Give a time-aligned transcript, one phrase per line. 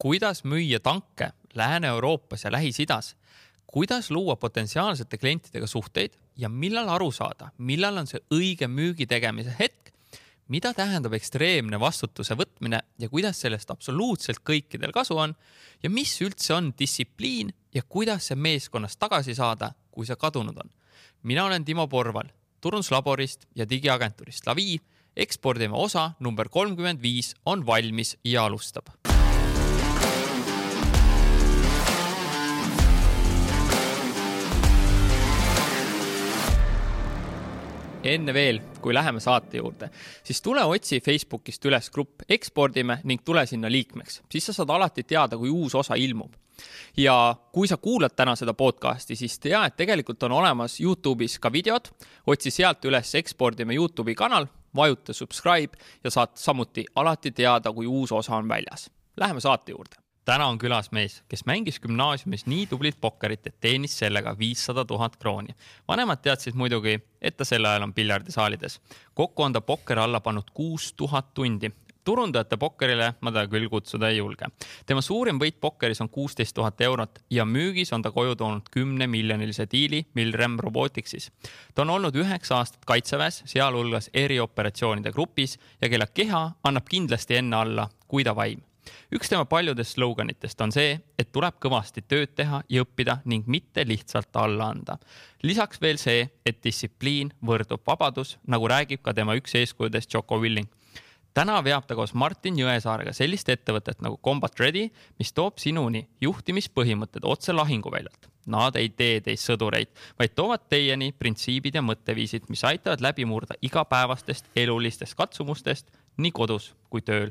[0.00, 3.16] kuidas müüa tanke Lääne-Euroopas ja Lähis-Idas,
[3.66, 9.52] kuidas luua potentsiaalsete klientidega suhteid ja millal aru saada, millal on see õige müügi tegemise
[9.58, 9.92] hetk,
[10.48, 15.36] mida tähendab ekstreemne vastutuse võtmine ja kuidas sellest absoluutselt kõikidel kasu on
[15.82, 20.70] ja mis üldse on distsipliin ja kuidas see meeskonnas tagasi saada, kui see kadunud on.
[21.22, 24.80] mina olen Timo Porval turunduslaborist ja digiagentuurist Lavi.
[25.16, 29.09] ekspordime osa number kolmkümmend viis on valmis ja alustab
[38.04, 39.90] enne veel, kui läheme saate juurde,
[40.24, 45.04] siis tule otsi Facebookist üles grupp Ekspordime ning tule sinna liikmeks, siis sa saad alati
[45.04, 46.34] teada, kui uus osa ilmub.
[46.96, 51.52] ja kui sa kuulad täna seda podcast'i, siis tea, et tegelikult on olemas Youtube'is ka
[51.52, 51.88] videod,
[52.26, 54.46] otsi sealt üles Ekspordime Youtube'i kanal,
[54.76, 58.90] vajuta subscribe ja saad samuti alati teada, kui uus osa on väljas.
[59.16, 63.96] Läheme saate juurde täna on külas mees, kes mängis gümnaasiumis nii tublit pokkerit, et teenis
[63.98, 65.56] sellega viissada tuhat krooni.
[65.88, 68.80] vanemad teadsid muidugi, et ta sel ajal on piljardisaalides.
[69.14, 71.72] kokku on ta pokkeri alla pannud kuus tuhat tundi.
[72.04, 74.46] turundajate pokkerile ma teda küll kutsuda ei julge.
[74.86, 79.66] tema suurim võit pokkeris on kuusteist tuhat eurot ja müügis on ta koju toonud kümnemiljonilise
[79.72, 81.30] diili Milrem Roboticsis.
[81.74, 87.56] ta on olnud üheksa aastat kaitseväes, sealhulgas erioperatsioonide grupis ja kelle keha annab kindlasti enne
[87.56, 88.69] alla kui ta vaim
[89.14, 93.84] üks tema paljudest sloganitest on see, et tuleb kõvasti tööd teha ja õppida ning mitte
[93.86, 94.98] lihtsalt alla anda.
[95.42, 100.68] lisaks veel see, et distsipliin võrdub vabadus, nagu räägib ka tema üks eeskujudest, Choco Willing
[101.34, 107.26] täna veab ta koos Martin Jõesaarega sellist ettevõtet nagu Combat Ready, mis toob sinuni juhtimispõhimõtted
[107.28, 108.28] otse lahinguväljalt.
[108.50, 113.54] Nad ei tee teist sõdureid, vaid toovad teieni printsiibid ja mõtteviisid, mis aitavad läbi murda
[113.62, 117.30] igapäevastest elulistest katsumustest nii kodus kui tööl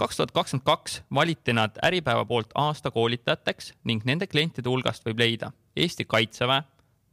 [0.00, 5.20] kaks tuhat kakskümmend kaks valiti nad Äripäeva poolt aasta koolitajateks ning nende klientide hulgast võib
[5.20, 6.62] leida Eesti Kaitseväe,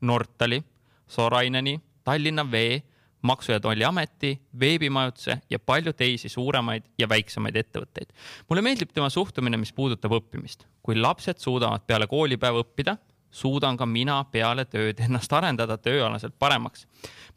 [0.08, 0.62] Nortali,
[1.08, 1.78] Soraineni,
[2.08, 2.84] Tallinna Vee,
[3.28, 8.14] Maksu- ja Tolliameti, veebimajutuse ja palju teisi suuremaid ja väiksemaid ettevõtteid.
[8.50, 10.66] mulle meeldib tema suhtumine, mis puudutab õppimist.
[10.84, 12.98] kui lapsed suudavad peale koolipäeva õppida,
[13.32, 16.88] suudan ka mina peale tööd ennast arendada tööalaselt paremaks.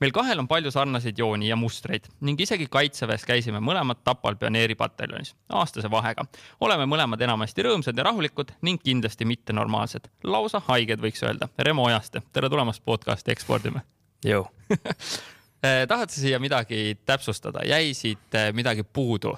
[0.01, 5.35] meil kahel on palju sarnaseid jooni ja mustreid ning isegi kaitseväes käisime mõlemad Tapal pioneeripataljonis
[5.49, 6.25] aastase vahega.
[6.61, 11.49] oleme mõlemad enamasti rõõmsad ja rahulikud ning kindlasti mittenormaalsed, lausa haiged, võiks öelda.
[11.59, 13.83] Remo Ojaste, tere tulemast podcasti Ekspordime.
[14.25, 14.47] jõu
[15.89, 19.37] tahad sa siia midagi täpsustada, jäi siit eh, midagi puudu?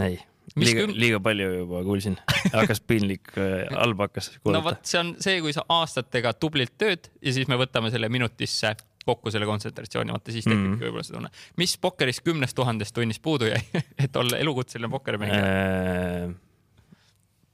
[0.00, 0.20] ei
[0.60, 2.16] liiga küm..., liiga palju juba kuulsin,
[2.52, 4.58] hakkas piinlik, äh, halb hakkas kuulata.
[4.58, 8.10] no vot, see on see, kui sa aastatega tublilt tööd ja siis me võtame selle
[8.12, 10.84] minutisse kokku selle kontsentratsiooni, vaata siis tekibki mm -hmm.
[10.86, 11.30] võib-olla see tunne.
[11.56, 13.62] mis pokkeris kümnest tuhandest tunnist puudu jäi,
[14.04, 16.32] et olla elukutseline pokkerimängija äh,?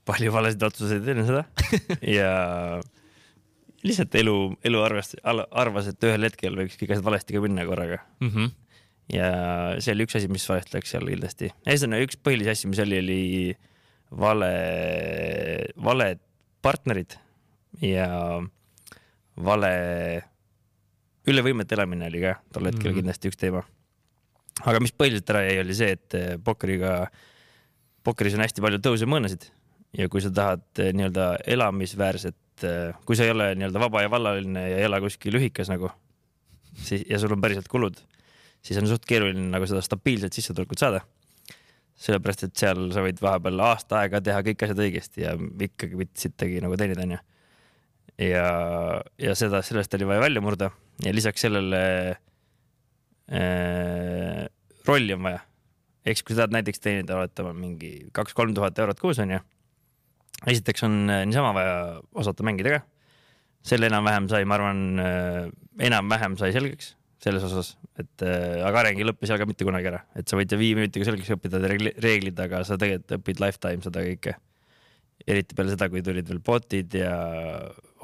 [0.09, 1.43] palju valesid otsuseid enne seda
[2.17, 2.31] ja
[3.83, 8.01] lihtsalt elu, elu arvas, arvas, et ühel hetkel võiks kõik asjad valesti ka minna korraga
[8.19, 8.33] mm.
[8.33, 8.57] -hmm
[9.13, 9.29] ja
[9.81, 11.51] see oli üks asi, mis valesti läks seal kindlasti.
[11.65, 13.21] ühesõnaga üks põhilisi asju, mis oli, oli
[14.21, 14.51] vale,
[15.83, 16.21] valed
[16.65, 17.15] partnerid
[17.85, 18.07] ja
[19.39, 19.73] vale,
[21.29, 22.99] üle võimete elamine oli ka tol hetkel mm -hmm.
[23.01, 23.63] kindlasti üks teema.
[24.65, 27.07] aga mis põhiliselt ära jäi, oli see, et eh, pokkeriga,
[28.03, 29.49] pokkeris on hästi palju tõuse mõõnasid
[29.97, 34.11] ja kui sa tahad eh, nii-öelda elamisväärset, eh, kui sa ei ole nii-öelda vaba ja
[34.11, 35.89] vallaline ja ei ela kuskil ühikas nagu,
[36.75, 37.97] siis ja sul on päriselt kulud
[38.65, 41.01] siis on suht keeruline nagu seda stabiilset sissetulekut saada.
[41.99, 46.21] sellepärast, et seal sa võid vahepeal aasta aega teha kõik asjad õigesti ja ikkagi mitte
[46.21, 47.17] sittagi nagu teenida, onju.
[48.23, 48.45] ja,
[49.19, 50.69] ja seda, sellest oli vaja välja murda
[51.03, 51.81] ja lisaks sellele
[53.31, 54.45] äh,
[54.87, 55.41] rolli on vaja.
[56.07, 59.41] eks kui sa tahad näiteks teenida, oletame mingi kaks-kolm tuhat eurot kuus, onju.
[60.47, 61.75] esiteks on äh, niisama vaja
[62.15, 62.85] osata mängida ka.
[63.63, 65.51] selle enam-vähem sai, ma arvan, äh,
[65.89, 69.89] enam-vähem sai selgeks selles osas, et äh, aga areng ei lõppe seal ka mitte kunagi
[69.91, 74.03] ära, et sa võid viie minutiga selgeks õppida reeglid, aga sa tegelikult õpid lifetime seda
[74.05, 74.35] kõike.
[75.27, 77.15] eriti peale seda, kui tulid veel bot'id ja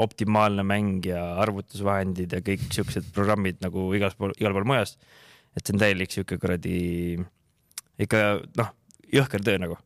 [0.03, 4.97] optimaalne mäng ja arvutusvahendid ja kõik siuksed programmid nagu igal pool, igal pool mujas.
[5.55, 7.15] et see on täielik siuke kuradi,
[8.03, 8.25] ikka
[8.59, 8.75] noh,
[9.15, 9.79] jõhker töö nagu.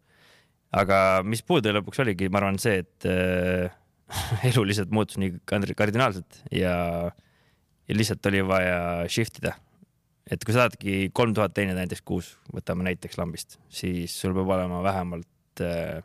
[0.73, 3.69] aga mis puudu lõpuks oligi, ma arvan, see, et äh,
[4.49, 6.73] elu lihtsalt muutus nii kardinaalselt ja
[7.13, 7.25] äh,
[7.89, 9.55] ja lihtsalt oli vaja shift ida.
[10.29, 14.51] et kui sa tahadki kolm tuhat teenida näiteks kuus, võtame näiteks lambist, siis sul peab
[14.53, 16.03] olema vähemalt äh,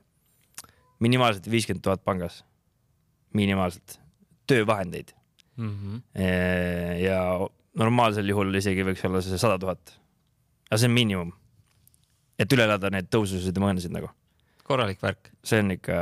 [1.05, 2.41] minimaalselt viiskümmend tuhat pangas,
[3.37, 3.99] minimaalselt
[4.49, 5.13] töövahendeid
[5.57, 5.71] mm.
[5.71, 6.03] -hmm.
[7.05, 7.21] ja
[7.75, 9.99] normaalsel juhul isegi võiks olla see sada tuhat.
[10.71, 11.33] aga see on miinimum,
[12.39, 14.09] et üle elada need tõususid ja mõõnasid nagu
[14.65, 15.97] korralik värk see on ikka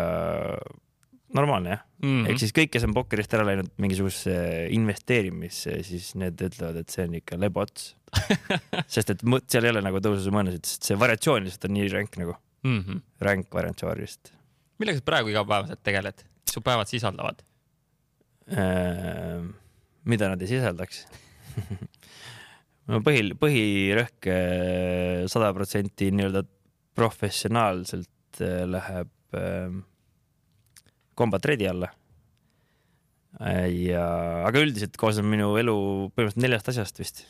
[1.35, 2.13] normaalne jah mm mm.
[2.13, 2.31] -hmm.
[2.31, 7.07] ehk siis kõik, kes on pokkerist ära läinud mingisugusesse investeerimisse, siis need ütlevad, et see
[7.09, 7.97] on ikka lebots.
[8.95, 12.37] sest et seal ei ole nagu tõususumõõnasid, sest see variatsioon lihtsalt on nii ränk nagu,
[12.67, 12.81] mm.
[12.81, 13.03] -hmm.
[13.25, 14.35] ränk variatsioon vist
[14.83, 16.25] millega sa praegu igapäevaselt tegeled?
[16.43, 17.43] mis su päevad sisaldavad?
[18.51, 19.45] äh,.
[20.05, 21.05] mida nad ei sisaldaks
[22.91, 26.43] no põhi, põhirõhk äh, sada protsenti nii-öelda
[26.99, 29.71] professionaalselt äh, läheb äh,
[31.23, 31.93] combat ready alla
[33.41, 34.05] ja,
[34.47, 35.77] aga üldiselt koosneb minu elu
[36.13, 37.23] põhimõtteliselt neljast asjast vist.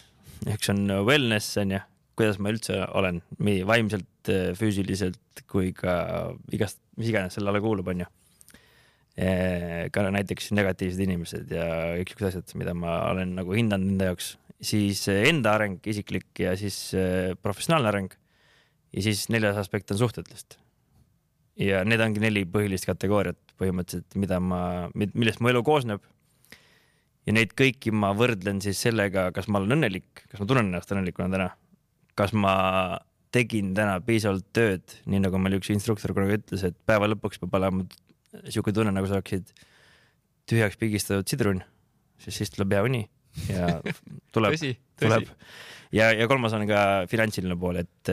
[0.50, 1.82] üks on wellness on ju,
[2.18, 5.94] kuidas ma üldse olen, nii vaimselt, füüsiliselt kui ka
[6.54, 8.08] igast, mis iganes selle alla kuulub, onju.
[9.92, 11.66] ka näiteks negatiivsed inimesed ja
[12.00, 16.54] kõik siuksed asjad, mida ma olen nagu hinnanud enda jaoks, siis enda areng isiklik ja
[16.58, 18.18] siis eh, professionaalne areng.
[18.92, 20.58] ja siis neljas aspekt on suhted lihtsalt.
[21.60, 26.02] Ja need ongi neli põhilist kategooriat põhimõtteliselt, mida ma, millest mu elu koosneb.
[27.26, 30.92] ja neid kõiki ma võrdlen siis sellega, kas ma olen õnnelik, kas ma tunnen ennast
[30.92, 31.50] õnnelikuna täna,
[32.18, 32.54] kas ma
[33.32, 37.54] tegin täna piisavalt tööd, nii nagu meil üks instruktor kunagi ütles, et päeva lõpuks peab
[37.60, 37.86] olema
[38.48, 39.52] sihuke tunne, nagu sa oleksid
[40.50, 41.62] tühjaks pigistatud sidrun,
[42.20, 43.04] sest siis tuleb hea uni
[43.48, 43.78] ja
[44.34, 44.56] tuleb,
[45.00, 45.30] tuleb.
[45.94, 46.82] ja, ja kolmas on ka
[47.12, 48.12] finantsiline pool, et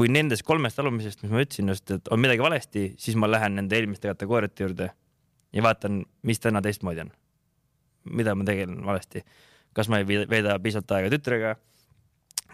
[0.00, 3.58] kui nendest kolmest alumisest, mis ma ütlesin just, et on midagi valesti, siis ma lähen
[3.58, 4.86] nende eelmiste kategooriate juurde
[5.52, 7.10] ja vaatan, mis täna teistmoodi on.
[8.16, 9.20] mida ma tegelen valesti,
[9.76, 11.50] kas ma ei veeda piisavalt aega tütrega,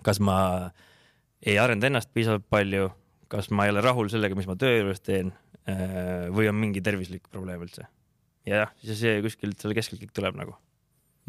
[0.02, 0.38] kas ma
[1.38, 2.88] ei arenda ennast piisavalt palju,
[3.30, 5.30] kas ma ei ole rahul sellega, mis ma töö juures teen
[5.70, 7.86] eh, või on mingi tervislik probleem üldse.
[8.46, 10.58] ja jah, siis see kuskilt seal keskelt kõik tuleb nagu.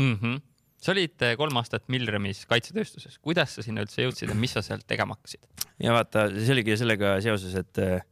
[0.01, 0.17] mm.
[0.17, 0.41] -hmm.
[0.81, 4.63] Sa olid eh, kolm aastat Milremis kaitsetööstuses, kuidas sa sinna üldse jõudsid ja mis sa
[4.65, 5.47] seal tegema hakkasid?
[5.83, 8.05] ja vaata, see oligi sellega seoses, et äh,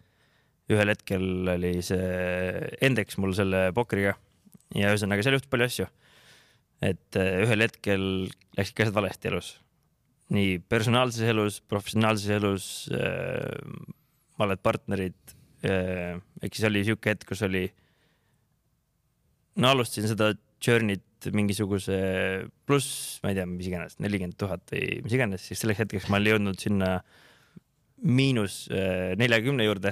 [0.74, 2.08] ühel hetkel oli see
[2.86, 4.16] Endeks mul selle pokriga
[4.74, 5.88] ja ühesõnaga seal juhtus palju asju.
[6.86, 8.08] et äh, ühel hetkel
[8.58, 9.52] läksid ka asjad valesti elus,
[10.34, 13.54] nii personaalses elus, professionaalses elus äh,,
[14.42, 17.68] valed partnerid äh,, ehk siis oli sihuke hetk, kus oli,
[19.62, 20.34] no alustasin seda
[20.66, 21.98] journey't mingisuguse
[22.68, 26.20] pluss, ma ei tea, mis iganes, nelikümmend tuhat või mis iganes, siis selleks hetkeks ma
[26.20, 26.90] olin jõudnud sinna
[28.06, 29.92] miinus äh, neljakümne juurde.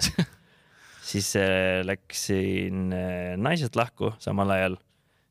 [1.09, 4.77] siis äh, läksin äh, naisest lahku samal ajal,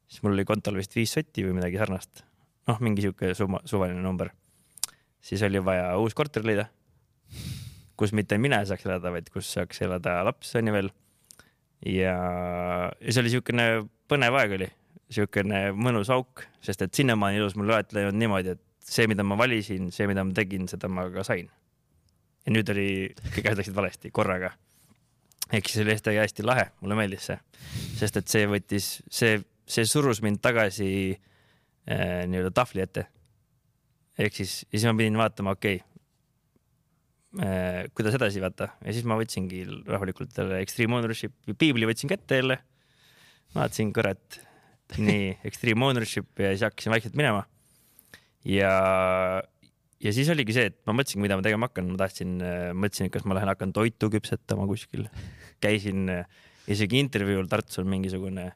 [0.09, 2.25] siis mul oli kontol vist viis sotti või midagi sarnast.
[2.71, 4.31] noh, mingi sihuke summa, suvaline number.
[5.23, 6.69] siis oli vaja uus korter leida,
[7.99, 10.93] kus mitte mina ei saaks elada, vaid kus saaks elada laps on ju veel.
[11.87, 12.15] ja,
[13.01, 13.67] ja see oli siukene
[14.11, 14.69] põnev aeg oli,
[15.13, 19.39] siukene mõnus auk, sest et sinnamaani elus mul alati läinud niimoodi, et see, mida ma
[19.39, 21.51] valisin, see, mida ma tegin, seda ma ka sain
[22.47, 22.89] ja nüüd oli,
[23.31, 24.53] kõik asjad läksid valesti korraga.
[25.53, 27.39] ehk siis oli hästi, hästi lahe, mulle meeldis see,
[28.01, 29.39] sest et see võttis, see,
[29.69, 33.07] see surus mind tagasi äh, nii-öelda tahvli ette.
[34.19, 35.89] ehk siis, ja siis ma pidin vaatama, okei okay,
[37.47, 42.43] äh,, kuidas edasi vaata ja siis ma võtsingi rahulikult jälle Extreme Ownership'i piibli võtsin kätte
[42.43, 42.59] jälle.
[43.55, 44.41] vaatasin, kurat,
[45.09, 47.47] nii Extreme Ownership ja siis hakkasin vaikselt minema.
[48.45, 48.73] ja
[50.03, 52.39] ja siis oligi see, et ma mõtlesingi, mida ma tegema hakkan, ma tahtsin,
[52.75, 55.07] mõtlesin, et kas ma lähen hakkan toitu küpsetama kuskil.
[55.63, 56.27] käisin äh,
[56.71, 58.51] isegi intervjuul Tartus on mingisugune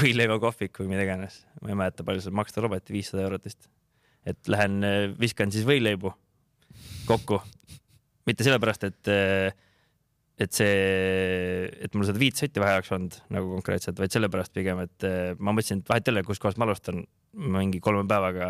[0.00, 3.68] võileivakohvik või mida iganes, ma ei mäleta, palju seal maksta lubati, viissada eurot vist.
[4.26, 6.14] et lähen äh, viskan siis võileibu
[7.06, 7.38] kokku,
[8.26, 9.65] mitte sellepärast, et äh,
[10.36, 14.82] et see, et mul seda viit sotti vähe oleks olnud nagu konkreetselt, vaid sellepärast pigem,
[14.84, 17.00] et äh, ma mõtlesin, et vahet ei ole, kuskohast ma alustan,
[17.56, 18.48] mingi kolme päevaga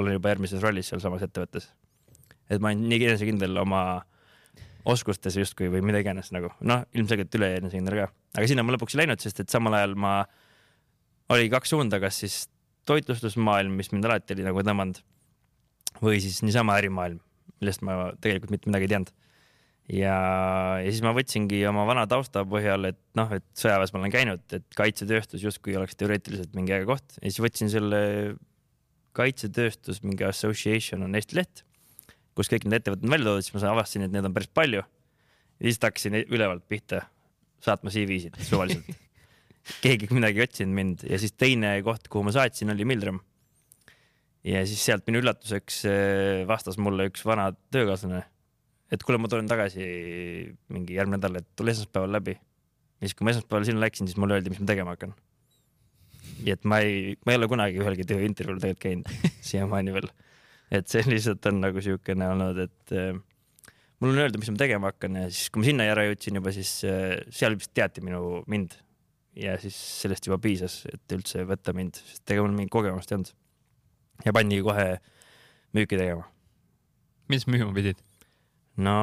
[0.00, 1.68] olen juba järgmises rollis sealsamas ettevõttes.
[2.48, 3.82] et ma olen nii enesekindel oma
[4.88, 8.08] oskustes justkui või mida iganes nagu, noh, ilmselgelt üle enesekindel ka,
[8.38, 10.14] aga sinna ma lõpuks ei läinud, sest et samal ajal ma,
[11.34, 12.40] oli kaks suunda, kas siis
[12.88, 15.02] toitlustusmaailm, mis mind alati oli nagu tõmmanud
[16.00, 17.20] või siis niisama ärimaailm,
[17.60, 19.16] millest ma tegelikult mitte midagi ei teadnud
[19.88, 20.16] ja,
[20.82, 24.44] ja siis ma võtsingi oma vana tausta põhjal, et noh, et sõjaväes ma olen käinud,
[24.56, 28.00] et kaitsetööstus justkui oleks teoreetiliselt mingi äge koht ja siis võtsin selle
[29.18, 31.64] kaitsetööstus, mingi association on Eesti leht,
[32.38, 34.84] kus kõik need ettevõtted on välja toodud, siis ma avastasin, et neid on päris palju.
[35.58, 37.02] ja siis hakkasin ülevalt pihta
[37.64, 38.92] saatma CV-sid suvaliselt.
[39.84, 43.18] keegi midagi otsinud mind ja siis teine koht, kuhu ma saatsin, oli Milrem.
[44.44, 48.22] ja siis sealt minu üllatuseks eh, vastas mulle üks vana töökaaslane
[48.92, 49.86] et kuule, ma tulen tagasi
[50.72, 52.36] mingi järgmine nädal, et tule esmaspäeval läbi.
[52.38, 55.14] ja siis, kui ma esmaspäeval sinna läksin, siis mulle öeldi, mis ma tegema hakkan.
[56.38, 59.12] nii et ma ei, ma ei ole kunagi ühelgi tööintervjuul tegelikult käinud
[59.50, 60.10] siiamaani veel.
[60.80, 63.12] et see lihtsalt on nagu siukene olnud, et äh,
[64.00, 66.54] mul on öelda, mis ma tegema hakkan ja siis, kui ma sinna ära jõudsin juba,
[66.56, 68.78] siis äh, seal vist teati minu, mind.
[69.38, 73.20] ja siis sellest juba piisas, et üldse võtta mind, sest ega mul mingit kogemust ei
[73.20, 73.36] olnud.
[74.24, 74.90] ja pandigi kohe
[75.76, 76.28] müüki tegema.
[77.28, 78.07] mis müüma pidid?
[78.84, 78.96] No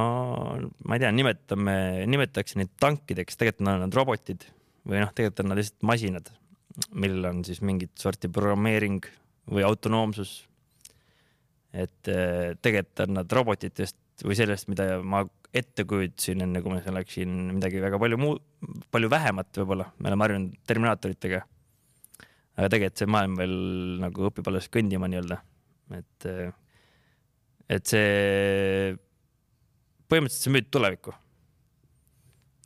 [0.87, 1.75] ma ei tea, nimetame,
[2.09, 4.47] nimetaks neid tankideks, tegelikult on nad robotid
[4.85, 6.31] või noh, tegelikult on nad lihtsalt masinad,
[6.95, 9.05] millel on siis mingit sorti programmeering
[9.51, 10.45] või autonoomsus.
[11.75, 16.81] et äh, tegelikult on nad robotitest või sellest, mida ma ette kujutasin, enne kui ma
[16.83, 18.37] seal läksin, midagi väga palju muu,
[18.91, 21.41] palju vähemat võib-olla, me oleme harjunud Terminaatoritega.
[22.55, 23.57] aga tegelikult see maailm veel
[24.03, 25.41] nagu õpib alles kõndima nii-öelda,
[25.99, 26.27] et,
[27.75, 28.95] et see,
[30.11, 31.15] põhimõtteliselt sa müüd tulevikku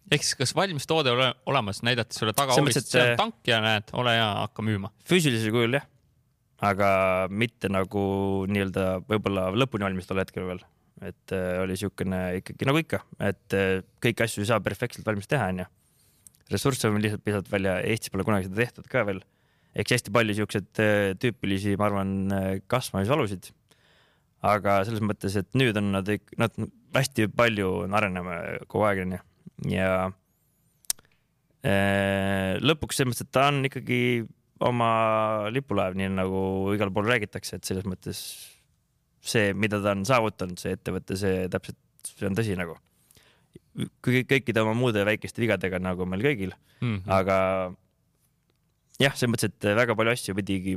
[0.10, 3.94] ehk siis kas valmis toode ole olemas, näidati sulle tagahoovist, see on tank ja näed,
[3.94, 4.92] ole hea, hakka müüma.
[5.10, 5.86] füüsilisel kujul jah,
[6.66, 6.90] aga
[7.30, 8.04] mitte nagu
[8.50, 10.66] nii-öelda võib-olla lõpuni valmis tol hetkel veel
[11.06, 15.30] et äh, oli niisugune ikkagi nagu ikka, et äh, kõiki asju ei saa perfektselt valmis
[15.32, 15.66] teha, onju.
[16.52, 19.22] ressursse on lihtsalt pisut välja, Eestis pole kunagi seda tehtud ka veel.
[19.80, 22.12] eks hästi palju siukseid äh, tüüpilisi, ma arvan,
[22.68, 23.52] kasvamisvalusid.
[24.44, 26.60] aga selles mõttes, et nüüd on nad, nad
[26.96, 29.20] hästi palju areneme kogu aeg onju
[29.70, 30.10] ja
[32.64, 34.00] lõpuks selles mõttes, et ta on ikkagi
[34.64, 34.92] oma
[35.54, 36.42] lipulaev, nii nagu
[36.76, 38.22] igal pool räägitakse, et selles mõttes
[39.20, 42.78] see, mida ta on saavutanud, see ettevõte, see täpselt, see on tõsi nagu.
[44.04, 47.12] kõikide oma muude väikeste vigadega nagu meil kõigil mm, -hmm.
[47.12, 47.38] aga
[49.00, 50.76] jah, selles mõttes, et väga palju asju pidigi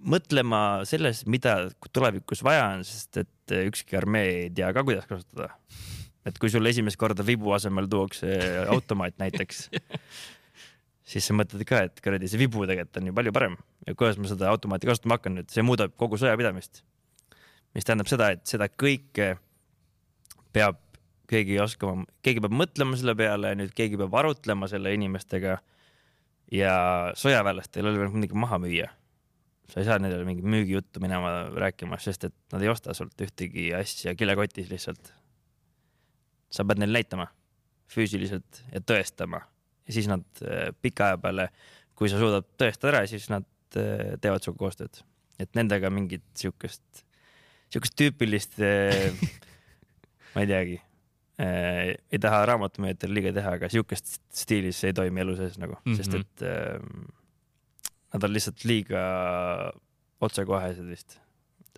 [0.00, 3.28] mõtlema selles, mida tulevikus vaja on, sest et
[3.70, 5.50] ükski armee ei tea ka, kuidas kasutada.
[6.26, 8.28] et kui sulle esimest korda vibu asemel tuuakse
[8.68, 9.66] automaat näiteks
[11.10, 14.20] siis sa mõtled ka, et kuradi see vibu tegelikult on ju palju parem ja kuidas
[14.20, 16.84] ma seda automaati kasutama hakkan nüüd, see muudab kogu sõjapidamist
[17.74, 19.34] mis tähendab seda, et seda kõike
[20.54, 20.78] peab
[21.30, 25.60] keegi oskama, keegi peab mõtlema selle peale, nüüd keegi peab arutlema selle inimestega.
[26.50, 26.72] ja
[27.14, 28.88] sõjaväelastel oli veel midagi maha müüa.
[29.70, 33.70] Sa ei saa nendele mingit müügijuttu minema rääkima, sest et nad ei osta sult ühtegi
[33.76, 35.12] asja kilekotis lihtsalt.
[36.50, 37.28] sa pead neile näitama
[37.90, 39.44] füüsiliselt ja tõestama
[39.86, 41.48] ja siis nad äh, pika aja peale,
[41.94, 43.46] kui sa suudad tõestada ära, siis nad
[43.78, 45.02] äh, teevad sinuga koostööd.
[45.40, 47.04] et nendega mingit siukest
[47.70, 49.14] siukest tüüpilist eh,
[50.34, 50.76] ma ei teagi
[51.40, 55.92] äh,, ei taha raamatumüüjatele liiga teha, aga siukest stiilis ei toimi elu sees nagu mm,
[55.92, 56.00] -hmm.
[56.00, 56.78] sest et äh,
[58.14, 59.02] nad on lihtsalt liiga
[60.20, 61.18] otsekohesed vist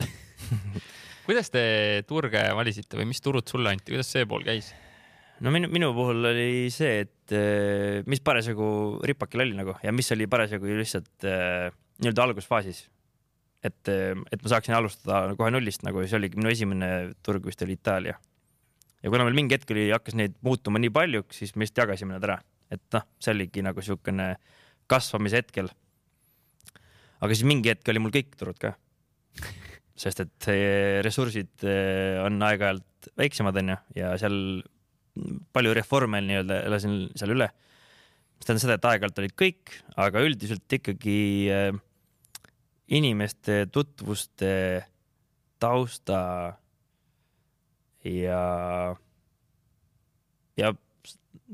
[1.27, 1.65] kuidas te
[2.09, 4.73] turge valisite või mis turud sulle anti, kuidas see pool käis?
[5.43, 7.37] no minu, minu puhul oli see, et
[8.09, 8.67] mis parasjagu
[9.09, 11.71] ripakil oli nagu ja mis oli parasjagu lihtsalt äh,
[12.03, 12.87] nii-öelda algusfaasis
[13.67, 16.89] et, et ma saaksin alustada kohe nullist, nagu see oligi minu esimene
[17.25, 18.17] turg vist oli Itaalia.
[19.03, 22.17] ja kuna meil mingi hetk oli, hakkas neid muutuma nii paljuks, siis me lihtsalt jagasime
[22.17, 22.39] nad ära,
[22.71, 24.35] et noh, see oligi nagu siukene
[24.91, 25.71] kasvamise hetkel.
[27.23, 28.75] Aga siis mingi hetk oli mul kõik turud ka.
[30.02, 30.49] sest et
[31.07, 34.37] ressursid eh, on aeg-ajalt väiksemad, onju, ja seal
[35.52, 37.49] palju reforme nii-öelda elasin seal üle.
[38.37, 41.19] mis tähendab seda, et aeg-ajalt olid kõik, aga üldiselt ikkagi
[41.52, 41.71] äh,
[42.93, 44.52] inimeste tutvuste
[45.62, 46.19] tausta
[48.05, 48.43] ja,
[50.59, 50.73] ja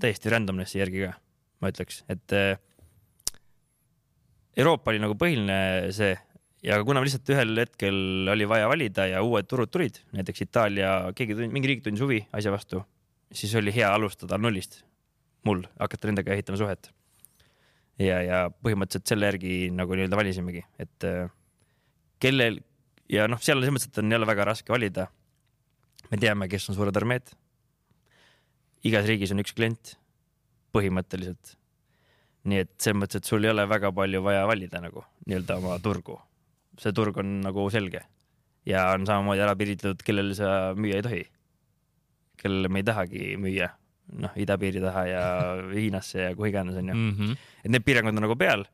[0.01, 1.13] täiesti randomnessi järgi ka,
[1.61, 2.57] ma ütleks, et äh,
[4.59, 6.17] Euroopa oli nagu põhiline see
[6.67, 11.37] ja kuna lihtsalt ühel hetkel oli vaja valida ja uued turud tulid, näiteks Itaalia, keegi,
[11.47, 12.83] mingi riik tundis huvi asja vastu,
[13.33, 14.83] siis oli hea alustada nullist
[15.47, 16.91] mul, hakata nendega ehitama suhet
[18.03, 21.31] ja, ja põhimõtteliselt selle järgi nagu nii-öelda valisimegi, et äh,
[22.23, 22.61] kellel
[23.11, 25.09] ja noh, seal selles mõttes, et on jälle väga raske valida.
[26.11, 27.35] me teame, kes on suured armeed.
[28.85, 29.97] igas riigis on üks klient,
[30.73, 31.58] põhimõtteliselt.
[32.45, 35.79] Nii et selles mõttes, et sul ei ole väga palju vaja valida nagu nii-öelda oma
[35.83, 36.21] turgu.
[36.79, 38.05] see turg on nagu selge
[38.67, 41.25] ja on samamoodi ära piiritletud, kellele sa müüa ei tohi.
[42.39, 43.69] kellele me ei tahagi müüa
[44.23, 45.23] noh, idapiiri taha ja
[45.77, 47.15] Hiinasse ja kuhu iganes onju mm.
[47.17, 47.39] -hmm.
[47.65, 48.65] et need piirangud on nagu peal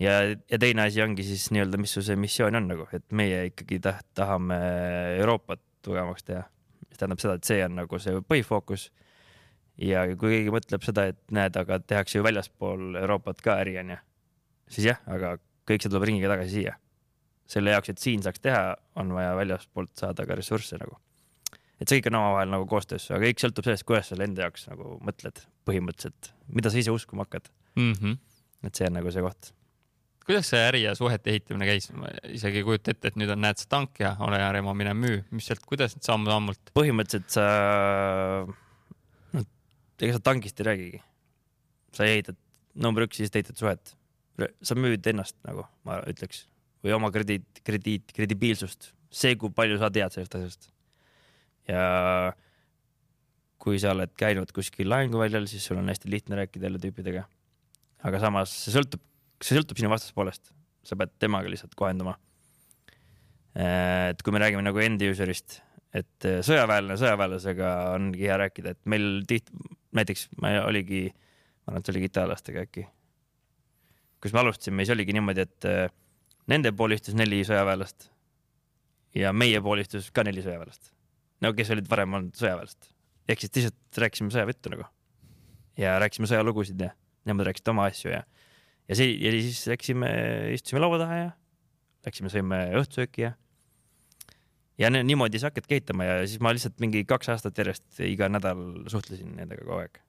[0.00, 0.12] ja,
[0.50, 3.80] ja teine asi ongi siis nii-öelda, mis su see missioon on nagu, et meie ikkagi
[3.84, 4.58] taht, tahame
[5.18, 6.44] Euroopat tugevamaks teha.
[6.88, 8.88] mis tähendab seda, et see on nagu see põhifookus.
[9.80, 13.98] Ja kui keegi mõtleb seda, et näed, aga tehakse ju väljaspool Euroopat ka äri onju,
[14.70, 15.36] siis jah, aga
[15.68, 16.78] kõik see tuleb ringiga tagasi siia.
[17.50, 21.00] selle jaoks, et siin saaks teha, on vaja väljaspoolt saada ka ressursse nagu
[21.80, 24.68] et see kõik on omavahel nagu koostöös, aga kõik sõltub sellest, kuidas sa enda jaoks
[24.68, 27.92] nagu mõtled põhimõtteliselt, mida sa ise uskuma hakkad mm.
[27.96, 28.18] -hmm.
[28.68, 29.52] et see on nagu see koht.
[30.26, 31.90] kuidas see äri ja suhete ehitamine käis?
[31.92, 34.74] ma isegi ei kujuta ette, et nüüd on, näed sa tank ja ole hea, Remo,
[34.74, 36.74] mine müü, mis sealt, kuidas samm-sammult?
[36.76, 37.46] põhimõtteliselt sa,
[38.46, 38.54] noh,
[40.00, 41.00] ega sa tankist ei räägigi.
[41.92, 42.36] sa ehitad,
[42.74, 43.96] number üks, siis ehitad suhet.
[44.62, 46.46] sa müüd ennast nagu ma ütleks
[46.84, 50.70] või oma krediit, krediit, kredibiilsust, see, kui palju sa tead sellest asjast.
[51.68, 52.32] ja
[53.60, 57.26] kui sa oled käinud kuskil lahinguväljal, siis sul on hästi lihtne rääkida jälle tüüpidega.
[58.02, 59.04] aga samas see sõltub
[59.40, 60.52] see sõltub sinu vastaspoolest,
[60.84, 62.16] sa pead temaga lihtsalt kohenduma.
[63.56, 65.58] et kui me räägime nagu end user'ist,
[65.90, 69.50] et äh, sõjaväelane sõjaväelasega ongi hea rääkida, et meil tihti,
[69.96, 72.86] näiteks ma oligi, ma arvan, et see oligi itallastega äkki,
[74.22, 75.90] kus me alustasime, siis oligi niimoodi, et äh,
[76.50, 78.10] nende pool istus neli sõjaväelast
[79.18, 80.92] ja meie pool istus ka neli sõjaväelast.
[81.40, 82.90] no kes olid varem olnud sõjaväelased,
[83.28, 84.86] ehk siis lihtsalt rääkisime sõjaväettu nagu.
[85.80, 86.90] Ja rääkisime sõjalugusid ja
[87.28, 88.24] nemad rääkisid oma asju ja
[88.90, 90.10] ja see ja siis läksime,
[90.54, 91.28] istusime laua taha ja
[92.06, 93.34] läksime, sõime õhtusööki ja
[94.80, 98.62] ja niimoodi sa hakkadki ehitama ja siis ma lihtsalt mingi kaks aastat järjest iga nädal
[98.90, 100.00] suhtlesin nendega kogu aeg.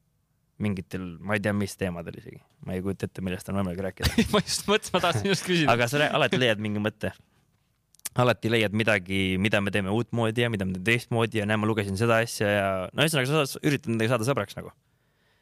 [0.61, 2.37] mingitel, ma ei tea, mis teemadel isegi,
[2.67, 5.73] ma ei kujuta ette, millest on võimalik rääkida ma just mõtlesin, ma tahtsin just küsida.
[5.73, 7.11] aga sa alati leiad mingi mõtte.
[8.21, 11.69] alati leiad midagi, mida me teeme uutmoodi ja mida me teeme teistmoodi ja näe, ma
[11.69, 14.71] lugesin seda asja ja no ühesõnaga sa üritad nendega saada sõbraks nagu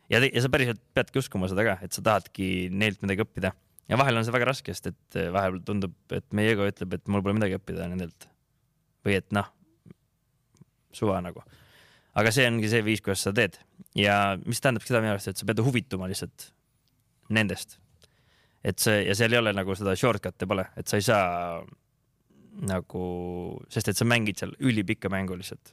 [0.10, 3.54] ja, ja sa päriselt peadki uskuma seda ka, et sa tahadki neilt midagi õppida
[3.90, 6.96] ja vahel on see väga raske, sest et eh, vahepeal tundub, et meie ego ütleb,
[6.96, 8.29] et mul pole midagi õppida nendelt
[9.10, 9.50] või et noh,
[10.96, 11.44] suva nagu.
[12.20, 13.60] aga see ongi see viis, kuidas sa teed
[13.98, 16.50] ja mis tähendab seda minu arust, et sa pead huvituma lihtsalt
[17.30, 17.78] nendest.
[18.64, 21.62] et see ja seal ei ole nagu seda shortcut'e pole, et sa ei saa
[22.70, 23.04] nagu,
[23.72, 25.72] sest et sa mängid seal ülipikka mängu lihtsalt,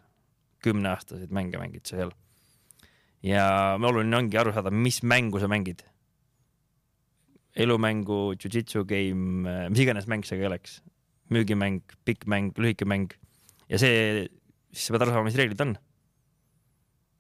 [0.63, 2.15] kümneaastaseid mänge mängid sa seal
[3.27, 3.47] ja
[3.81, 5.85] oluline ongi aru saada, mis mängu sa mängid.
[7.57, 10.83] elumängu, jujitsu game, mis iganes mäng see ka oleks,
[11.33, 13.15] müügimäng, pikk mäng, lühike mäng
[13.73, 14.25] ja see,
[14.73, 15.77] siis sa pead aru saama, mis reeglid on.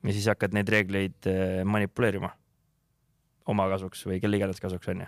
[0.07, 2.33] ja siis hakkad neid reegleid äh, manipuleerima
[3.50, 5.07] oma kasuks või kelle iganes kasuks onju.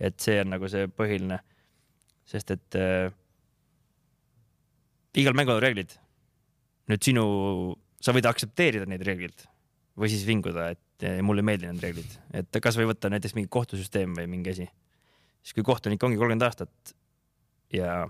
[0.00, 1.40] et see on nagu see põhiline,
[2.28, 3.12] sest et äh,
[5.20, 5.96] igal mängul on reeglid.
[6.90, 7.24] nüüd sinu,
[8.02, 9.46] sa võid aktsepteerida neid reegleid
[9.98, 13.50] või siis vinguda, et eh, mulle ei meeldi need reeglid, et kasvõi võtta näiteks mingi
[13.52, 14.66] kohtusüsteem või mingi asi.
[15.42, 16.94] siis kui kohtunik ongi kolmkümmend aastat
[17.72, 18.04] ja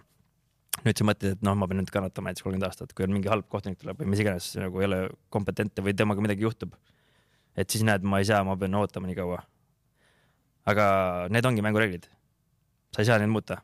[0.85, 3.31] nüüd sa mõtled, et noh, ma pean nüüd kannatama näiteks kolmkümmend aastat, kui on mingi
[3.33, 5.01] halb kohtunik tuleb või mis iganes nagu ei ole
[5.35, 6.75] kompetentne või temaga midagi juhtub.
[7.57, 9.43] et siis näed, ma ei saa, ma pean ootama nii kaua.
[10.67, 10.87] aga
[11.31, 12.09] need ongi mängureeglid.
[12.93, 13.63] sa ei saa neid muuta.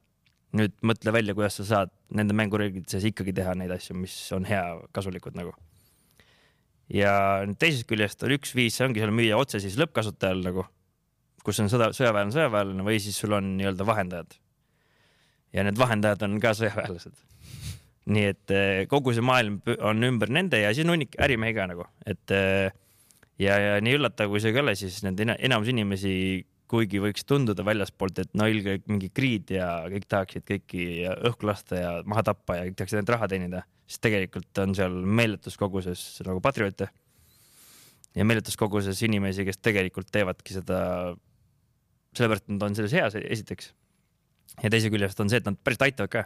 [0.52, 4.44] nüüd mõtle välja, kuidas sa saad nende mängureeglite sees ikkagi teha neid asju, mis on
[4.44, 5.52] hea, kasulikud nagu
[6.90, 7.12] ja
[7.58, 10.66] teisest küljest on üks viis, see ongi seal müüa otse siis lõppkasutajal nagu,
[11.46, 14.34] kus on sõda, sõjaväelane, sõjaväelane või siis sul on nii-öelda vahendajad.
[15.56, 17.16] Ja need vahendajad on ka sõjaväelased.
[18.10, 21.66] nii et eh, kogu see maailm on ümber nende ja siis on hunnik ärimehi ka
[21.70, 22.70] nagu, et eh,
[23.38, 26.14] ja, ja nii üllatav, kui see ka ei ole, siis nende enamus inimesi,
[26.70, 30.86] kuigi võiks tunduda väljaspoolt, et no ilge mingi kriid ja kõik tahaksid kõiki
[31.30, 34.94] õhku lasta ja maha tappa ja kõik tahaksid ainult raha teenida siis tegelikult on seal
[35.18, 36.86] meeletus koguses nagu patrioote
[38.14, 40.78] ja meeletus koguses inimesi, kes tegelikult teevadki seda
[42.16, 43.72] sellepärast, et nad on selles heas, esiteks.
[44.58, 46.24] Ja teisest küljest on see, et nad päriselt aitavad ka.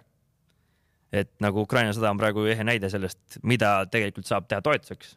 [1.15, 5.17] et nagu Ukraina sõda on praegu ehe näide sellest, mida tegelikult saab teha toetuseks.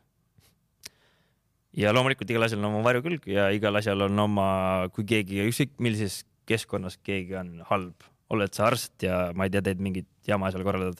[1.78, 4.50] ja loomulikult igal asjal on oma varjukülg ja igal asjal on oma,
[4.93, 9.63] kui keegi, ükskõik millises keskkonnas keegi on halb, oled sa arst ja ma ei tea,
[9.63, 11.00] teed mingit jama seal korraldad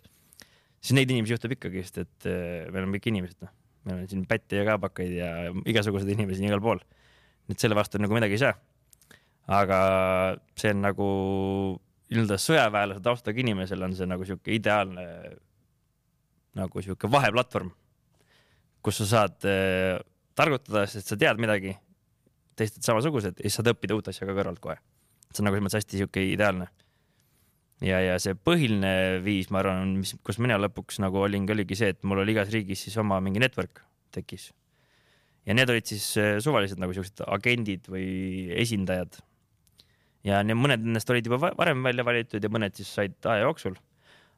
[0.82, 3.54] siis neid inimesi juhtub ikkagi, sest et äh, me oleme kõik inimesed, noh.
[3.88, 5.32] meil on siin pätte ja kaabakaid ja
[5.67, 6.82] igasuguseid inimesi on igal pool.
[7.48, 8.56] et selle vastu nagu midagi ei saa.
[9.48, 9.80] aga
[10.60, 11.10] see on nagu
[12.12, 15.06] nii-öelda sõjaväelase taustaga inimesel on see nagu sihuke ideaalne
[16.58, 17.70] nagu sihuke vaheplatvorm,
[18.86, 20.00] kus sa saad äh,
[20.38, 21.76] targutada, sest sa tead midagi,
[22.58, 24.78] teised samasugused ja siis saad õppida uut asja ka kõrvalt kohe.
[25.32, 26.70] see on nagu selles mõttes hästi sihuke ideaalne
[27.86, 31.91] ja, ja see põhiline viis, ma arvan, mis, kus mina lõpuks nagu olingi, oligi see,
[31.93, 33.84] et mul oli igas riigis siis oma mingi network
[34.15, 34.52] tekkis.
[35.46, 38.08] ja need olid siis äh, suvalised nagu siuksed agendid või
[38.63, 39.20] esindajad.
[40.25, 43.77] Ja mõned nendest olid juba varem välja valitud ja mõned siis said aja jooksul.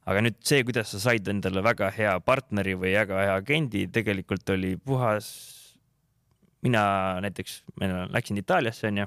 [0.10, 4.50] aga nüüd see, kuidas sa said endale väga hea partneri või väga hea agendi, tegelikult
[4.50, 5.28] oli puhas.
[6.62, 9.06] mina näiteks, ma läksin Itaaliasse onju,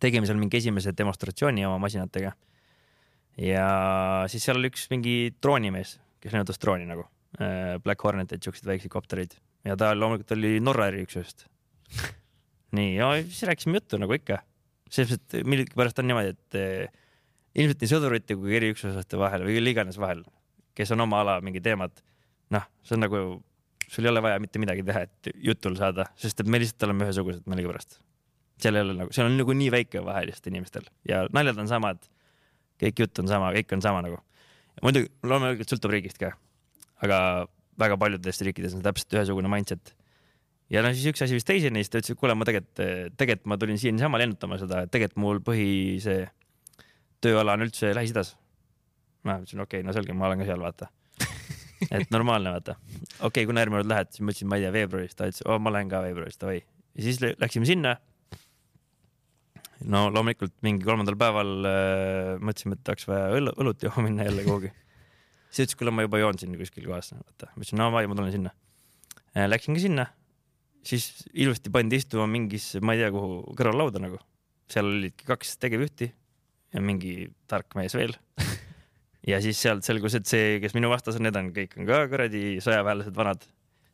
[0.00, 2.32] tegime seal mingi esimese demonstratsiooni oma masinatega
[3.38, 3.68] ja
[4.28, 7.06] siis seal oli üks mingi droonimees, kes lennutas drooni nagu,
[7.38, 11.46] äh, Black Hornetid, siuksed väiksed kopterid ja ta loomulikult oli Norra eriüksusest
[12.76, 14.38] nii, siis rääkisime juttu nagu ikka.
[14.90, 17.00] Selles mõttes, et millegipärast on niimoodi, et äh,
[17.58, 20.22] ilmselt nii sõdurite kui eriüksuslaste vahel või kelle iganes vahel,
[20.78, 22.02] kes on oma ala mingi teemad.
[22.50, 23.18] noh, see on nagu,
[23.86, 27.06] sul ei ole vaja mitte midagi teha, et jutul saada, sest et me lihtsalt oleme
[27.06, 28.00] ühesugused millegipärast.
[28.60, 31.70] seal ei ole nagu, seal on nagu nii väike vahe lihtsalt inimestel ja naljad on
[31.70, 32.02] samad.
[32.80, 34.18] kõik jutt on sama, kõik on sama nagu.
[34.82, 36.34] muidugi loomulikult sõltub riigist ka,
[37.02, 37.46] aga
[37.78, 39.94] väga paljudes riikides on täpselt ühesugune mindset
[40.70, 43.50] ja no siis üks asi vist teiseni, siis ta ütles, et kuule, ma tegelikult, tegelikult
[43.50, 45.70] ma tulin siia niisama lennutama seda, et tegelikult mul põhi
[46.02, 46.22] see
[47.24, 48.36] tööala on üldse Lähis-Idas.
[49.26, 50.88] ma ütlesin, okei okay,, no selge, ma olen ka seal, vaata.
[51.96, 52.76] et normaalne, vaata.
[52.78, 55.42] okei okay,, kuna järgmine kord lähed, siis ma ütlesin, ma ei tea, veebruaris, ta ütles,
[55.66, 56.60] ma lähen ka veebruaris, davai.
[56.94, 57.96] ja siis läksime sinna.
[59.90, 64.46] no loomulikult mingi kolmandal päeval äh, mõtlesime, et oleks vaja õl õlut jooma minna jälle
[64.46, 64.72] kuhugi.
[65.50, 67.50] siis ütles, kuule, ma juba joon siin kuskil kohas, vaata.
[67.50, 68.56] ma ütlesin, no ma, ma tulen sinna.
[69.30, 70.08] Läksin ka sinna
[70.86, 74.18] siis ilusti pandi istuma mingis, ma ei tea, kuhu kõrvallauda nagu.
[74.70, 76.06] seal olidki kaks tegevjuhti
[76.74, 78.12] ja mingi tark mees veel
[79.30, 82.04] ja siis sealt selgus, et see, kes minu vastas on, need on kõik on ka
[82.12, 83.44] kuradi sõjaväelased vanad.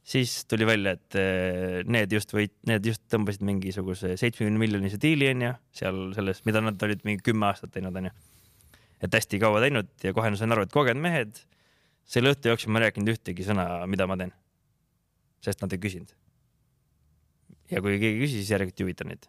[0.07, 5.33] siis tuli välja, et eh, need just võit-, need just tõmbasid mingisuguse seitsmekümne miljonise diili
[5.33, 8.12] onju, seal selles, mida nad olid mingi kümme aastat teinud onju.
[9.03, 11.42] et hästi kaua teinud ja kohe sain aru, et kogenud mehed.
[12.07, 14.33] selle õhtu jooksul ma ei rääkinud ühtegi sõna, mida ma teen.
[15.40, 16.14] sest nad ei küsinud.
[17.72, 19.29] Ja kui keegi küsis, siis järelikult huvita neid.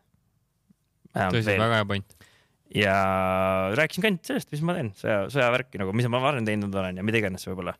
[1.17, 2.17] tõsi, väga hea point
[2.75, 2.95] ja
[3.77, 6.99] rääkisin ka ainult sellest, mis ma teen, sõja, sõjavärki nagu, mis ma varem teinud olen
[6.99, 7.75] ja mida iganes võib-olla.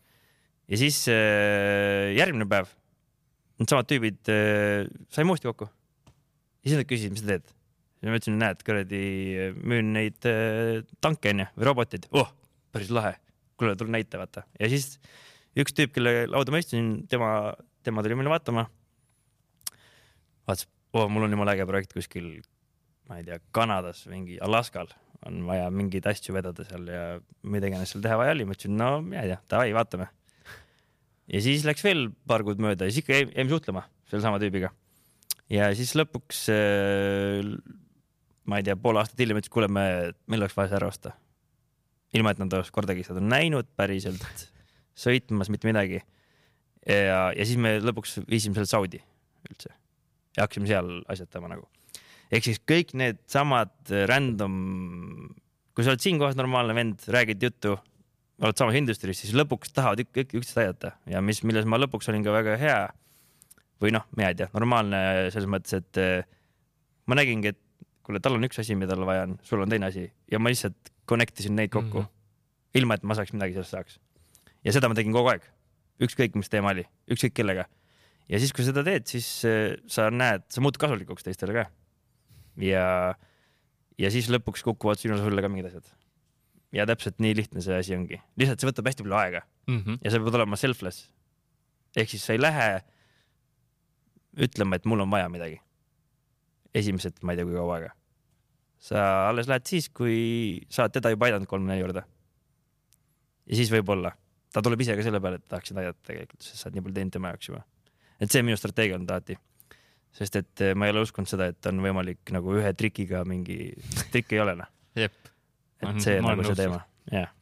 [0.68, 2.72] ja siis äh, järgmine päev,
[3.60, 5.68] needsamad tüübid äh, saime uuesti kokku.
[5.68, 7.54] ja siis nad küsisid, mis sa teed.
[8.02, 9.04] ja ma ütlesin, näed, kuradi,
[9.60, 12.08] müün neid äh, tanke onju või roboteid.
[12.16, 12.32] oh,
[12.72, 13.18] päris lahe.
[13.60, 14.48] kuule, tule näita, vaata.
[14.60, 14.96] ja siis
[15.58, 17.32] üks tüüp, kelle lauda ma istusin, tema,
[17.84, 18.70] tema tuli meile vaatama.
[20.48, 22.38] Vaatas, oh, mul on jumala äge projekt kuskil
[23.08, 24.90] ma ei tea, Kanadas, mingi Alaskal
[25.28, 27.04] on vaja mingeid asju vedada seal ja
[27.50, 30.10] mida iganes seal teha vaja oli, ma ütlesin, no mina ei tea, davai, vaatame.
[31.34, 34.74] ja siis läks veel paar kuud mööda ja siis ikka jäime suhtlema sellesama tüübiga.
[35.54, 37.50] ja siis lõpuks äh,
[38.48, 39.88] ma ei tea, pool aastat hiljem ütles, kuule, me,
[40.28, 41.16] meil oleks vaja see ära osta.
[42.16, 44.48] ilma, et nad oleks kordagi seda näinud päriselt,
[44.98, 46.04] sõitmas, mitte midagi.
[46.86, 49.04] ja, ja siis me lõpuks viisime selle Saudi
[49.48, 49.74] üldse
[50.38, 51.68] ja hakkasime seal asjatama nagu
[52.32, 54.56] ehk siis kõik needsamad random,
[55.76, 57.76] kui sa oled siinkohas normaalne vend, räägid juttu,
[58.44, 62.26] oled samas industry's, siis lõpuks tahavad kõik üksteist aidata ja mis, milles ma lõpuks olin
[62.26, 62.82] ka väga hea.
[63.82, 66.26] või noh, mina ei tea, normaalne selles mõttes, et eh,
[67.06, 67.60] ma nägingi, et
[68.02, 70.50] kuule, tal on üks asi, mida tal vaja on, sul on teine asi ja ma
[70.50, 72.06] lihtsalt connect isin neid kokku mm.
[72.06, 72.80] -hmm.
[72.82, 74.00] ilma, et ma saaks midagi sellest saaks.
[74.66, 75.46] ja seda ma tegin kogu aeg,
[76.02, 77.68] ükskõik mis teema oli, ükskõik kellega.
[78.28, 81.68] Ja siis, kui seda teed, siis eh, sa näed, sa muutud kasulikuks teistele ka
[82.64, 82.88] ja,
[84.00, 85.94] ja siis lõpuks kukuvad sinu sulle ka mingid asjad.
[86.76, 90.00] ja täpselt nii lihtne see asi ongi, lihtsalt see võtab hästi palju aega mm -hmm.
[90.04, 91.10] ja sa pead olema selfless.
[91.96, 92.82] ehk siis sa ei lähe
[94.38, 95.62] ütlema, et mul on vaja midagi.
[96.74, 97.92] esimesed, ma ei tea, kui kaua aega.
[98.78, 102.04] sa alles lähed siis, kui sa oled teda juba aidanud kolm-neli korda.
[103.46, 104.12] ja siis võib-olla
[104.54, 106.96] ta tuleb ise ka selle peale, et tahaksid aidata tegelikult, sest sa oled nii palju
[106.96, 107.64] teinud tema jaoks juba.
[108.22, 109.38] Et see minu strateegia on alati
[110.18, 113.72] sest et eh, ma ei ole uskunud seda, et on võimalik nagu ühe trikiga mingi,
[114.14, 114.70] trikk ei ole noh.
[114.98, 115.34] jep.
[115.84, 116.82] et see on nagu see teema,
[117.14, 117.34] jah.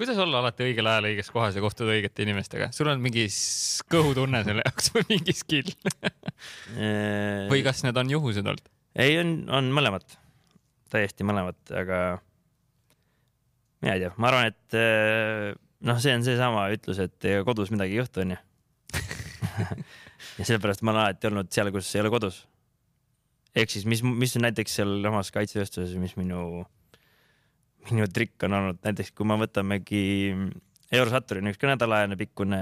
[0.00, 3.28] Kuidas olla alati õigel ajal õiges kohas ja kohtuda õigete inimestega, sul on mingi
[3.92, 5.70] kõhutunne selle jaoks või mingi skill?
[6.74, 8.66] Eh, või kas need on juhused olnud?
[8.98, 10.16] ei, on, on mõlemat,
[10.90, 11.98] täiesti mõlemat, aga
[13.84, 15.52] mina ei tea, ma arvan, et eh,
[15.86, 18.40] noh, see on seesama ütlus, et kodus midagi ei juhtu, onju
[20.38, 22.42] ja sellepärast ma olen alati olnud seal, kus ei ole kodus.
[23.54, 26.64] ehk siis, mis, mis näiteks sealsamas kaitsetööstuses, mis minu,
[27.90, 30.02] minu trikk on olnud, näiteks kui me võtamegi
[30.92, 32.58] Eurosatur on üks ka nädalajane pikkune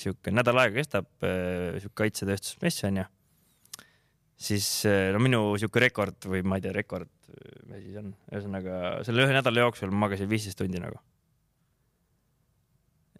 [0.00, 3.04] sihuke, nädal aega kestab äh, sihuke kaitsetööstusmess onju.
[4.48, 7.12] siis äh, no minu sihuke rekord või ma ei tea, rekord,
[7.68, 11.00] mis siis on, ühesõnaga selle ühe nädala jooksul ma magasin viisteist tundi nagu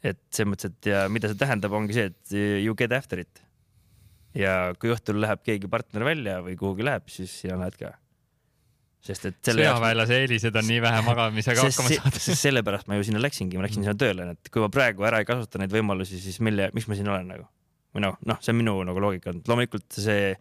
[0.03, 3.47] et selles mõttes, et ja mida see tähendab, ongi see, et you get after it
[4.37, 7.93] ja kui õhtul läheb keegi partner välja või kuhugi läheb, siis sina lähed ka.
[9.07, 12.23] sest et selle sõjaväelase eelised on nii vähe magamisega hakkama saada.
[12.27, 15.23] sest sellepärast ma ju sinna läksingi, ma läksin sinna tööle, et kui ma praegu ära
[15.23, 17.49] ei kasuta neid võimalusi, siis mille, miks ma siin olen nagu.
[17.97, 20.35] või noh, noh, see on minu nagu loogika olnud, loomulikult see,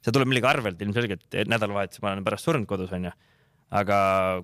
[0.00, 3.12] see tuleb millegi arvelt ilmselgelt, nädalavahetusel ma olen pärast surnud kodus onju.
[3.78, 3.98] aga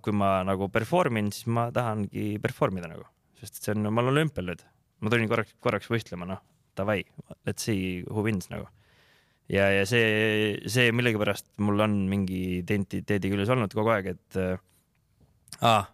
[0.04, 3.08] kui ma nagu perform in, siis ma tahangi perform ida nagu,
[3.44, 4.64] sest see on, ma olen olümpial nüüd,
[5.04, 6.42] ma tulin korraks, korraks võistlema, noh,
[6.78, 7.02] davai,
[7.44, 8.66] let's see who wins nagu
[9.52, 15.90] ja, ja see, see millegipärast mul on mingi identiteedi küljes olnud kogu aeg, et äh,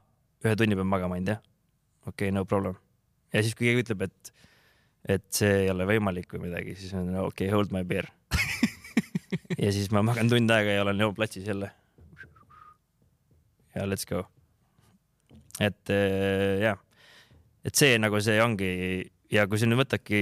[0.46, 1.42] ühe tunni pean magama ainult jah.
[2.06, 2.78] okei okay,, no problem.
[3.34, 4.32] ja siis, kui keegi ütleb, et,
[5.16, 8.08] et see ei ole võimalik või midagi, siis on okei okay,, hold my beer
[9.62, 11.72] ja siis ma magan tund aega ja olen jõuplatsis jälle.
[13.74, 14.24] ja let's go.
[15.58, 16.78] et äh, jah,
[17.64, 18.70] et see nagu see ongi
[19.30, 20.20] ja kui sa nüüd võtadki,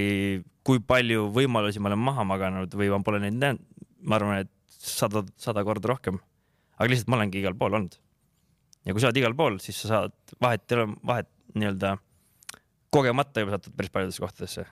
[0.67, 3.63] kui palju võimalusi ma olen maha maganud või ma pole neid näinud,
[4.05, 6.21] ma arvan, et sada, sada korda rohkem.
[6.79, 7.97] aga lihtsalt ma olengi igal pool olnud.
[8.85, 11.97] ja kui sa oled igal pool, siis sa saad vahet, vahet nii-öelda
[12.95, 14.67] kogemata juba satud päris paljudesse kohtadesse.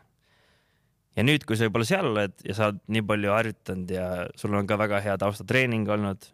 [1.16, 4.54] ja nüüd, kui sa juba seal oled ja sa oled nii palju harjutanud ja sul
[4.54, 6.28] on ka väga hea taustatreening olnud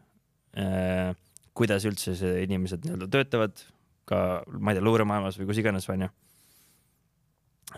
[0.58, 1.14] äh,,
[1.54, 3.62] kuidas üldse see inimesed nii-öelda töötavad,
[4.08, 6.10] ka ma ei tea, luuremaailmas või kus iganes, onju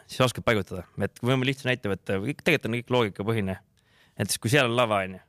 [0.07, 3.57] siis oskad paigutada, et kui võime lihtsa näite võtta, tegelikult on kõik loogikapõhine.
[4.19, 5.21] näiteks kui seal on lava onju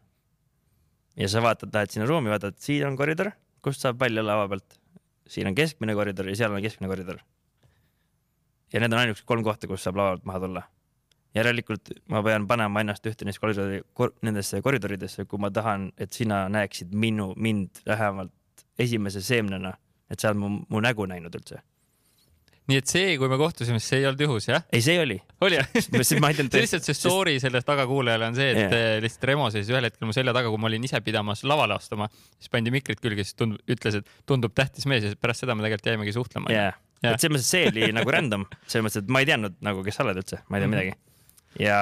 [1.15, 3.31] ja sa vaatad, lähed sinna ruumi, vaatad, siin on koridor,
[3.63, 4.79] kust saab välja lava pealt.
[5.27, 7.19] siin on keskmine koridor ja seal on keskmine koridor.
[8.73, 10.63] ja need on ainukesed kolm kohta, kus saab lava pealt maha tulla.
[11.36, 16.13] järelikult ma pean panema ennast ühte neist koridori kor,, nendesse koridoridesse, kui ma tahan, et
[16.13, 18.31] sina näeksid minu, mind vähemalt
[18.79, 19.73] esimese seemnena,
[20.11, 21.61] et sa oled mu, mu nägu näinud üldse
[22.69, 24.63] nii et see, kui me kohtusime, see ei olnud juhus, jah?
[24.73, 25.17] ei, see oli.
[25.45, 25.67] oli jah?
[25.93, 28.95] lihtsalt see story sellest tagakuulajale on see, et yeah.
[29.03, 32.09] lihtsalt Remo seisis ühel hetkel mu selja taga, kui ma olin ise pidamas lavale astuma,
[32.39, 35.65] siis pandi mikrid külge, siis tundub, ütles, et tundub tähtis mees ja pärast seda me
[35.65, 36.79] tegelikult jäimegi suhtlema yeah..
[37.03, 37.13] Yeah.
[37.13, 39.99] et selles mõttes see oli nagu random, selles mõttes, et ma ei teadnud nagu, kes
[39.99, 40.73] sa oled üldse, ma ei tea -hmm.
[40.73, 40.97] midagi.
[41.67, 41.77] ja,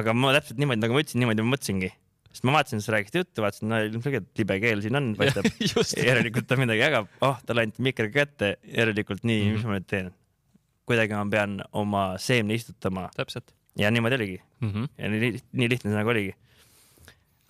[0.00, 1.92] aga ma täpselt niimoodi, nagu ma ütlesin, niimoodi ma mõtlesingi
[2.34, 5.46] sest ma vaatasin, sa rääkisid juttu, vaatasin, no ilmselgelt libe keel siin on, paistab.
[6.10, 9.58] järelikult ta midagi jagab, oh, talle anti mikker kätte, järelikult nii mm, -hmm.
[9.62, 10.12] mis ma nüüd teen
[10.88, 13.08] kuidagi ma pean oma seemne istutama.
[13.16, 13.54] täpselt.
[13.78, 14.70] ja niimoodi oligi mm.
[14.70, 14.88] -hmm.
[14.98, 16.34] ja nii, nii lihtne see nagu oligi.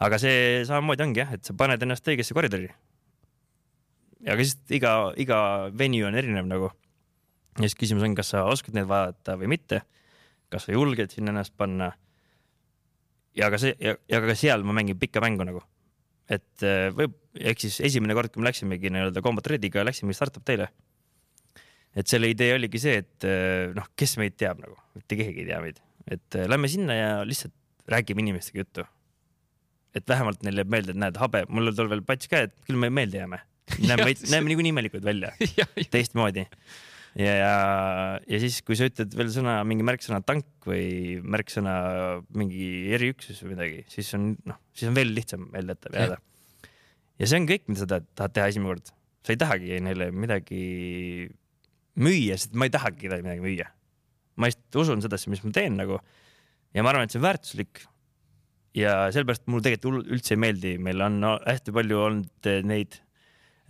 [0.01, 2.71] aga see samamoodi ongi jah, et sa paned ennast õigesse koridori.
[4.27, 5.41] aga siis iga, iga
[5.79, 6.71] venue on erinev nagu.
[7.59, 9.83] ja siis küsimus on, kas sa oskad neid vaadata või mitte.
[10.49, 11.93] kas sa julged sinna ennast panna.
[13.39, 15.63] Ja ka see ja, ja ka seal ma mängin pikka mängu nagu.
[16.31, 20.45] et eh, võib, ehk siis esimene kord, kui me läksimegi nii-öelda Combat Rediga, läksimegi startup
[20.47, 20.71] teile
[21.95, 25.49] et selle idee oligi see, et eh, noh, kes meid teab nagu, mitte keegi ei
[25.51, 27.55] tea meid, et eh, lähme sinna ja lihtsalt
[27.91, 28.87] räägime inimestega juttu.
[29.95, 32.79] et vähemalt neile jääb meelde, et näed, habe, mul tol veel pats ka, et küll
[32.81, 33.39] me meelde jääme.
[33.79, 35.31] näeme, näeme niikuinii imelikud välja
[35.95, 36.49] teistmoodi.
[37.19, 37.35] Ja,
[38.27, 41.75] ja, siis, kui sa ütled veel sõna, mingi märksõna tank või märksõna
[42.35, 46.19] mingi eriüksus või midagi, siis on noh, siis on veel lihtsam meelde jääda.
[47.21, 48.93] ja see on kõik, mida sa tahad, teha esimene kord.
[49.25, 50.65] sa ei tahagi neile midagi
[51.95, 53.71] müüa, sest ma ei tahagi kedagi midagi müüa.
[54.37, 56.01] ma lihtsalt usun sedasi, mis ma teen nagu
[56.75, 57.85] ja ma arvan, et see on väärtuslik.
[58.75, 62.99] ja sellepärast mulle tegelikult üldse ei meeldi, meil on hästi palju olnud neid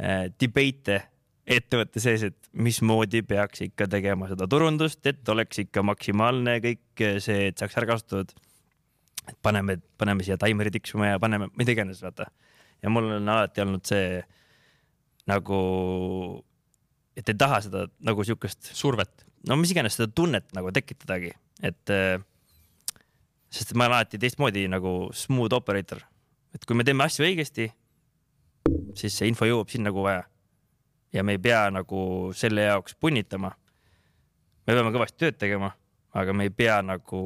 [0.00, 1.02] äh, debate'e
[1.44, 7.50] ettevõtte sees, et mismoodi peaks ikka tegema seda turundust, et oleks ikka maksimaalne kõik see,
[7.50, 8.32] et saaks ära kasutatud.
[9.28, 12.30] et paneme, paneme siia taimeri tiksuma ja paneme mida iganes, vaata.
[12.82, 14.22] ja mul on alati olnud see
[15.26, 15.60] nagu
[17.16, 21.92] et ei taha seda nagu siukest survet, no mis iganes seda tunnet nagu tekitadagi, et
[21.94, 22.18] äh,
[23.54, 26.02] sest ma olen alati teistmoodi nagu smooth operator,
[26.54, 27.68] et kui me teeme asju õigesti,
[28.98, 30.24] siis see info jõuab sinna, kuhu vaja.
[31.14, 33.52] Ja me ei pea nagu selle jaoks punnitama.
[34.66, 35.70] me peame kõvasti tööd tegema,
[36.14, 37.20] aga me ei pea nagu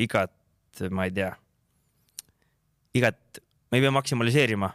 [0.00, 0.34] igat,
[0.90, 1.32] ma ei tea,
[2.94, 4.72] igat, me ei pea maksimaliseerima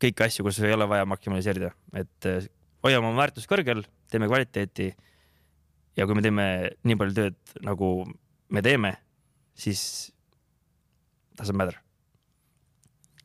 [0.00, 1.70] kõiki asju, kus ei ole vaja maksimaliseerida,
[2.00, 2.48] et äh,
[2.84, 4.94] hoiame oma väärtust kõrgel, teeme kvaliteeti.
[5.96, 6.46] ja kui me teeme
[6.86, 7.90] nii palju tööd, nagu
[8.48, 8.94] me teeme,
[9.54, 9.82] siis
[11.36, 11.76] doesn't matter.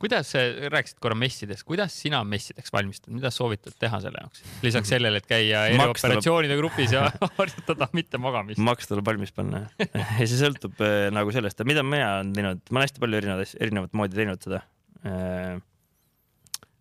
[0.02, 0.32] Kuidas,
[0.72, 4.44] rääkisid korra messidest, kuidas sina messideks valmistud, mida soovitad teha selle jaoks?
[4.66, 7.08] lisaks sellele, et käia erioperatsioonide grupis ja
[7.40, 8.62] harjutada mitte magamist.
[8.64, 12.82] maks tuleb valmis panna ja see sõltub äh, nagu sellest, mida mina olen teinud, ma
[12.82, 14.64] olen hästi palju erinevat, erinevat moodi teinud seda
[15.08, 15.60] äh,.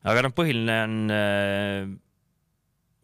[0.05, 1.93] aga noh, põhiline on äh,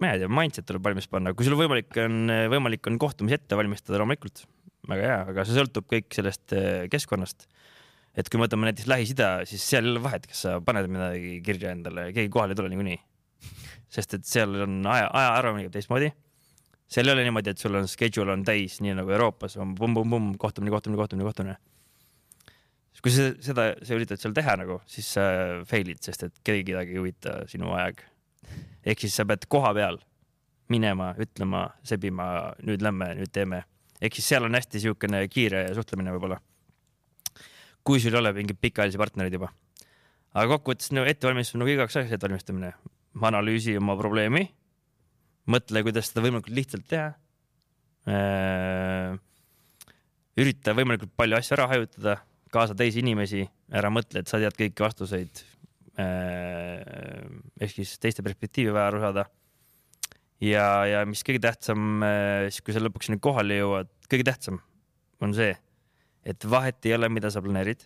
[0.01, 3.59] ma ei tea, mindset tuleb valmis panna, kui sul võimalik on, võimalik on kohtumisi ette
[3.59, 4.46] valmistada, loomulikult
[4.88, 6.55] väga hea, aga see sõltub kõik sellest
[6.90, 7.44] keskkonnast.
[8.16, 11.38] Et kui me võtame näiteks Lähis-Ida, siis seal ei ole vahet, kas sa paned midagi
[11.46, 12.99] kirja endale, keegi kohale ei tule niikuinii.
[13.90, 16.12] sest et seal on aja, aja arvamine teistmoodi.
[16.90, 20.37] seal ei ole niimoodi, et sul on schedule on täis, nii nagu Euroopas on pumm-pumm-pumm,
[20.38, 21.57] kohtumine, kohtumine, kohtumine, kohtumine.
[23.01, 25.23] kui sa seda, sa üritad seal teha nagu, siis sa
[25.64, 28.03] fail'id, sest et kedagi kedagi ei huvita sinu aeg
[28.85, 29.99] ehk siis sa pead koha peal
[30.70, 32.27] minema, ütlema, sebima,
[32.64, 33.64] nüüd lähme, nüüd teeme.
[34.01, 36.38] ehk siis seal on hästi niisugune kiire suhtlemine võib-olla.
[37.84, 39.50] Kui sul ei ole mingeid pikaajalisi partnereid juba.
[40.34, 42.72] aga kokkuvõttes no ettevalmistus on nagu igaks asjaks ettevalmistamine.
[43.14, 44.48] ma analüüsin oma probleemi.
[45.50, 47.08] mõtle, kuidas seda võimalikult lihtsalt teha.
[50.40, 52.20] ürita võimalikult palju asju ära hajutada,
[52.52, 55.44] kaasa teisi inimesi, ära mõtle, et sa tead kõiki vastuseid.
[57.60, 59.26] ehk siis teiste perspektiivi vaja aru saada.
[60.40, 62.04] ja, ja mis kõige tähtsam,
[62.48, 64.60] siis kui sa lõpuks sinna kohale jõuad, kõige tähtsam
[65.20, 65.52] on see,
[66.24, 67.85] et vahet ei ole, mida sa planeerid.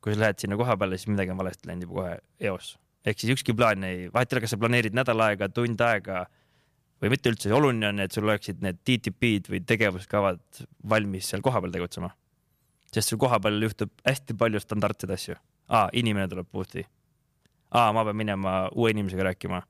[0.00, 2.18] kui sa lähed sinna koha peale, siis midagi on valesti läinud juba kohe
[2.48, 2.78] eos.
[3.04, 6.26] ehk siis ükski plaan ei, vahet ei ole, kas sa planeerid nädal aega, tund aega
[7.00, 11.72] või mitte üldse, oluline on, et sul oleksid need DTP-d või tegevuskavad valmis seal kohapeal
[11.72, 12.10] tegutsema.
[12.92, 15.34] sest sul kohapeal juhtub hästi palju standardseid asju.
[15.68, 16.86] aa, inimene tuleb booth'i.
[17.70, 19.62] aa, ma pean minema uue inimesega rääkima.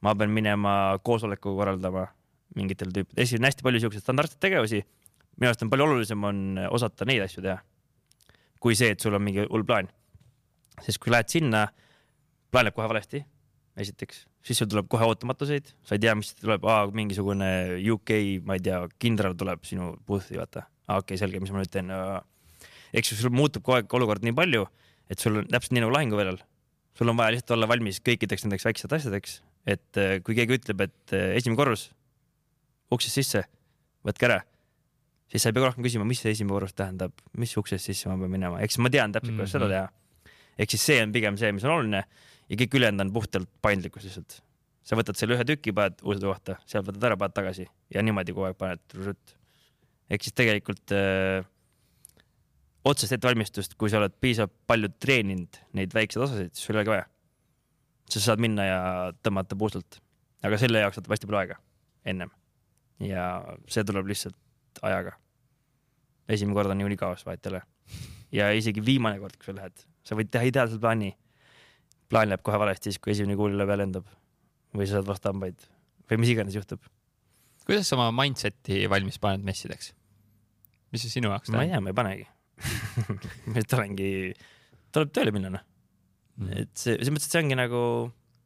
[0.00, 2.06] ma pean minema koosoleku korraldama
[2.56, 4.84] mingitel tüüpidel, siis on hästi palju siukseid standardseid tegevusi.
[5.36, 7.60] Minu arust on palju olulisem on osata neid asju teha,
[8.62, 9.88] kui see, et sul on mingi hull plaan.
[10.84, 11.66] sest kui lähed sinna,
[12.52, 13.22] plaan läheb kohe valesti
[13.80, 16.64] esiteks, siis sul tuleb kohe ootamatuseid, sa ei tea, mis tuleb,
[16.96, 17.50] mingisugune
[17.92, 18.12] UK,
[18.48, 20.64] ma ei tea, kindral tuleb sinu booth'i, vaata.
[20.86, 21.92] okei okay,, selge, mis ma nüüd teen.
[22.96, 24.64] eks sul muutub kogu aeg olukord nii palju,
[25.12, 26.40] et sul on täpselt nii nagu lahinguväljal.
[26.96, 30.86] sul on vaja lihtsalt olla valmis kõikideks nendeks väikesteks asjadeks, et eh, kui keegi ütleb,
[30.86, 31.90] et eh, esimene korrus,
[32.94, 33.44] uksest sisse,
[34.06, 34.40] võtke ära,
[35.30, 38.16] siis sa ei pea rohkem küsima, mis see esimene korrus tähendab, mis uksest sisse ma
[38.20, 39.72] pean minema, eks ma tean täpselt, kuidas seda Mhm.
[39.74, 39.88] teha.
[40.58, 42.04] ehk siis see on pigem see, mis on oluline
[42.48, 44.40] ja kõik ülejäänud on puhtalt paindlikkus lihtsalt.
[44.86, 48.32] sa võtad selle ühe tüki, paned uude kohta, sealt võtad ära, paned tagasi ja niimoodi
[48.32, 48.80] kogu aeg paned
[50.10, 51.42] ehk siis tegelikult öö,
[52.86, 56.94] otsest ettevalmistust, kui sa oled piisavalt palju treeninud neid väikseid osasid, siis sul ei olegi
[56.94, 57.06] vaja.
[58.08, 58.80] sa saad minna ja
[59.26, 59.98] tõmmata puustalt,
[60.46, 61.56] aga selle jaoks võtab hästi palju aega
[62.06, 62.30] ennem
[63.02, 64.36] ja see tuleb lihtsalt
[64.82, 65.16] ajaga.
[66.28, 67.62] esimene kord on niikuinii kaos, vahet ei ole.
[68.32, 71.14] ja isegi viimane kord, kui sa lähed, sa võid teha ideaalse plaani.
[72.08, 74.06] plaan läheb kohe valesti siis, kui esimene kuul peale lendab
[74.76, 75.68] või sa saad vastu hambaid
[76.10, 76.82] või mis iganes juhtub.
[77.66, 79.92] kuidas sa oma mindset'i valmis paned messideks?
[80.92, 81.72] mis see sinu jaoks ma ei tähendab?
[81.72, 82.26] tea, ma ei panegi.
[83.50, 84.10] ma lihtsalt olengi,
[84.94, 85.66] tuleb tööle minna noh.
[86.36, 86.62] Mhm.
[86.62, 87.82] et see, selles mõttes, et see ongi nagu,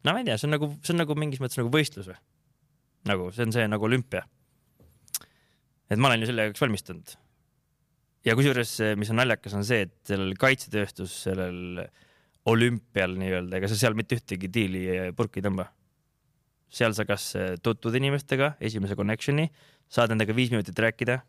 [0.07, 2.19] no ma ei tea, see on nagu, see on nagu mingis mõttes nagu võistlus või?
[3.11, 4.27] nagu see on see nagu olümpia.
[5.91, 7.17] Et ma olen ju selle jaoks valmistunud.
[8.25, 11.83] ja kusjuures, mis on naljakas, on see, et sellel kaitsetööstus, sellel
[12.51, 15.69] olümpial nii-öelda, ega sa seal mitte ühtegi diili ja purki ei tõmba.
[16.71, 19.49] seal sa kas tutvud inimestega, esimese connection'i,
[19.91, 21.21] saad nendega viis minutit rääkida.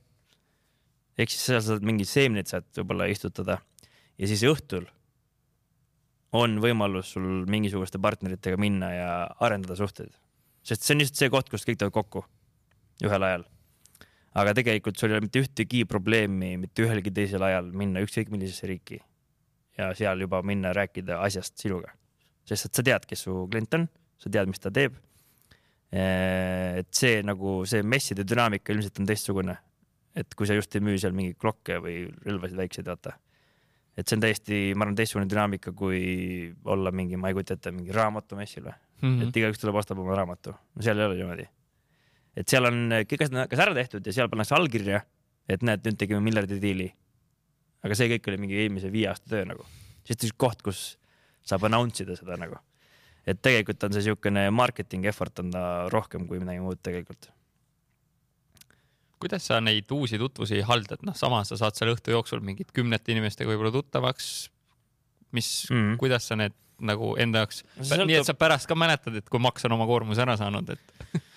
[1.17, 3.59] ehk siis seal saad mingi seemned saad võib-olla istutada
[4.17, 4.85] ja siis õhtul
[6.37, 10.13] on võimalus sul mingisuguste partneritega minna ja arendada suhteid.
[10.63, 12.25] sest see on lihtsalt see koht, kus kõik tulevad kokku
[13.03, 13.45] ühel ajal.
[14.39, 18.69] Aga tegelikult sul ei ole mitte ühtegi probleemi mitte ühelgi teisel ajal minna ükskõik millisesse
[18.69, 19.01] riiki
[19.77, 21.95] ja seal juba minna rääkida asjast sinuga.
[22.47, 23.87] sest et sa tead, kes su klient on,
[24.19, 24.95] sa tead, mis ta teeb.
[25.91, 29.57] et see nagu see messide dünaamika ilmselt on teistsugune.
[30.15, 33.17] et kui sa just ei müü seal mingeid klokke või relvasid väikseid, vaata
[33.97, 37.73] et see on täiesti, ma arvan, teistsugune dünaamika, kui olla mingi, ma ei kujuta ette,
[37.75, 39.09] mingi raamatumessil või mm.
[39.09, 39.27] -hmm.
[39.27, 41.47] et igaüks tuleb, ostab oma raamatu, seal ei ole niimoodi.
[42.37, 45.03] Et seal on kõik asjad on kas ära tehtud ja seal pannakse allkirja,
[45.51, 46.89] et näed, nüüd tegime miljardi diili.
[47.81, 49.65] aga see kõik oli mingi eelmise viie aasta töö nagu,
[50.05, 50.81] siis üks koht, kus
[51.47, 52.59] saab announce ida seda nagu.
[53.27, 55.63] et tegelikult on see siukene marketing effort on ta
[55.93, 57.29] rohkem kui midagi muud tegelikult.
[59.21, 63.13] kuidas sa neid uusi tutvusi haldad, noh, samas sa saad seal õhtu jooksul mingid kümnete
[63.13, 64.49] inimestega võib-olla tuttavaks.
[65.31, 65.75] mis mm.
[65.75, 65.97] -hmm.
[65.97, 69.65] kuidas sa need nagu enda jaoks, nii et sa pärast ka mäletad, et kui maks
[69.65, 70.81] on oma koormuse ära saanud, et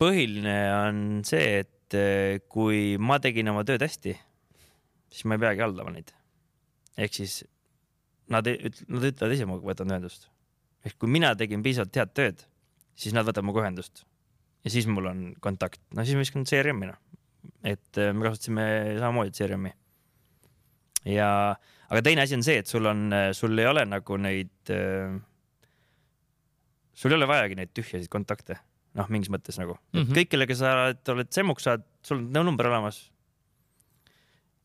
[0.00, 4.14] põhiline on see, et äh, kui ma tegin oma tööd hästi,
[5.10, 6.12] siis ma ei peagi haldama neid.
[7.00, 7.40] ehk siis
[8.30, 10.28] nad nad ütlevad ise, ma võtan ühendust.
[10.86, 12.46] ehk kui mina tegin piisavalt head tööd,
[12.94, 14.04] siis nad võtavad minuga ühendust
[14.64, 17.00] ja siis mul on kontakt, no siis ma viskan CRM-i noh,
[17.64, 18.66] et äh, me kasutasime
[19.00, 19.74] samamoodi CRM-i.
[21.10, 21.56] ja,
[21.88, 25.18] aga teine asi on see, et sul on, sul ei ole nagu neid äh,
[27.00, 28.58] sul ei ole vajagi neid tühjasid kontakte,
[28.98, 30.02] noh, mingis mõttes nagu mm.
[30.02, 30.18] -hmm.
[30.18, 33.00] kõik, kellega sa oled, oled semmuks saad, sul on number olemas.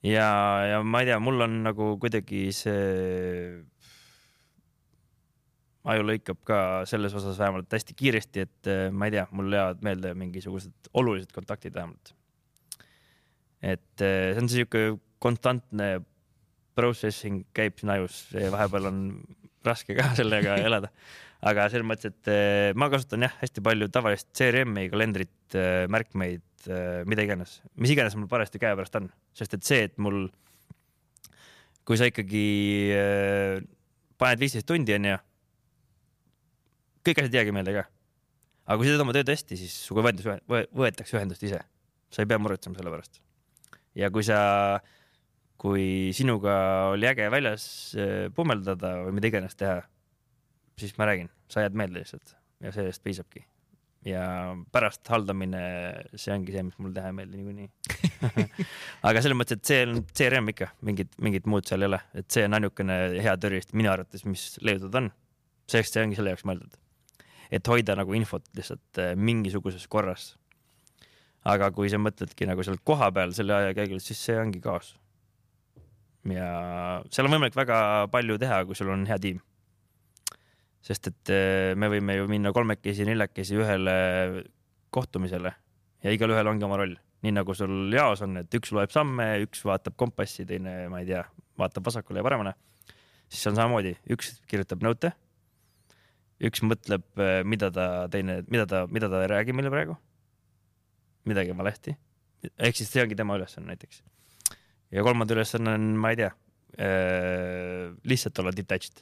[0.04, 0.28] ja,
[0.72, 3.64] ja ma ei tea, mul on nagu kuidagi see
[5.86, 6.60] aju lõikab ka
[6.90, 11.32] selles osas vähemalt hästi kiiresti, et eh, ma ei tea, mul jäävad meelde mingisugused olulised
[11.34, 12.14] kontaktid vähemalt.
[13.62, 14.84] et eh, see on siuke
[15.22, 16.02] konstantne
[16.76, 19.00] processing käib siin ajus, vahepeal on
[19.66, 20.92] raske ka sellega elada,
[21.46, 25.58] aga selles mõttes, et eh, ma kasutan jah, hästi palju tavalist CRM-i, kalendrit,
[25.94, 26.44] märkmeid,
[27.06, 30.26] mida iganes, mis iganes mul parajasti käepärast on, sest et see, et mul,
[31.86, 32.46] kui sa ikkagi
[32.96, 33.60] eh,
[34.22, 35.20] paned viisteist tundi onju,
[37.06, 37.86] kõik asjad ei jäägi meelde ka.
[38.66, 41.62] aga kui sa teed oma tööd hästi, siis sinuga võetakse, võetakse ühendust ise.
[42.10, 43.22] sa ei pea muretsema selle pärast.
[43.94, 44.40] ja kui sa,
[45.62, 46.56] kui sinuga
[46.96, 47.68] oli äge väljas
[48.00, 49.84] eh, pummeldada või mida iganes teha,
[50.80, 53.46] siis ma räägin, sa jääd meelde lihtsalt ja sellest piisabki.
[54.06, 55.60] ja pärast haldamine,
[56.14, 57.70] see ongi see, mis mul teha ei meeldi niikuinii.
[59.10, 62.28] aga selles mõttes, et see on CRM ikka, mingit, mingit muud seal ei ole, et
[62.30, 65.10] see on ainukene hea tööriist minu arvates, mis leiutada on.
[65.66, 66.78] selleks see ongi selle jaoks mõeldud.
[67.58, 70.36] et hoida nagu infot lihtsalt eh, mingisuguses korras.
[71.56, 74.94] aga kui sa mõtledki nagu seal kohapeal selle aja käigus, siis see ongi kaos.
[76.30, 77.82] ja seal on võimalik väga
[78.14, 79.42] palju teha, kui sul on hea tiim.
[80.86, 83.96] Sest et eh, me võime ju minna kolmekesi, neljakesi ühele
[84.94, 85.52] kohtumisele
[86.06, 89.64] ja igalühel ongi oma roll, nii nagu sul jaos on, et üks loeb samme, üks
[89.66, 91.24] vaatab kompassi, teine, ma ei tea,
[91.60, 92.54] vaatab vasakule ja paremale.
[93.30, 95.12] siis on samamoodi, üks kirjutab nõute,
[96.46, 97.08] üks mõtleb,
[97.48, 99.98] mida ta teine, mida ta, mida ta ei räägi meile praegu.
[101.26, 101.96] midagi on valesti.
[102.60, 104.04] ehk siis see ongi tema ülesanne näiteks.
[104.92, 106.32] ja kolmanda ülesanne on, ma ei tea,
[108.06, 109.02] lihtsalt olla detached.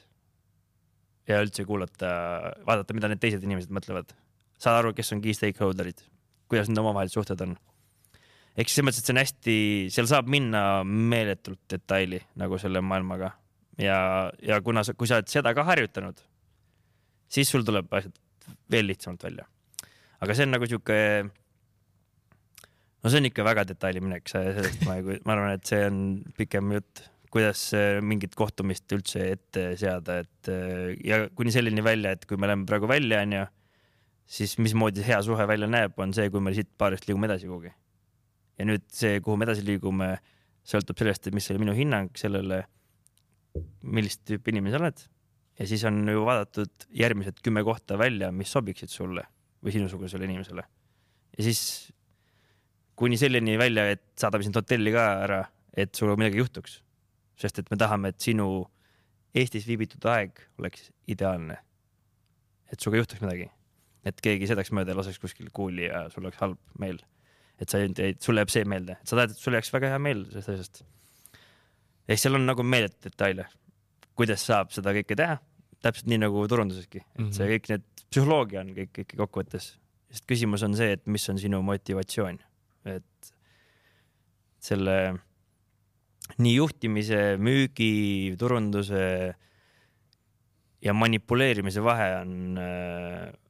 [1.29, 2.09] Ja üldse kuulata,
[2.67, 4.15] vaadata, mida need teised inimesed mõtlevad.
[4.59, 6.01] saada aru, kes on key stakeholder'id,
[6.51, 7.55] kuidas nende omavahelised suhted on.
[8.57, 9.55] ehk selles mõttes, et see on hästi,
[9.95, 13.33] seal saab minna meeletult detaili nagu selle maailmaga
[13.77, 16.19] ja, ja kuna sa, kui sa oled seda ka harjutanud,
[17.31, 18.19] siis sul tuleb asjad
[18.71, 19.47] veel lihtsamalt välja.
[20.23, 20.99] aga see on nagu sihuke,
[23.03, 25.97] no see on ikka väga detaili minek, sellest ma ma arvan, et see on
[26.37, 32.13] pikem jutt, kuidas äh, mingit kohtumist üldse ette seada, et äh, ja kuni selleni välja,
[32.13, 33.45] et kui me läheme praegu välja, onju,
[34.37, 37.73] siis mismoodi hea suhe välja näeb, on see, kui me siit baarist liigume edasi kuhugi.
[38.59, 40.13] ja nüüd see, kuhu me edasi liigume,
[40.67, 42.61] sõltub sellest, et mis oli minu hinnang sellele,
[43.83, 45.01] millist tüüpi inimene sa oled
[45.59, 49.25] ja siis on ju vaadatud järgmised kümme kohta välja, mis sobiksid sulle
[49.63, 50.63] või sinusugusele inimesele.
[51.37, 51.91] ja siis
[52.95, 56.81] kuni selleni välja, et saadame sind hotelli ka ära, et sinuga midagi juhtuks.
[57.39, 58.65] Sest et me tahame, et sinu
[59.33, 61.57] Eestis viibitud aeg oleks ideaalne.
[62.71, 63.47] et sinuga juhtuks midagi,
[64.05, 66.99] et keegi sõidaks mööda ja laseks kuskil kuuli ja sul oleks halb meel.
[67.61, 69.99] et sa ei, sul jääb see meelde, et sa tahad, et sul jääks väga hea
[69.99, 70.83] meel sellest asjast.
[72.07, 73.45] ehk seal on nagu meeletu detaile,
[74.15, 75.37] kuidas saab seda kõike teha,
[75.81, 77.53] täpselt nii nagu turunduseski, et see Mhm.
[77.53, 79.77] kõik need, psühholoogia on kõik ikka kokkuvõttes,
[80.11, 82.39] sest küsimus on see, et mis on sinu motivatsioon,
[82.85, 83.33] et
[84.59, 85.19] selle
[86.39, 89.03] nii juhtimise, müügi, turunduse
[90.83, 92.33] ja manipuleerimise vahe on,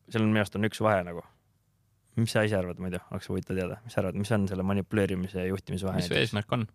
[0.10, 1.24] seal on minu arust on üks vahe nagu.
[2.20, 5.46] mis sa ise arvad, muidu oleks huvitav teada, mis sa arvad, mis on selle manipuleerimise
[5.46, 6.02] ja juhtimise vahe?
[6.02, 6.68] mis su eesmärk on?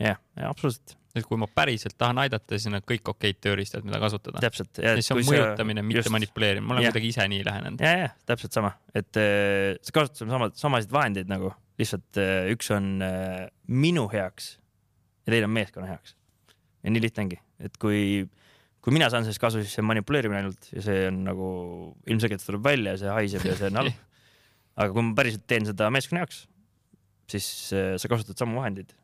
[0.00, 3.84] jah, ja absoluutselt, et kui ma päriselt tahan aidata, siis on need kõik okeid tööriistad,
[3.86, 4.40] mida kasutada.
[4.44, 4.80] täpselt.
[4.80, 6.94] siis on mõjutamine, mitte manipuleerimine, ma olen Jah.
[6.94, 7.84] kuidagi ise nii lähenenud.
[7.84, 12.70] ja, ja täpselt sama, et äh, sa kasutad sama, samasid vahendeid nagu lihtsalt äh, üks
[12.74, 14.56] on äh, minu heaks
[15.26, 16.16] ja teine on meeskonna heaks.
[16.82, 18.00] ja nii lihtne ongi, et kui,
[18.84, 21.48] kui mina saan sellest kasu, siis see on manipuleerimine ainult ja see on nagu
[22.06, 24.04] ilmselgelt tuleb välja ja see haiseb ja see on halb.
[24.78, 26.44] aga kui ma päriselt teen seda meeskonna jaoks,
[27.32, 28.94] siis äh, sa kasutad samu vahendeid.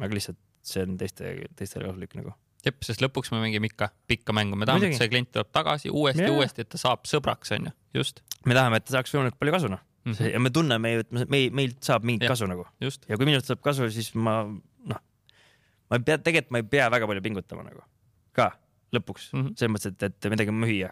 [0.00, 2.34] aga lihtsalt see on teiste, teistele kasulik nagu.
[2.62, 5.90] jep, sest lõpuks me mängime ikka pikka mängu, me tahame, et see klient tuleb tagasi
[5.90, 6.36] uuesti, Jaa.
[6.36, 9.72] uuesti, et ta saab sõbraks, onju, just me tahame, et ta saaks võimalikult palju kasu
[9.72, 10.12] noh mm.
[10.12, 10.32] -hmm.
[10.32, 12.36] ja me tunneme ju, et me, me, meilt saab mingit Jah.
[12.36, 14.44] kasu nagu just, ja kui minust saab kasu, siis ma
[15.92, 17.84] ma ei pea, tegelikult ma ei pea väga palju pingutama nagu
[18.36, 18.48] ka
[18.96, 19.40] lõpuks mm.
[19.40, 19.54] -hmm.
[19.58, 20.90] selles mõttes, et, et midagi müüa.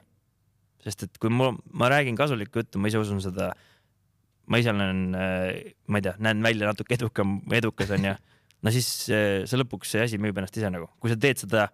[0.84, 3.52] sest et kui ma, ma räägin kasulikku juttu, ma ise usun seda.
[4.46, 5.02] ma ise olen,
[5.86, 8.14] ma ei tea, näen välja natuke edukam, edukas onju.
[8.62, 11.68] no siis äh, see lõpuks see asi müüb ennast ise nagu, kui sa teed seda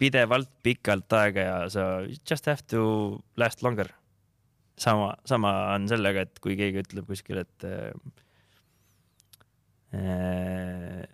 [0.00, 1.82] pidevalt pikalt aega ja sa
[2.28, 3.88] just have to last longer.
[4.78, 7.92] sama, sama on sellega, et kui keegi ütleb kuskil, et äh,
[9.94, 11.04] äh,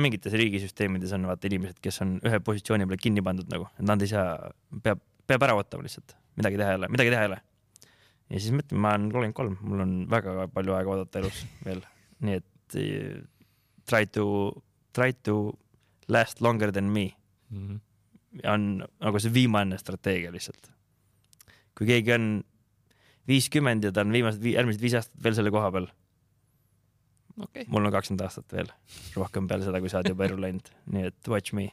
[0.00, 4.02] mingites riigisüsteemides on vaata inimesed, kes on ühe positsiooni peale kinni pandud nagu, et nad
[4.04, 4.50] ei saa,
[4.84, 7.40] peab, peab ära ootama lihtsalt, midagi teha ei ole, midagi teha ei ole.
[8.28, 11.82] ja siis mõtlen, ma olen kolmkümmend kolm, mul on väga palju aega oodata elus veel,
[12.24, 13.18] nii et eh,
[13.88, 14.26] try to,
[14.96, 15.38] try to
[16.08, 17.10] last longer than me
[17.50, 17.68] mm.
[17.68, 17.80] -hmm.
[18.52, 20.70] on nagu see viimane strateegia lihtsalt.
[21.78, 22.44] kui keegi on
[23.28, 25.86] viiskümmend ja ta on viimased, järgmised viis aastat veel selle koha peal,
[27.44, 28.70] okay., mul on kakskümmend aastat veel
[29.16, 31.70] rohkem peale seda, kui sa oled juba ellu läinud, nii et watch me.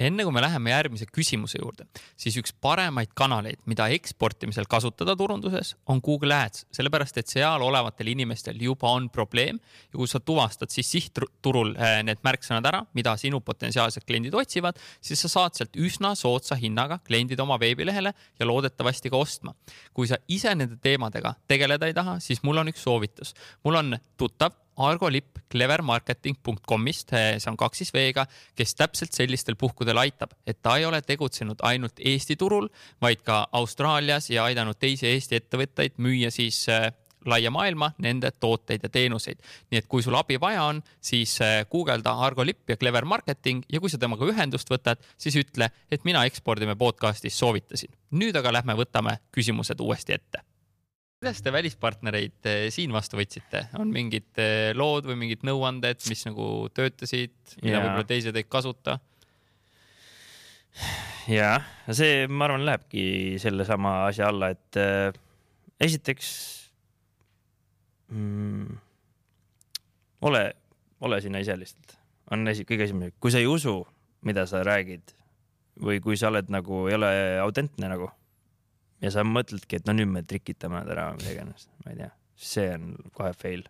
[0.00, 1.84] enne kui me läheme järgmise küsimuse juurde,
[2.16, 8.08] siis üks paremaid kanaleid, mida eksportimisel kasutada turunduses, on Google Ads, sellepärast et seal olevatel
[8.14, 13.12] inimestel juba on probleem ja kui sa tuvastad siis sihtturul eh, need märksõnad ära, mida
[13.20, 18.48] sinu potentsiaalsed kliendid otsivad, siis sa saad sealt üsna soodsa hinnaga kliendid oma veebilehele ja
[18.48, 19.52] loodetavasti ka ostma.
[19.92, 23.34] kui sa ise nende teemadega tegeleda ei taha, siis mul on üks soovitus.
[23.64, 29.98] mul on tuttav Argo Lipp clevermarketing.com'ist, see on kaks siis V-ga, kes täpselt sellistel puhkudel
[29.98, 32.68] aitab, et ta ei ole tegutsenud ainult Eesti turul,
[33.02, 36.90] vaid ka Austraalias ja aidanud teisi Eesti ettevõtteid müüa siis äh,
[37.26, 39.40] laia maailma nende tooteid ja teenuseid.
[39.70, 43.64] nii et kui sul abi vaja on, siis äh, guugelda Argo Lipp ja Clever Marketing
[43.72, 47.90] ja kui sa temaga ühendust võtad, siis ütle, et mina ekspordime podcastis soovitasin.
[48.10, 50.49] nüüd aga lähme võtame küsimused uuesti ette
[51.20, 56.24] kuidas te välispartnereid eh, siin vastu võtsite, on mingid eh, lood või mingid nõuanded, mis
[56.24, 58.96] nagu töötasid, mida võib-olla teised ei kasuta?
[61.28, 61.58] ja
[61.92, 63.02] see, ma arvan, lähebki
[63.42, 65.12] sellesama asja alla, et äh,
[65.84, 66.30] esiteks
[68.16, 68.78] mm,
[70.24, 70.44] ole,
[71.04, 71.98] ole sina ise lihtsalt,
[72.32, 73.82] on esi, kõige esimene, kui sa ei usu,
[74.24, 75.12] mida sa räägid
[75.84, 77.12] või kui sa oled nagu, ei ole
[77.44, 78.08] autentne nagu
[79.00, 82.00] ja sa mõtledki, et no nüüd me trikitame nad ära või midagi iganes, ma ei
[82.02, 82.10] tea,
[82.50, 83.64] see on kohe fail.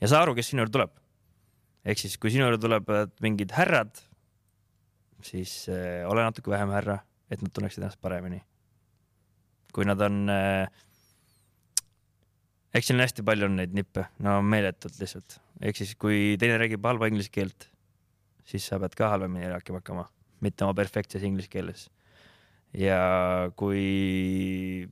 [0.00, 0.96] ja saa aru, kes sinu juurde tuleb.
[1.84, 3.92] ehk siis, kui sinu juurde tulevad mingid härrad,
[5.24, 6.98] siis äh, ole natuke vähem härra,
[7.30, 8.42] et nad tunneksid ennast paremini.
[9.72, 10.68] kui nad on äh,,
[12.74, 16.84] eks siin hästi palju on neid nippe, no meeletult lihtsalt, ehk siis kui teine räägib
[16.84, 17.70] halba inglise keelt,
[18.44, 20.10] siis sa pead ka halvemini rääkima hakkama,
[20.44, 21.88] mitte oma perfektses inglise keeles
[22.74, 22.98] ja
[23.58, 24.88] kui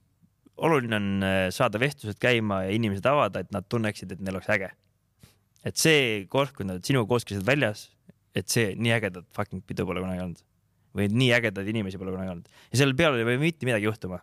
[0.63, 4.51] oluline on äh, saada vestlused käima ja inimesed avada, et nad tunneksid, et neil oleks
[4.53, 4.71] äge.
[5.63, 7.87] et see kord, kui nad sinuga koos käisid väljas,
[8.35, 10.41] et see nii ägedat fucking pidu pole kunagi olnud.
[10.99, 12.49] Või nii ägedaid inimesi pole kunagi olnud.
[12.73, 14.23] Ja selle peale ei või mitte midagi juhtuma.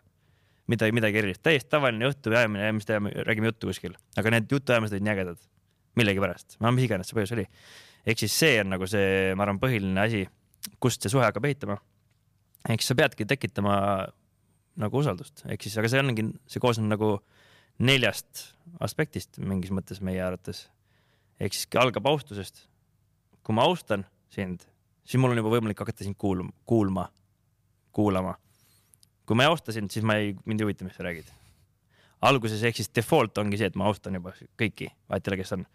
[0.70, 5.06] midagi, midagi erilist, täiesti tavaline jutuajamine, mis teeme, räägime juttu kuskil, aga need jutuajamised olid
[5.06, 5.40] nii ägedad.
[5.98, 7.46] Millegipärast, no mis iganes see põhjus oli.
[8.06, 10.20] ehk siis see on nagu see, ma arvan, põhiline asi,
[10.78, 11.80] kust see suhe hakkab ehitama
[12.68, 13.76] ehk sa peadki tekitama
[14.80, 17.14] nagu usaldust, ehk siis, aga see ongi, see koosneb nagu
[17.80, 18.50] neljast
[18.84, 20.68] aspektist mingis mõttes meie arvates.
[21.40, 22.66] ehk siis algab austusest.
[23.42, 24.66] kui ma austan sind,
[25.04, 27.08] siis mul on juba võimalik hakata sind kuulma, kuulma,
[27.92, 28.36] kuulama.
[29.26, 31.30] kui ma ei austa sind, siis ma ei, mind ei huvita, mis sa räägid.
[32.20, 35.56] alguses ehk siis default ongi see, et ma austan juba kõiki, vahet ei ole, kes
[35.56, 35.66] on.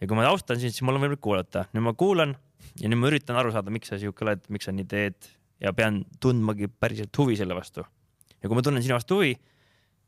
[0.00, 2.36] ja kui ma austan sind, siis mul on võimalik kuulata, nüüd ma kuulan
[2.78, 5.72] ja nüüd ma üritan aru saada, miks sa siuke oled, miks sa nii teed ja
[5.76, 7.84] pean tundmagi päriselt huvi selle vastu.
[8.40, 9.34] ja kui ma tunnen sinu vastu huvi,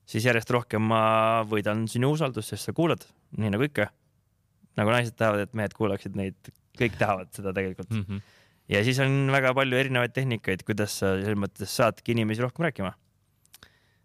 [0.09, 1.03] siis järjest rohkem ma
[1.49, 3.05] võidan sinu usaldust, sest sa kuulad,
[3.39, 3.91] nii nagu ikka.
[4.81, 8.05] nagu naised tahavad, et mehed kuulaksid neid, kõik tahavad seda tegelikult mm.
[8.09, 8.21] -hmm.
[8.73, 12.95] ja siis on väga palju erinevaid tehnikaid, kuidas sa selles mõttes saadki inimesi rohkem rääkima.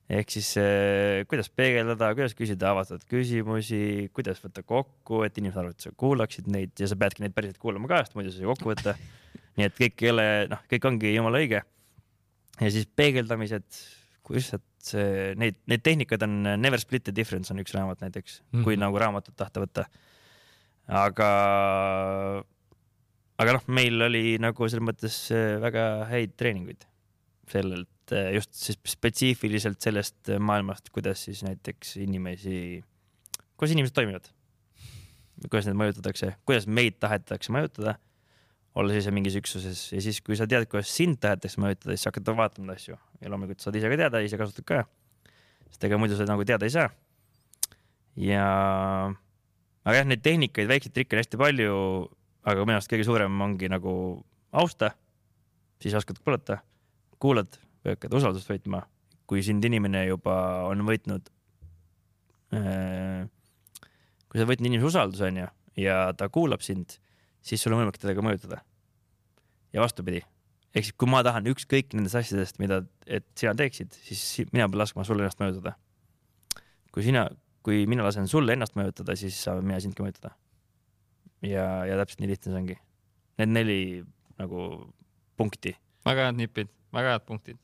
[0.09, 5.79] ehk siis eh, kuidas peegeldada, kuidas küsida avatud küsimusi, kuidas võtta kokku, et inimesed arvavad,
[5.79, 8.51] et sa kuulaksid neid ja sa peadki neid päriselt kuulama ka, sest muidu sa ei
[8.51, 8.95] kokku võtta
[9.57, 11.63] nii et kõik ei ole, noh, kõik ongi jumala õige.
[12.57, 13.79] ja siis peegeldamised,
[14.25, 14.51] kuidas
[14.87, 18.67] see, neid, neid tehnikaid on Never Split the Difference on üks raamat näiteks mm, -hmm.
[18.67, 19.87] kui nagu raamatut tahta võtta.
[20.87, 21.29] aga,
[23.37, 26.87] aga noh, meil oli nagu selles mõttes äh, väga häid treeninguid
[27.51, 32.83] sellelt äh, just siis spetsiifiliselt sellest maailmast, kuidas siis näiteks inimesi,
[33.57, 34.29] kuidas inimesed toimivad,
[35.49, 37.97] kuidas neid mõjutatakse, kuidas meid tahetakse mõjutada
[38.77, 42.29] olla siis mingis üksuses ja siis, kui sa tead, kuidas sind tahetakse mõjutada, siis hakkad
[42.37, 44.83] vaatama neid asju ja loomulikult saad ise ka teada, ise kasutad ka.
[45.71, 46.91] sest ega muidu sa nagu teada ei saa.
[48.21, 48.45] ja,
[49.83, 51.77] aga jah, neid tehnikaid, väikseid trikke on hästi palju,
[52.47, 53.93] aga minu arust kõige suurem ongi nagu
[54.51, 54.91] austa,
[55.81, 56.61] siis oskad kuulata,
[57.21, 58.85] kuulad või hakkad usaldust võitma.
[59.27, 60.37] kui sind inimene juba
[60.69, 61.25] on võitnud
[62.55, 63.25] äh,,
[64.29, 65.49] kui sa võitnud inimese usalduse, onju,
[65.81, 66.99] ja ta kuulab sind
[67.47, 68.61] siis sul on võimalik teda ka mõjutada.
[69.75, 70.21] ja vastupidi,
[70.73, 74.81] ehk siis kui ma tahan ükskõik nendest asjadest, mida, et sina teeksid, siis mina pean
[74.81, 75.75] laskma sul ennast mõjutada.
[76.91, 77.27] kui sina,
[77.63, 80.33] kui mina lasen sul ennast mõjutada, siis saan mina sind ka mõjutada.
[81.45, 82.77] ja, ja täpselt nii lihtne see ongi.
[83.37, 83.79] Need neli
[84.39, 84.67] nagu
[85.37, 85.75] punkti.
[86.05, 87.57] väga head nipid, väga head punktid.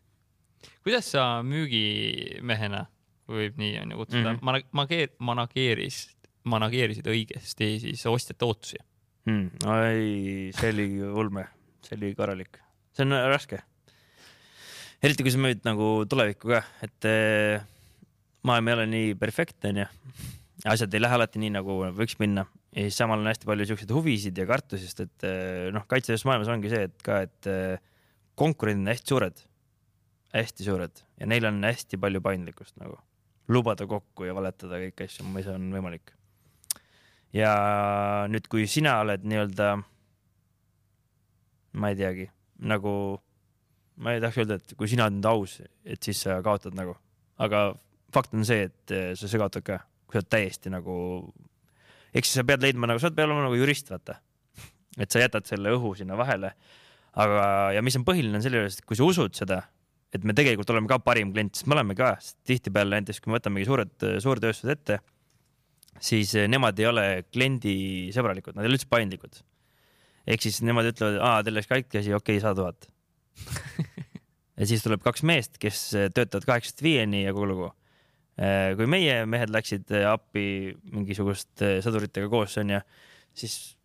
[0.83, 2.85] kuidas sa müügimehena,
[3.25, 4.69] kui võib nii on ju kutsuda mm, -hmm.
[4.71, 5.99] manageer-, manageeris,
[6.43, 8.79] manageerisid õigesti siis ostjate ootusi
[9.29, 9.49] hmm,.
[9.89, 11.47] ei, see oli ulme,
[11.85, 12.59] see oli korralik,
[12.95, 13.61] see on raske.
[15.03, 17.63] eriti kui sa müüd nagu tulevikku ka, et eh,
[18.47, 19.87] maailm ei ole nii perfektne onju,
[20.73, 23.91] asjad ei lähe alati nii, nagu võiks minna ja siis samal on hästi palju siukseid
[23.93, 27.81] huvisid ja kartusi, sest et eh, noh, kaitsetööstusmaailmas ongi see, et ka, et eh,
[28.39, 29.43] konkurendid on hästi suured,
[30.33, 32.97] hästi suured ja neil on hästi palju paindlikkust nagu
[33.51, 36.13] lubada kokku ja valetada kõiki asju, mis on võimalik.
[37.33, 37.53] Ja
[38.31, 39.69] nüüd, kui sina oled nii-öelda,
[41.81, 42.27] ma ei teagi,
[42.69, 42.93] nagu
[44.03, 46.95] ma ei tahaks öelda, et kui sina oled nüüd aus, et siis sa kaotad nagu,
[47.41, 47.71] aga
[48.13, 50.95] fakt on see, et sa, sa kaotad ka, kui sa oled täiesti nagu,
[52.13, 54.19] eks sa pead leidma nagu, sa pead olema nagu jurist, vaata.
[55.01, 56.53] et sa jätad selle õhu sinna vahele.
[57.13, 59.63] aga, ja mis on põhiline, on selle juures, et kui sa usud seda,
[60.13, 62.15] et me tegelikult oleme ka parim klient, sest me oleme ka
[62.45, 64.99] tihtipeale näiteks, kui me võtamegi suured, suurtööstused ette,
[66.01, 69.41] siis nemad ei ole kliendisõbralikud, nad ei ole üldse paindlikud.
[70.27, 72.89] ehk siis nemad ütlevad, aa, teil läks katki asi, okei okay,, sada tuhat
[74.59, 75.85] ja siis tuleb kaks meest, kes
[76.15, 77.71] töötavad kaheksast viieni ja kogu lugu.
[78.77, 82.79] kui meie mehed läksid appi mingisuguste sõduritega koos, onju,
[83.37, 83.75] siis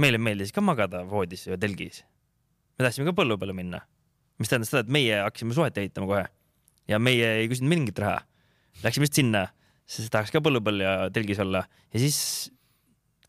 [0.00, 2.04] meile meeldis ka magada voodis ja telgis.
[2.78, 3.80] me tahtsime ka põllu peale minna
[4.40, 6.24] mis tähendas seda, et meie hakkasime suhet ehitama kohe
[6.90, 8.22] ja meie ei küsinud mingit raha.
[8.84, 9.44] Läksime just sinna,
[9.90, 12.50] sest tahaks ka põllu peal ja telgis olla ja siis,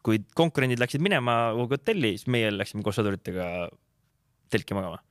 [0.05, 3.47] kui konkurendid läksid minema hotelli, siis meie läksime koos sõduritega
[4.51, 5.01] telki magama.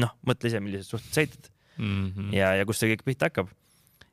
[0.00, 2.32] noh, mõtle ise, millised suhted sa ehitad mm -hmm.
[2.34, 3.48] ja, ja kust see kõik pihta hakkab.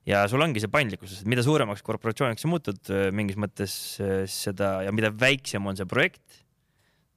[0.06, 4.26] ja sul ongi see paindlikkus, et mida suuremaks korporatsiooniks sa muutud äh, mingis mõttes äh,
[4.26, 6.46] seda ja mida väiksem on see projekt,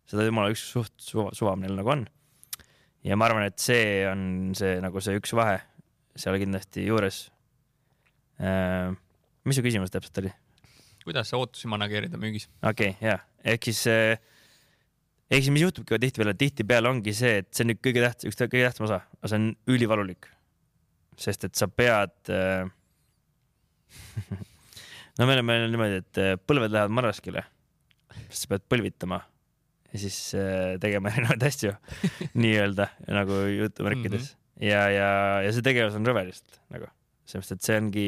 [0.07, 2.07] seda jumala üks suht suva, suvam neil nagu on
[3.05, 5.61] ja ma arvan, et see on see nagu see üks vahe
[6.17, 7.31] seal kindlasti juures
[8.41, 8.93] äh,.
[9.45, 10.33] Mis su küsimus täpselt oli?
[11.05, 12.49] kuidas sa ootusi manageerida müügis?
[12.63, 13.19] okei okay,, ja
[13.55, 14.17] ehk siis äh,
[15.31, 18.41] ehk siis, mis juhtubki tihtipeale, tihtipeale ongi see, et see on nüüd kõige tähtsam, üks
[18.41, 20.31] kõige tähtsam osa, aga see on ülivalulik.
[21.21, 22.65] sest et sa pead äh...
[25.19, 27.45] no me oleme niimoodi, et äh, põlved lähevad marraskile,
[28.29, 29.21] sa pead põlvitama
[29.95, 31.75] ja siis äh, tegema erinevaid asju
[32.35, 34.69] nii-öelda nagu jutumärkides mm -hmm.
[34.71, 35.09] ja, ja,
[35.47, 36.91] ja see tegevus on rõve lihtsalt nagu
[37.25, 38.07] sellepärast, et see ongi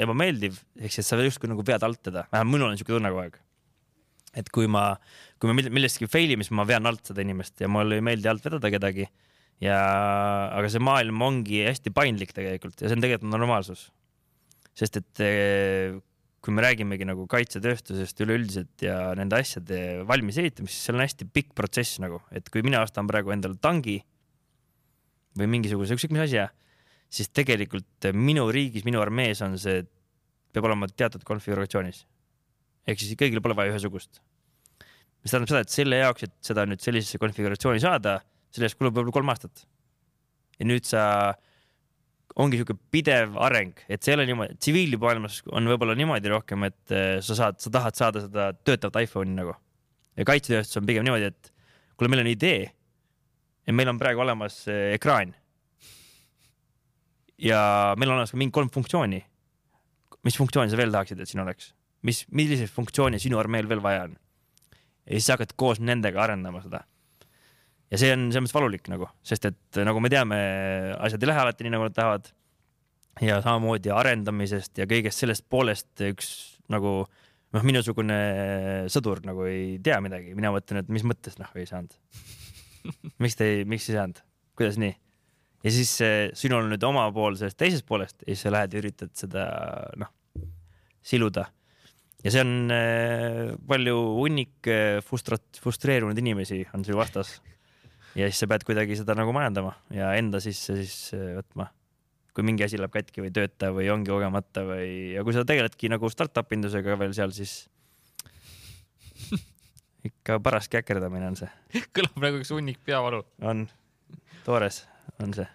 [0.00, 3.24] ebameeldiv, ehk siis sa justkui nagu vead alt teda, vähemalt minul on siuke tunne kogu
[3.26, 3.36] aeg.
[4.34, 4.86] et kui ma,
[5.38, 8.30] kui me millestki fail ime, siis ma vean alt seda inimest ja mulle ei meeldi
[8.30, 9.06] alt vedada kedagi.
[9.62, 9.76] ja,
[10.56, 13.90] aga see maailm ongi hästi paindlik tegelikult ja see on tegelikult normaalsus.
[14.74, 15.24] sest et
[16.44, 21.54] kui me räägimegi nagu kaitsetööstusest üleüldiselt ja nende asjade valmis ehitamisest, seal on hästi pikk
[21.56, 24.02] protsess nagu, et kui mina ostan praegu endale tangi
[25.38, 26.50] või mingisuguse ükskõik mis asja,
[27.14, 29.84] siis tegelikult minu riigis, minu armees on see,
[30.54, 32.04] peab olema teatud konfiguratsioonis.
[32.86, 34.20] ehk siis kõigil pole vaja ühesugust.
[35.22, 38.18] mis tähendab seda, et selle jaoks, et seda nüüd sellisesse konfiguratsiooni saada,
[38.52, 39.66] selle eest kulub võib-olla kolm aastat.
[40.58, 41.04] ja nüüd sa
[42.34, 46.94] ongi niisugune pidev areng, et see ei ole niimoodi, tsiviilmaailmas on võib-olla niimoodi rohkem, et
[46.94, 49.54] eh, sa saad, sa tahad saada seda töötavat iPhone'i nagu.
[50.18, 51.52] ja kaitsetööstus on pigem niimoodi, et
[51.96, 52.66] kuule, meil on idee
[53.66, 55.34] ja meil on praegu olemas eh, ekraan.
[57.38, 57.60] Ja
[57.98, 59.22] meil on olemas ka mingi kolm funktsiooni.
[60.24, 61.72] mis funktsiooni sa veel tahaksid, et siin oleks?
[62.02, 64.16] mis, milliseid funktsioone sinu armeel veel vaja on?
[65.04, 66.84] ja siis sa hakkad koos nendega arendama seda
[67.94, 70.38] ja see on selles mõttes valulik nagu, sest et nagu me teame,
[70.98, 72.32] asjad ei lähe alati nii, nagu nad tahavad.
[73.22, 76.30] ja samamoodi arendamisest ja kõigest sellest poolest üks
[76.72, 77.04] nagu
[77.54, 78.16] noh, minusugune
[78.90, 81.94] sõdur nagu ei tea midagi, mina mõtlen, et mis mõttes noh, ei saanud.
[83.22, 84.18] miks te ei, miks ei saanud,
[84.58, 84.96] kuidas nii?
[85.64, 85.96] Ja siis
[86.36, 89.44] sinul on nüüd oma pool sellest teisest poolest ja siis sa lähed ja üritad seda
[90.00, 90.12] noh,
[91.04, 91.48] siluda
[92.24, 97.36] ja see on äh, palju hunnik äh, frustrat-, frustreerunud inimesi on sul vastas
[98.16, 101.68] ja siis sa pead kuidagi seda nagu majandama ja enda sisse siis võtma.
[102.34, 105.44] kui mingi asi läheb katki või ei tööta või ongi kogemata või, ja kui sa
[105.46, 107.68] tegeledki nagu startup indusega veel seal, siis
[110.08, 111.50] ikka paras käkerdamine on see.
[111.96, 113.22] kõlab nagu üks hunnik peavalu.
[113.44, 113.68] on,
[114.48, 114.84] toores
[115.22, 115.46] on see.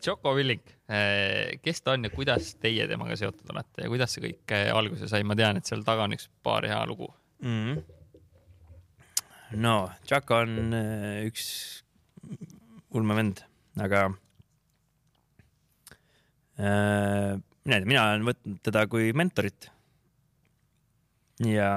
[0.00, 4.14] Choco äh, Villing, äh, kes ta on ja kuidas teie temaga seotud olete ja kuidas
[4.14, 7.10] see kõik alguse sai, ma tean, et seal taga on üks paar hea lugu
[7.42, 7.60] mm.
[7.74, 7.84] -hmm
[9.54, 10.74] no Chaka on
[11.26, 11.44] üks
[12.96, 13.42] ulmevend,
[13.78, 14.06] aga
[16.58, 17.36] äh,
[17.66, 19.70] mina ei tea, mina olen võtnud teda kui mentorit.
[21.44, 21.70] ja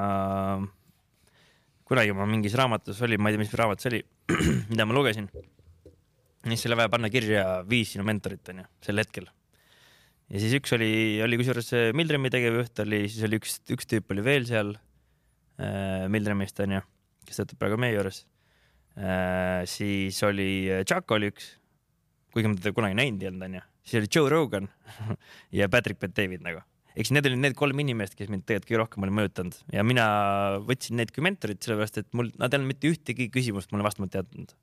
[1.90, 4.02] kunagi ma mingis raamatus oli, ma ei tea, mis raamat see oli,
[4.72, 5.30] mida ma lugesin.
[6.48, 9.28] Siis oli vaja panna kirja viis sinu mentorit onju, sel hetkel.
[10.30, 10.92] ja siis üks oli,
[11.26, 16.60] oli kusjuures Milremi tegevjuht oli, siis oli üks, üks tüüp oli veel seal äh, Milremist
[16.64, 16.84] onju
[17.30, 18.24] kes töötab praegu meie juures
[18.98, 19.66] äh,.
[19.70, 20.50] siis oli,
[20.90, 21.54] Chuck oli üks,
[22.34, 23.64] kuigi ma teda kunagi näinud ei olnud, onju.
[23.86, 24.70] siis oli Joe Rogan
[25.60, 26.64] ja Patrick Bet-David nagu.
[27.00, 30.08] eks need olid need kolm inimest, kes mind tegelikult kõige rohkem olid mõjutanud ja mina
[30.66, 34.24] võtsin neid kui mentorit, sellepärast et mul, nad ei olnud mitte ühtegi küsimust mulle vastamata
[34.24, 34.56] jätnud.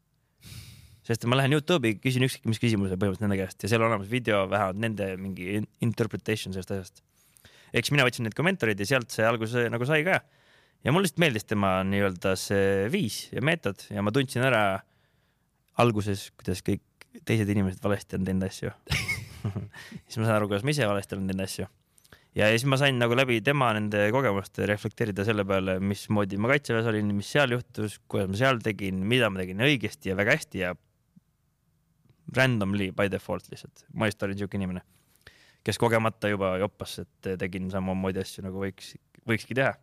[1.07, 4.11] Sest ma lähen Youtube'i, küsin ükskõik mis küsimuse põhimõtteliselt nende käest ja seal on olemas
[4.11, 7.05] video vähemalt nende mingi in- interpretation sellest asjast.
[7.77, 10.21] eks mina võtsin need kommentaarid ja sealt see alguse nagu sai ka.
[10.83, 14.83] ja mulle lihtsalt meeldis tema nii-öelda see viis ja meetod ja ma tundsin ära
[15.79, 16.83] alguses, kuidas kõik
[17.27, 18.73] teised inimesed valesti on teinud asju
[20.07, 21.69] siis ma saan aru, kuidas ma ise valesti olen teinud asju.
[22.41, 26.91] ja siis ma sain nagu läbi tema nende kogemuste reflekteerida selle peale, mismoodi ma kaitseväes
[26.91, 30.65] olin, mis seal juhtus, kuidas ma seal tegin, mida ma tegin õigesti ja väga hästi
[30.65, 30.75] ja
[32.35, 33.87] randomly by default lihtsalt.
[33.95, 34.83] ma just olin siuke inimene,
[35.67, 38.95] kes kogemata juba joppas, et tegin samamoodi asju nagu võiks,
[39.29, 39.75] võikski teha.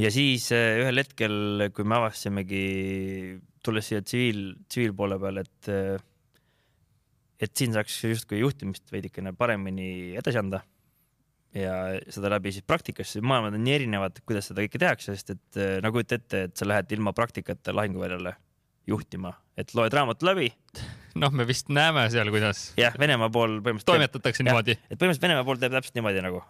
[0.00, 2.64] ja siis eh, ühel hetkel, kui me avastasimegi,
[3.62, 6.08] tulles siia tsiviil, tsiviilpoole peale, et eh,
[7.42, 10.60] et siin saaks justkui juhtimist veidikene paremini edasi anda
[11.54, 11.74] ja
[12.12, 15.74] seda läbi siis praktikasse, maailmad on nii erinevad, kuidas seda kõike tehakse, sest et eh,
[15.84, 18.34] no kujuta ette, et sa lähed ilma praktikata lahinguväljale
[18.88, 20.52] juhtima, et loed raamatu läbi.
[21.14, 23.90] noh, me vist näeme seal, kuidas jah, Venemaa pool põhimõtteliselt.
[23.92, 24.78] toimetatakse niimoodi.
[24.78, 26.44] et põhimõtteliselt Venemaa pool teeb täpselt niimoodi nagu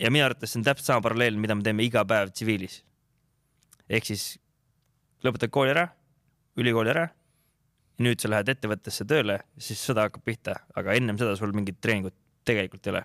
[0.00, 2.80] ja minu arvates see on täpselt sama paralleel, mida me teeme iga päev tsiviilis.
[3.90, 4.24] ehk siis
[5.24, 5.88] lõpetad kooli ära,
[6.56, 7.08] ülikooli ära.
[8.00, 12.14] nüüd sa lähed ettevõttesse tööle, siis sõda hakkab pihta, aga ennem seda sul mingit treeningut
[12.48, 13.02] tegelikult ei ole.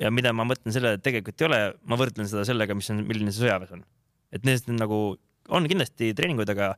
[0.00, 3.04] ja mida ma mõtlen sellele, et tegelikult ei ole, ma võrdlen seda sellega, mis on,
[3.08, 3.84] milline see sõjaväes on.
[4.32, 5.00] et need on nagu,
[5.48, 6.74] on kindlasti treeningud, aga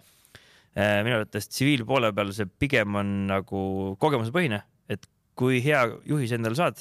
[0.74, 3.62] minu arvates tsiviilpoole peal see pigem on nagu
[4.00, 4.62] kogemusepõhine,
[4.92, 5.04] et
[5.38, 6.80] kui hea juhi sa endale saad,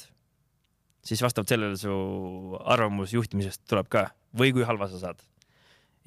[1.04, 1.92] siis vastavalt sellele su
[2.72, 4.06] arvamus juhtimisest tuleb ka
[4.38, 5.20] või kui halva sa saad.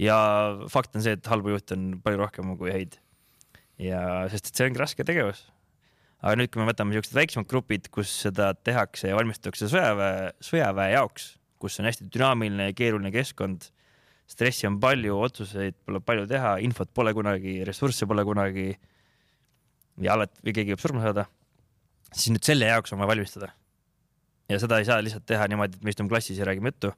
[0.01, 0.15] ja
[0.71, 2.97] fakt on see, et halbu juhte on palju rohkem kui häid.
[3.79, 5.45] ja sest, et see ongi raske tegevus.
[6.21, 10.91] aga nüüd, kui me võtame siuksed väiksemad grupid, kus seda tehakse ja valmistutakse sõjaväe, sõjaväe
[10.95, 13.69] jaoks, kus on hästi dünaamiline ja keeruline keskkond,
[14.27, 18.73] stressi on palju, otsuseid pole palju teha, infot pole kunagi, ressursse pole kunagi.
[20.01, 21.27] ja alati või keegi võib surma saada.
[22.11, 23.53] siis nüüd selle jaoks on vaja valmistuda
[24.49, 26.91] ja seda ei saa lihtsalt teha niimoodi, et me istume klassis ja räägime juttu,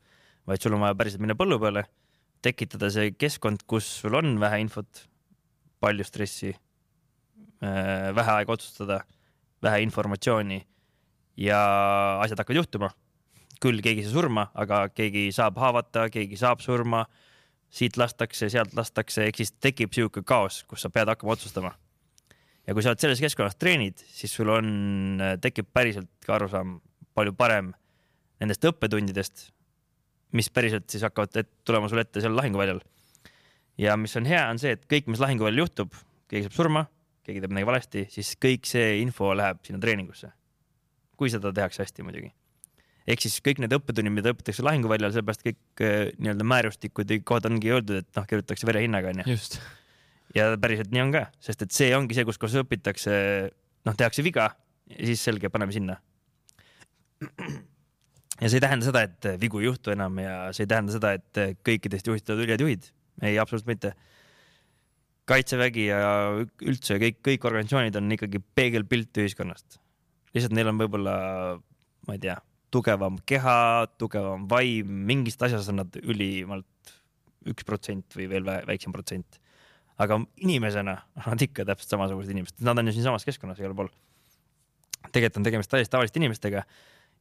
[0.48, 1.86] vaid sul on vaja päriselt minna põllu peale,
[2.44, 5.04] tekitada see keskkond, kus sul on vähe infot,
[5.84, 6.54] palju stressi,
[7.62, 9.02] vähe aega otsustada,
[9.64, 10.60] vähe informatsiooni
[11.48, 11.60] ja
[12.24, 12.92] asjad hakkavad juhtuma.
[13.64, 17.05] Küll keegi ei saa surma, aga keegi saab haavata, keegi saab surma,
[17.74, 21.74] siit lastakse, sealt lastakse, ehk siis tekib sihuke kaos, kus sa pead hakkama otsustama.
[22.68, 26.80] ja kui sa oled selles keskkonnas treenid, siis sul on, tekib päriselt ka arusaam
[27.16, 27.72] palju parem
[28.41, 29.47] nendest õppetundidest,
[30.38, 32.82] mis päriselt siis hakkavad et, tulema sulle ette seal lahinguväljal.
[33.78, 35.95] ja mis on hea, on see, et kõik, mis lahinguväljal juhtub,
[36.28, 36.86] keegi saab surma,
[37.24, 40.32] keegi teeb midagi valesti, siis kõik see info läheb sinna treeningusse.
[41.18, 42.30] kui seda tehakse hästi muidugi.
[43.08, 47.47] Ehk siis kõik need õppetunnid, mida õpitakse lahinguväljal, sellepärast kõik äh, nii-öelda määrustikud ja kohad
[47.49, 49.38] ongi öeldud, et noh, kirjutatakse verehinnaga onju.
[50.36, 53.16] ja päriselt nii on ka, sest et see ongi see, kus, kus õpitakse,
[53.88, 54.51] noh, tehakse viga
[54.91, 55.97] ja siis selge, paneme sinna
[58.41, 61.16] ja see ei tähenda seda, et vigu ei juhtu enam ja see ei tähenda seda,
[61.18, 62.91] et kõikidest juhist tulevad ülihead juhid.
[63.24, 63.93] ei, absoluutselt mitte.
[65.28, 66.01] kaitsevägi ja
[66.64, 69.80] üldse kõik, kõik organisatsioonid on ikkagi peegelpilt ühiskonnast.
[70.36, 71.16] lihtsalt neil on võib-olla,
[72.08, 72.38] ma ei tea,
[72.74, 76.93] tugevam keha, tugevam vaim, mingist asjast on nad ülimalt
[77.47, 79.39] üks protsent või veel väiksem protsent.
[79.97, 80.93] aga inimesena
[81.24, 83.89] on nad ikka täpselt samasugused inimesed, nad on ju siinsamas keskkonnas igal pool.
[85.11, 86.63] tegelikult on tegemist täiesti tavaliste inimestega.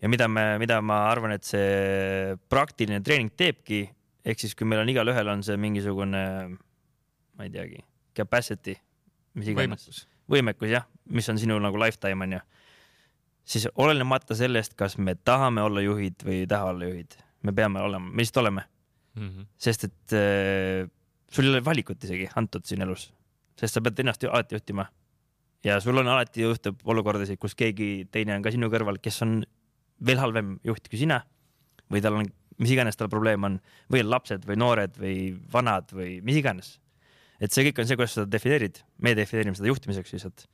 [0.03, 3.87] Ja mida me, mida ma arvan, et see praktiline treening teebki,
[4.27, 6.25] ehk siis kui meil on igalühel on see mingisugune,
[7.39, 7.81] ma ei teagi,
[8.17, 8.75] capacity,
[9.41, 12.43] mis iganes, võimekus, võimekus jah, mis on sinu nagu lifetime on ju,
[13.47, 17.17] siis olenemata sellest, kas me tahame olla juhid või ei taha olla juhid,
[17.47, 18.65] me peame olema, me lihtsalt oleme
[19.15, 19.29] mm.
[19.29, 19.49] -hmm.
[19.59, 20.91] sest et äh,
[21.31, 23.13] sul ei ole valikut isegi antud siin elus,
[23.61, 24.89] sest sa pead ennast ju alati juhtima
[25.65, 29.39] ja sul on alati juhtub olukordasid, kus keegi teine on ka sinu kõrval, kes on
[30.07, 31.23] veel halvem juht kui sina
[31.93, 32.27] või tal on,
[32.59, 33.61] mis iganes tal probleem on
[33.93, 35.17] või lapsed või noored või
[35.53, 36.81] vanad või mis iganes.
[37.41, 40.47] et see kõik on see, kuidas sa seda defineerid, me defineerime seda juhtimiseks lihtsalt.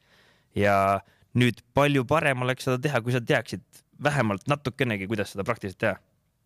[0.55, 1.01] ja
[1.39, 3.63] nüüd palju parem oleks seda teha, kui sa teaksid
[4.03, 5.97] vähemalt natukenegi, kuidas seda praktiliselt teha.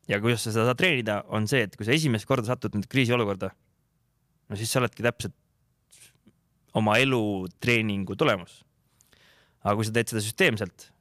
[0.09, 2.87] ja kuidas sa seda saad treenida, on see, et kui sa esimest korda satud nüüd
[2.87, 3.51] kriisiolukorda,
[4.49, 5.35] no siis sa oledki täpselt
[6.79, 7.23] oma elu
[7.61, 8.63] treeningu tulemus.
[9.65, 10.93] aga kui sa teed seda süsteemselt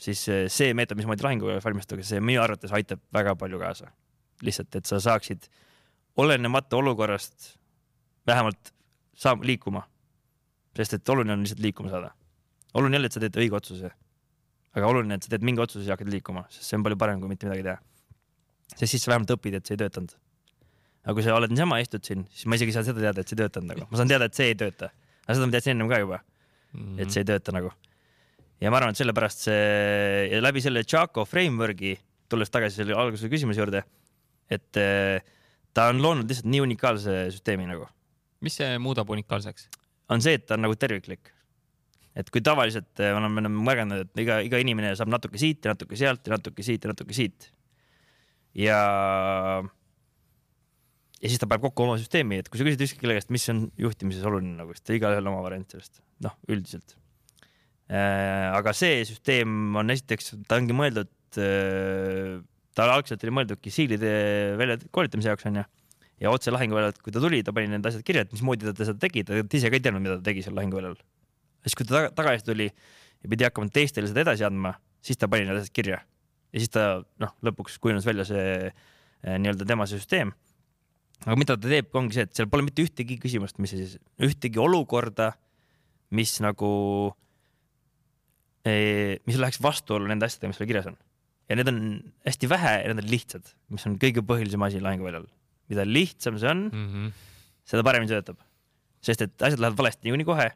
[0.00, 0.22] siis
[0.52, 3.92] see meetod, mismoodi lahinguga valmistatakse, see minu arvates aitab väga palju kaasa.
[4.44, 5.46] lihtsalt, et sa saaksid
[6.20, 7.56] olenemata olukorrast
[8.26, 8.72] vähemalt
[9.14, 9.88] saab liikuma.
[10.76, 12.10] sest et oluline on lihtsalt liikuma saada.
[12.74, 13.90] Oluline jälle, et sa teed õige otsuse.
[14.76, 17.20] aga oluline, et sa teed mingi otsuse ja hakkad liikuma, sest see on palju parem,
[17.20, 17.78] kui mitte midagi teha.
[18.74, 20.16] sest siis sa vähemalt õpid, et see ei töötanud.
[21.04, 23.28] aga kui sa oled niisama, istud siin, siis ma isegi ei saa seda teada, et
[23.28, 24.90] see ei töötanud nagu, ma saan teada, et see ei tööta.
[25.26, 27.02] aga seda ma teadsin ennem ka juba mm, -hmm.
[27.02, 27.72] et see ei tööta nagu.
[28.60, 31.96] ja ma arvan, et sellepärast see ja läbi selle Chaco framework'i,
[32.28, 33.84] tulles tagasi selle alguse küsimuse juurde,
[34.50, 35.22] et äh,
[35.76, 37.86] ta on loonud lihtsalt nii unikaalse süsteemi nagu.
[38.40, 39.68] mis see muudab unikaalseks?
[40.08, 41.32] on see, et ta on nagu terviklik.
[42.16, 45.98] Et kui tavaliselt me oleme märganud, et iga, iga inimene saab natuke siit ja natuke
[46.00, 47.50] sealt ja natuke siit ja natuke siit.
[48.56, 48.78] ja
[51.20, 53.46] ja siis ta paneb kokku oma süsteemi, et kui sa küsid ükskõik kelle käest, mis
[53.52, 56.96] on juhtimises oluline nagu, siis igaühel oma variant sellest, noh, üldiselt
[57.88, 58.52] äh,.
[58.52, 62.36] aga see süsteem on esiteks, ta ongi mõeldud äh,,
[62.76, 64.12] ta algselt oli mõeldudki siilide
[64.60, 65.64] välja koolitamise jaoks onju.
[66.20, 69.00] ja otse lahinguväljalt, kui ta tuli, ta pani need asjad kirja, et mismoodi ta seda
[69.00, 70.96] tegi, ta ise ka ei teadnud, mida ta tegi seal lahinguväljal.
[71.66, 75.48] Siis, kui ta tagasi tuli ja pidi hakkama teistele seda edasi andma, siis ta pani
[75.48, 76.00] need asjad kirja.
[76.54, 76.88] ja siis ta
[77.22, 80.32] noh, lõpuks kujunes välja see äh, nii-öelda tema see süsteem
[81.24, 84.60] aga mida ta teeb, ongi see, et seal pole mitte ühtegi küsimust, mis siis, ühtegi
[84.60, 85.32] olukorda,
[86.16, 86.70] mis nagu,
[88.66, 90.98] mis läheks vastuollu nende asjadega, mis seal kirjas on.
[91.46, 91.80] ja need on
[92.26, 95.28] hästi vähe ja need on lihtsad, mis on kõige põhilisem asi lahinguväljal.
[95.70, 97.12] mida lihtsam see on mm, -hmm.
[97.66, 98.38] seda paremini töötab.
[99.06, 100.48] Sest et asjad lähevad valesti niikuinii kohe,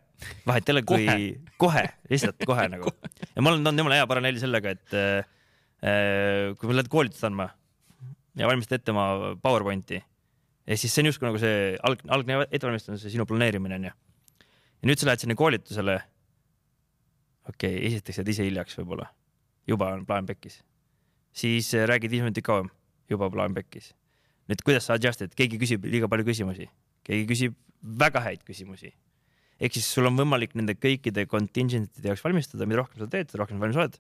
[0.48, 2.92] vahet ei ole, kui kohe, kohe, lihtsalt kohe nagu.
[3.34, 7.51] ja ma olen toonud jumala hea paralleeli sellega, et äh, kui ma lähen koolitust andma
[8.38, 10.01] ja valmistad ette oma PowerPointi
[10.66, 13.92] ja siis see on justkui nagu see alg, algne ettevalmistus, see sinu planeerimine onju.
[13.92, 15.96] ja nüüd sa lähed sinna koolitusele.
[17.48, 19.09] okei okay,, esiteks jääd ise hiljaks võib-olla,
[19.68, 20.61] juba on plaan pekkis.
[21.32, 22.70] siis äh, räägid viis minutit kauem,
[23.11, 23.94] juba plaan pekkis.
[24.51, 26.70] nüüd kuidas sa adjust'id, keegi küsib liiga palju küsimusi,
[27.07, 28.93] keegi küsib väga häid küsimusi.
[29.61, 33.43] ehk siis sul on võimalik nende kõikide contingent'ide jaoks valmistuda, mida rohkem sa teed, seda
[33.43, 33.99] rohkem sa valmis oled.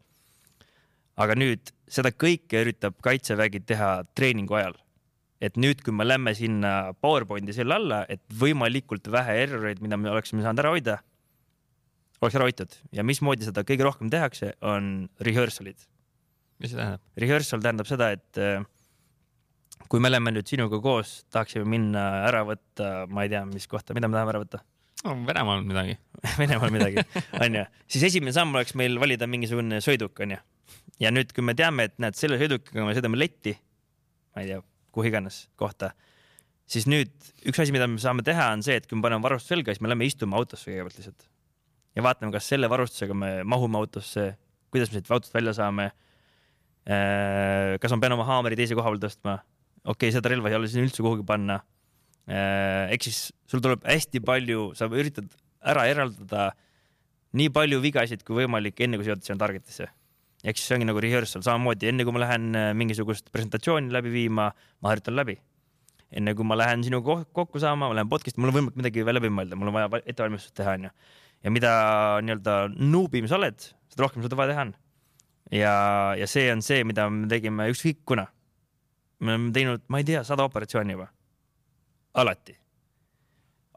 [1.16, 4.78] aga nüüd seda kõike üritab kaitsevägi teha treeningu ajal
[5.40, 10.12] et nüüd, kui me lähme sinna PowerPointi selle alla, et võimalikult vähe erroreid, mida me
[10.12, 10.96] oleksime saanud ära hoida,
[12.20, 15.88] oleks ära hoitud ja mismoodi seda kõige rohkem tehakse, on rehearsal'id.
[16.60, 17.00] mis see tähendab?
[17.16, 18.60] Rehearsal tähendab seda, et äh,
[19.88, 23.96] kui me oleme nüüd sinuga koos, tahaksime minna ära võtta, ma ei tea, mis kohta,
[23.96, 25.16] mida me tahame ära võtta no,?
[25.28, 25.96] Venemaal midagi
[26.40, 27.06] Venemaal midagi,
[27.40, 27.64] onju.
[27.90, 30.38] siis esimene samm oleks meil valida mingisugune sõiduk, onju.
[31.02, 33.56] ja nüüd, kui me teame, et näed, selle sõidukiga me sõidame letti,
[34.34, 34.62] ma ei tea,
[34.94, 35.94] kuhu iganes kohta,
[36.70, 37.12] siis nüüd
[37.48, 39.84] üks asi, mida me saame teha, on see, et kui me paneme varustuse selga, siis
[39.84, 41.30] me lähme istume autosse kõigepealt lihtsalt
[41.96, 44.32] ja vaatame, kas selle varustusega me mahume autosse,
[44.72, 45.90] kuidas me siit autost välja saame.
[46.90, 49.40] Äh, kas ma pean oma haamri teise koha peal tõstma?
[49.84, 51.60] Okei okay,, seda relva ei ole siin üldse kuhugi panna.
[52.30, 56.50] Äh, ehk siis sul tuleb hästi palju, sa üritad ära eraldada
[57.36, 59.90] nii palju vigasid kui võimalik, enne kui sa jõuad sinna targetisse
[60.44, 64.12] ehk siis see ongi nagu rehearsal, samamoodi enne kui ma lähen äh, mingisugust presentatsiooni läbi
[64.14, 64.50] viima,
[64.80, 65.36] ma harjutan läbi.
[66.10, 69.14] enne kui ma lähen sinuga kokku saama, ma lähen podcast'i, mul on võimalik midagi veel
[69.20, 70.90] läbi mõelda, mul on vaja ettevalmistust teha, onju.
[71.44, 71.72] ja mida
[72.24, 73.60] nii-öelda nuubim sa oled,
[73.92, 74.72] seda rohkem seda vaja teha on.
[75.54, 75.74] ja,
[76.18, 78.26] ja see on see, mida me tegime ükskõik kuna.
[79.20, 81.08] Me oleme teinud, ma ei tea, sada operatsiooni juba.
[82.14, 82.56] alati.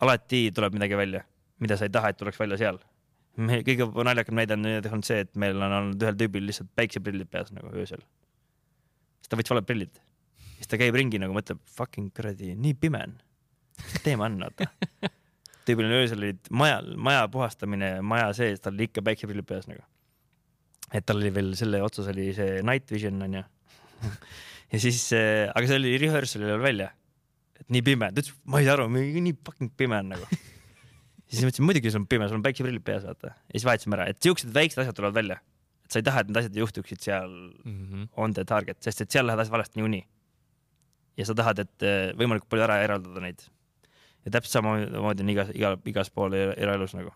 [0.02, 1.24] alati tuleb midagi välja,
[1.60, 2.80] mida sa ei taha, et tuleks välja seal
[3.42, 7.30] me kõige naljakam näide on olnud see, et meil on olnud ühel tüübil lihtsalt päikseprillid
[7.32, 8.04] peas nagu öösel.
[9.22, 10.02] siis ta võttis valed prillid,
[10.58, 13.18] siis ta käib ringi nagu mõtleb, fucking kuradi, nii pime on.
[13.82, 14.70] mis teema on, vaata.
[15.68, 19.82] tüübil on öösel olid majal, maja puhastamine, maja sees, tal oli ikka päikseprillid peas nagu.
[20.94, 23.42] et tal oli veel selle otsas oli see night vision onju
[24.74, 26.90] ja siis äh,, aga see oli rehearsal'il veel välja.
[27.60, 30.28] et nii pime, ta ütles, ma ei saa aru, nii fucking pime on nagu
[31.34, 33.34] siis mõtlesin, muidugi sul on pime, sul on päikseprillid peas, vaata.
[33.34, 35.40] ja siis vahetasime ära, et siuksed väiksed asjad tulevad välja.
[35.86, 37.32] et sa ei taha, et need asjad juhtuksid seal
[37.64, 38.08] mm -hmm.
[38.18, 40.06] on the target, sest et seal lähevad asjad valesti niikuinii.
[41.18, 43.42] ja sa tahad, et eh, võimalikult palju ära eraldada neid.
[44.26, 47.12] ja täpselt samamoodi on igas, igal, igas pool eraelus nagu.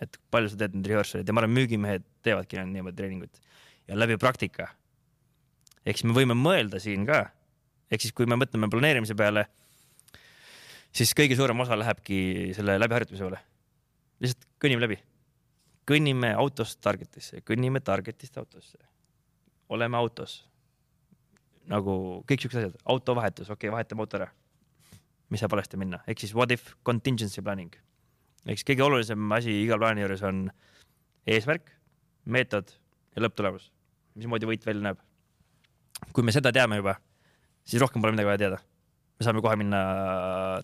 [0.00, 3.40] et palju sa teed neid rehearsal'id ja ma arvan, müügimehed teevadki niimoodi treeningut
[3.88, 4.68] ja läbi praktika.
[5.86, 7.24] Ehk siis me võime mõelda siin ka,
[7.90, 9.46] ehk siis kui me mõtleme planeerimise peale,
[10.92, 13.42] siis kõige suurem osa lähebki selle läbiharjutamise peale
[14.22, 14.98] lihtsalt kõnnime läbi.
[15.88, 18.78] kõnnime autost targetisse, kõnnime targetist autosse.
[19.68, 20.48] oleme autos.
[21.66, 24.28] nagu kõik siuksed asjad, autovahetus, okei okay,, vahetame auto ära.
[25.30, 27.74] mis saab valesti minna, ehk siis what if contingency planning.
[28.46, 30.50] ehk siis kõige olulisem asi iga plaani juures on
[31.26, 31.70] eesmärk,
[32.24, 32.70] meetod
[33.16, 33.72] ja lõpptulemus.
[34.14, 34.98] mismoodi võit välja näeb.
[36.12, 36.96] Kui me seda teame juba,
[37.64, 38.58] siis rohkem pole midagi vaja teada.
[39.18, 39.80] me saame kohe minna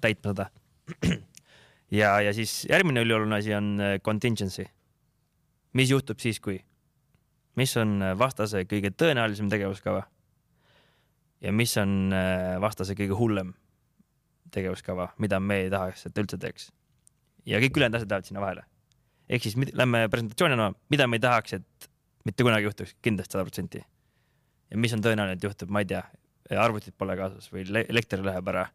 [0.03, 0.49] täitma seda
[2.01, 4.67] ja, ja siis järgmine ülioluline asi on äh, contingency.
[5.73, 6.61] mis juhtub siis, kui?
[7.57, 10.07] mis on äh, vastase kõige tõenäolisem tegevuskava?
[11.41, 13.55] ja mis on äh, vastase kõige hullem
[14.51, 16.71] tegevuskava, mida me ei tahaks, et ta üldse teeks?
[17.47, 18.65] ja kõik ülejäänud asjad lähevad sinna vahele.
[19.29, 21.91] ehk siis lähme presentatsioonina, mida me ei tahaks, et
[22.25, 23.85] mitte kunagi juhtuks, kindlasti sada protsenti.
[24.71, 26.03] Ja mis on tõenäoline, et juhtub, ma ei tea,
[26.57, 28.69] arvutid pole kaasas või le- elekter läheb ära.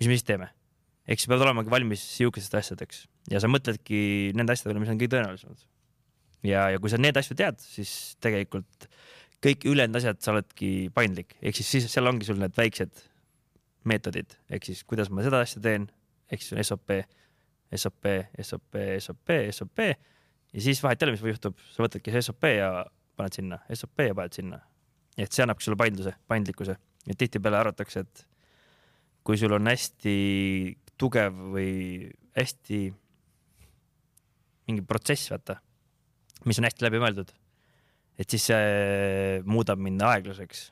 [0.00, 0.50] mis me siis teeme?
[1.06, 5.00] ehk siis peavad olemagi valmis sihukesteks asjadeks ja sa mõtledki nende asjade peale, mis on
[5.00, 5.66] kõige tõenäolisemad.
[6.42, 8.88] ja, ja kui sa need asju tead, siis tegelikult
[9.44, 13.04] kõik ülejäänud asjad, sa oledki paindlik, ehk siis, siis seal ongi sul need väiksed
[13.84, 15.90] meetodid, ehk siis kuidas ma seda asja teen,
[16.32, 16.94] ehk siis on SOP,
[17.74, 18.08] SOP,
[18.40, 19.82] SOP, SOP, SOP
[20.54, 22.70] ja siis vahet ei ole, mis juhtub, sa võtadki SOP ja
[23.18, 24.60] paned sinna, SOP ja paned sinna.
[25.18, 26.76] Et see annabki sulle paindluse, paindlikkuse.
[27.04, 28.24] Ja tihtipeale arvatakse, et
[29.24, 30.14] kui sul on hästi
[31.00, 32.80] tugev või hästi
[34.68, 35.58] mingi protsess, vaata,
[36.48, 37.32] mis on hästi läbimõeldud,
[38.20, 40.70] et siis see muudab mind aeglaseks.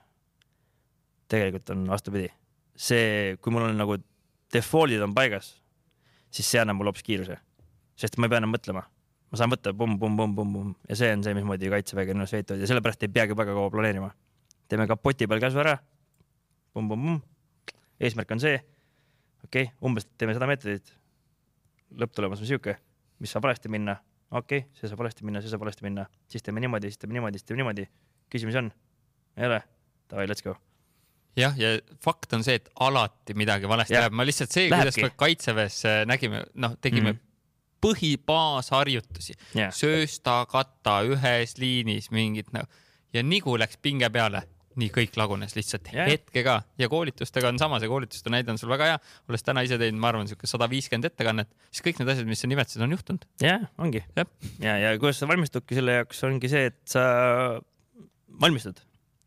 [1.32, 2.28] tegelikult on vastupidi,
[2.76, 3.96] see, kui mul on nagu
[4.52, 5.54] default'id on paigas,
[6.32, 7.38] siis see annab mulle hoopis kiiruse,
[7.96, 11.70] sest ma ei pea enam mõtlema, ma saan võtta pumm-pumm-pumm-pumm-pumm ja see on see, mismoodi
[11.72, 14.10] kaitsevägi on üles ehitatud ja sellepärast ei peagi väga kaua planeerima.
[14.72, 15.76] Teeme kapoti peal käsu ära,
[18.00, 18.56] eesmärk on see,
[19.44, 20.94] okei okay,, umbes teeme seda meetodit,
[22.00, 22.78] lõpptulemus on sihuke,
[23.22, 23.98] mis saab valesti minna,
[24.32, 27.18] okei okay,, see saab valesti minna, see saab valesti minna, siis teeme niimoodi, siis teeme
[27.18, 27.88] niimoodi, siis teeme niimoodi.
[28.32, 28.70] küsimusi on?
[29.36, 29.62] ei ole?
[30.10, 30.56] Davai, let's go.
[31.36, 34.06] jah, ja fakt on see, et alati midagi valesti Jah.
[34.06, 37.20] läheb, ma lihtsalt see, kuidas me kaitseväes äh, nägime, noh, tegime mm.
[37.84, 39.72] põhibaasharjutusi Jah.
[39.76, 42.68] söösta, katta ühes liinis mingit nagu
[43.12, 44.42] ja nigu läks pinge peale,
[44.80, 46.08] nii kõik lagunes lihtsalt Jah.
[46.08, 49.78] hetkega ja koolitustega on sama, see koolituste näide on sul väga hea, olles täna ise
[49.80, 52.96] teinud, ma arvan, siuke sada viiskümmend ettekannet, siis kõik need asjad, mis sa nimetasid, on
[52.96, 53.26] juhtunud.
[53.42, 54.04] jah, ongi.
[54.16, 54.30] Jah.
[54.62, 57.04] ja, ja kuidas sa valmistudki selle jaoks, ongi see, et sa
[58.40, 58.80] valmistud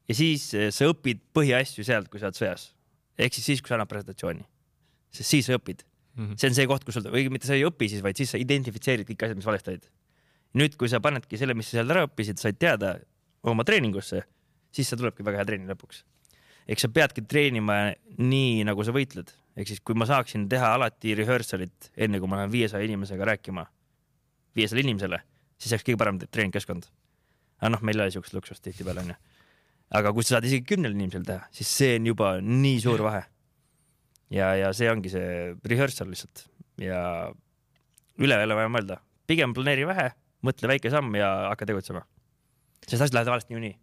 [0.10, 2.70] ja siis eh, sa õpid põhiasju sealt, kui sa oled sõjas.
[3.18, 4.46] ehk siis siis, kui sa annad presentatsiooni.
[5.16, 5.86] sest siis sa õpid.
[6.16, 6.38] Mhm.
[6.39, 8.39] see on see koht, kus sul, või mitte sa ei õpi siis, vaid siis sa
[8.39, 9.89] identifitseerid kõik asjad, mis valesti olid.
[10.56, 13.00] nüüd, kui sa panedki selle, mis sa seal ära õppisid, said teada
[13.43, 14.24] oma treeningusse,
[14.76, 16.04] siis see tulebki väga hea treening lõpuks.
[16.72, 21.14] eks sa peadki treenima nii, nagu sa võitled, ehk siis kui ma saaksin teha alati
[21.18, 23.66] rehearsal'it enne, kui ma lähen viiesaja inimesega rääkima,
[24.58, 25.22] viiesajale inimesele,
[25.60, 26.90] siis oleks kõige parem treeningkeskkond.
[27.62, 29.16] aga noh, meil ei ole siukest luksust tihtipeale onju.
[30.00, 33.24] aga kui sa saad isegi kümnele inimesele teha, siis see on juba nii suur vahe.
[34.30, 36.48] ja, ja see ongi see rehearsal lihtsalt
[36.82, 37.32] ja
[38.20, 40.10] üle ei ole vaja mõelda, pigem planeeri vähe,
[40.46, 42.06] mõtle väike samm ja hakka tegutsema.
[42.86, 43.78] sest asjad lähevad valesti niikuinii,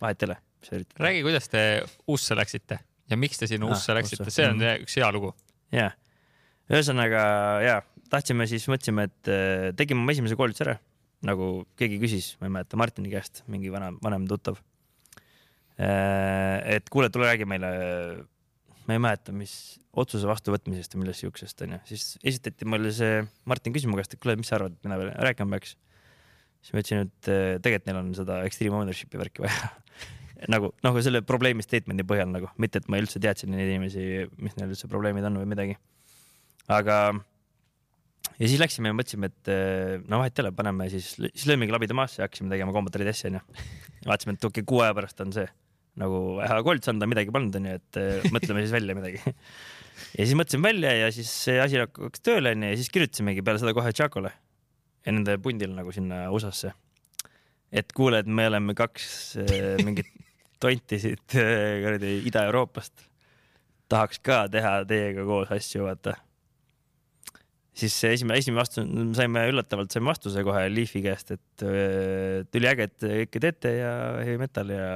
[0.00, 1.00] vahet ei ole, mis sa üritad.
[1.04, 1.62] räägi, kuidas te
[2.08, 2.78] USA läksite
[3.10, 4.82] ja miks te sinna Ah, USA läksite, see on Mhm.
[4.86, 5.34] üks hea lugu.
[5.72, 5.90] ja,
[6.70, 7.22] ühesõnaga
[7.64, 10.78] ja tahtsime siis, mõtlesime, et äh, tegime oma esimese koolituse ära,
[11.26, 14.58] nagu keegi küsis, ma ei mäleta, Martini käest, mingi vana, vanem tuttav.
[15.78, 17.70] et kuule, tule räägi meile,
[18.86, 19.52] ma ei mäleta, mis
[19.96, 24.20] otsuse vastuvõtmisest või millest siuksest onju, siis esitati mulle see, Martin küsis mu käest, et
[24.22, 25.74] kuule, mis sa arvad, mina veel rääkima peaks.
[26.66, 29.70] Siis ma ütlesin, et äh, tegelikult neil on seda extreme ownership'i värki vaja
[30.52, 34.58] nagu, nagu selle probleemi statement'i põhjal nagu, mitte et ma üldse teadsin neid inimesi, mis
[34.58, 35.76] neil üldse probleemid on või midagi.
[36.66, 36.98] aga
[38.34, 41.74] ja siis läksime ja mõtlesime, et eh, no vahet ei ole, paneme siis, siis lõimegi
[41.74, 43.44] labida maasse ja hakkasime tegema kombatari tessi onju.
[44.08, 45.46] vaatasime, et okei okay,, kuu aja pärast on see
[45.96, 49.22] nagu hea koolitus anda, midagi polnud onju, et eh, mõtleme siis välja midagi.
[50.18, 53.62] ja siis mõtlesime välja ja siis see asi hakkas tööle onju ja siis kirjutasimegi peale
[53.62, 54.34] seda kohe Chacole
[55.06, 56.72] ja nende pundile nagu sinna USA-sse.
[57.72, 59.08] et kuule, et me oleme kaks
[59.42, 60.10] eh, mingit
[60.62, 63.06] tonti siit eh, kuradi Ida-Euroopast.
[63.88, 66.16] tahaks ka teha teiega koos asju, vaata
[67.76, 68.86] siis see esimene, esimene vastus,
[69.18, 73.92] saime üllatavalt saime vastuse kohe Leafi käest, et äh, et üliäge, et kõike teete ja
[74.22, 74.88] heavy metal ja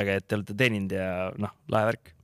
[0.00, 1.10] äge, et te olete teeninud ja
[1.40, 2.14] noh, lahe värk.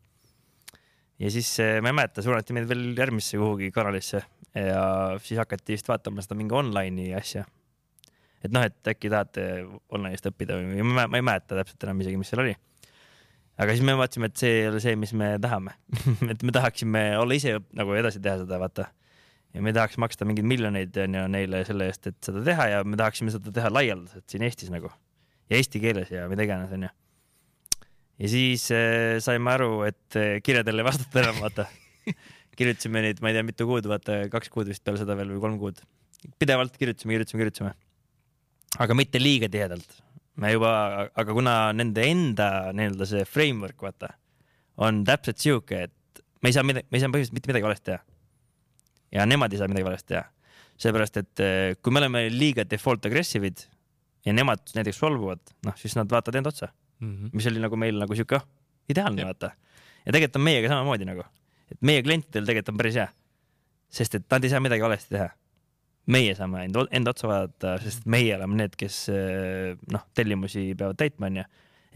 [1.22, 4.22] Ja siis äh, ma ei mäleta, suunati meid veel järgmisse kuhugi kanalisse
[4.56, 4.82] ja
[5.22, 7.44] siis hakati vist vaatama seda mingi online'i asja.
[8.44, 9.48] et noh, et äkki tahate
[9.92, 12.56] online'ist õppida või ma, ma ei mäleta täpselt enam isegi, mis seal oli
[13.56, 15.74] aga siis me vaatasime, et see ei ole see, mis me tahame
[16.32, 18.90] et me tahaksime olla ise nagu edasi teha seda, vaata.
[19.56, 22.98] ja me tahaks maksta mingeid miljoneid onju neile selle eest, et seda teha ja me
[23.00, 24.92] tahaksime seda teha laialdaselt siin Eestis nagu
[25.50, 26.92] ja eesti keeles ja mida iganes onju.
[28.22, 31.68] Ja siis äh, saime aru, et äh, kirjadele ei vastata enam, vaata.
[32.56, 35.42] kirjutasime neid, ma ei tea, mitu kuud, vaata kaks kuud vist peale seda veel või
[35.42, 35.82] kolm kuud.
[36.40, 37.72] pidevalt kirjutasime, kirjutasime, kirjutasime.
[38.80, 40.00] aga mitte liiga tihedalt
[40.40, 40.70] me juba,
[41.16, 44.12] aga kuna nende enda nii-öelda see framework, vaata,
[44.84, 47.90] on täpselt sihuke, et me ei saa midagi, me ei saa põhimõtteliselt mitte midagi valesti
[47.90, 48.00] teha.
[49.16, 50.24] ja nemad ei saa midagi valesti teha.
[50.76, 53.62] seepärast, et eh, kui me oleme liiga default aggressive'id
[54.28, 56.68] ja nemad näiteks solvuvad, noh, siis nad vaatavad enda otsa,
[57.00, 57.32] Mhm.
[57.36, 58.46] mis oli nagu meil nagu sihuke, oh,
[58.88, 59.32] ideaalne, Jah.
[59.32, 59.50] vaata.
[60.06, 61.26] ja tegelikult on meiega samamoodi nagu,
[61.72, 63.08] et meie klientidel tegelikult on päris hea.
[63.96, 65.28] sest et nad ei saa midagi valesti teha.
[66.06, 70.96] meie saame enda, enda otsa vaadata, sest meie oleme need, kes äh, noh, tellimusi peavad
[70.96, 71.44] täitma, onju.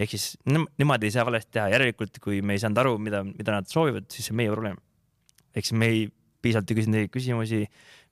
[0.01, 3.61] ehk siis nemad ei saa valesti teha, järelikult kui me ei saanud aru, mida, mida
[3.61, 4.81] nad soovivad, siis see on meie probleem.
[5.55, 6.09] ehk siis me ei
[6.43, 7.61] piisavalt ei küsinud õigeid küsimusi,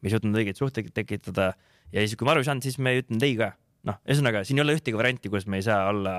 [0.01, 1.53] me ei suutnud õigeid suhteid tekitada
[1.93, 3.53] ja siis, kui me aru ei saanud, siis me ei ütelnud ei ka.
[3.89, 6.15] noh, ühesõnaga siin ei ole ühtegi varianti, kus me ei saa olla,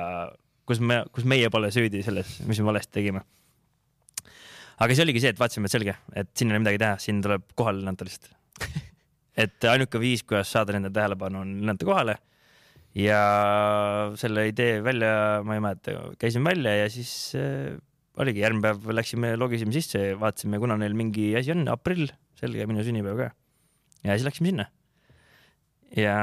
[0.70, 3.26] kus me, kus meie pole süüdi selles, mis me valesti tegime
[4.80, 7.20] aga siis oligi see, et vaatasime, et selge, et siin ei ole midagi teha, siin
[7.24, 8.32] tuleb kohale lennata lihtsalt
[9.44, 12.16] et ainuke viis, kuidas saada nende tähelepanu, on lennata kohale.
[12.98, 13.20] ja
[14.20, 15.12] selle idee välja,
[15.46, 17.76] ma ei mäleta, käisime välja ja siis äh,
[18.20, 22.10] oligi järgmine päev läksime, logisime sisse, vaatasime, kuna neil mingi asi on, aprill,
[22.40, 23.30] selge, minu sünnipäev ka.
[24.08, 24.66] ja siis läksime sinna.
[25.96, 26.16] ja,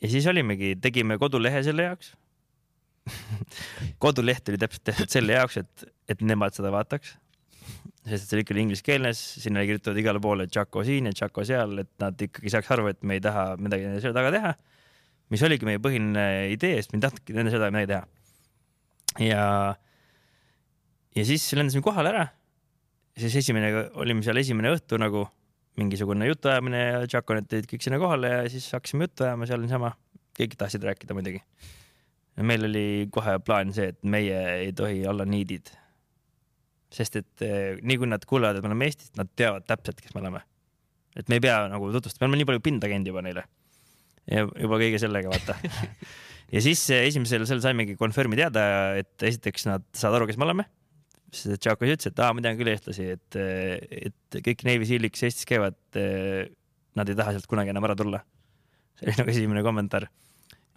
[0.00, 2.14] ja siis olimegi, tegime kodulehe selle jaoks
[4.02, 7.16] koduleht oli täpselt tehtud selle jaoks, et, et nemad seda vaataks.
[8.08, 11.78] sest see oli ikkagi ingliskeelne, sinna oli kirjutatud igale poole Chaco siin ja Chaco seal,
[11.84, 14.54] et nad ikkagi saaks aru, et me ei taha midagi nende selja taga teha.
[15.30, 19.28] mis oligi meie põhiline idee, sest me ei tahtnudki nende selja taga midagi teha.
[19.28, 19.44] ja,
[21.16, 22.28] ja siis lendasime kohale ära.
[23.18, 25.26] siis esimene, olime seal esimene õhtu nagu
[25.80, 29.92] mingisugune jutuajamine ja Chaconid tulid kõik sinna kohale ja siis hakkasime juttu ajama seal niisama.
[30.40, 31.42] kõik tahtsid rääkida muidugi
[32.38, 35.72] meil oli kohe plaan see, et meie ei tohi olla niidid.
[36.90, 40.14] sest et eh, nii kui nad kuulevad, et me oleme Eestist, nad teavad täpselt, kes
[40.14, 40.42] me oleme.
[41.16, 43.44] et me ei pea nagu tutvustama, me oleme nii palju pinda käinud juba neile.
[44.30, 45.56] ja juba kõige sellega, vaata
[46.54, 48.64] ja siis eh, esimesel seal saimegi confirm'i teada,
[49.00, 50.66] et esiteks nad saavad aru, kes me oleme.
[51.30, 55.14] et Tšako ütles, et aa, ma tean küll eestlasi, et, eh, et kõik Navy Sealid,
[55.14, 55.78] kes Eestis käivad,
[56.98, 58.24] nad ei taha sealt kunagi enam ära tulla.
[58.98, 60.10] see oli nagu esimene kommentaar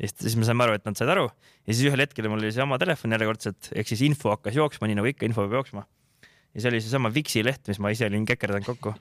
[0.01, 2.51] ja siis, me saime aru, et nad said aru ja siis ühel hetkel mul oli
[2.51, 5.85] seesama telefon järjekordselt, ehk siis info hakkas jooksma, nii nagu ikka info peab jooksma.
[6.53, 8.93] ja see oli seesama Vixi leht, mis ma ise olin kekerdanud kokku.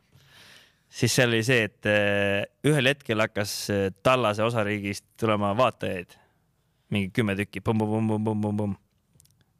[0.92, 6.18] siis seal oli see, et äh, ühel hetkel hakkas äh, Tallase osariigist tulema vaatajaid,
[6.92, 7.64] mingi kümme tükki,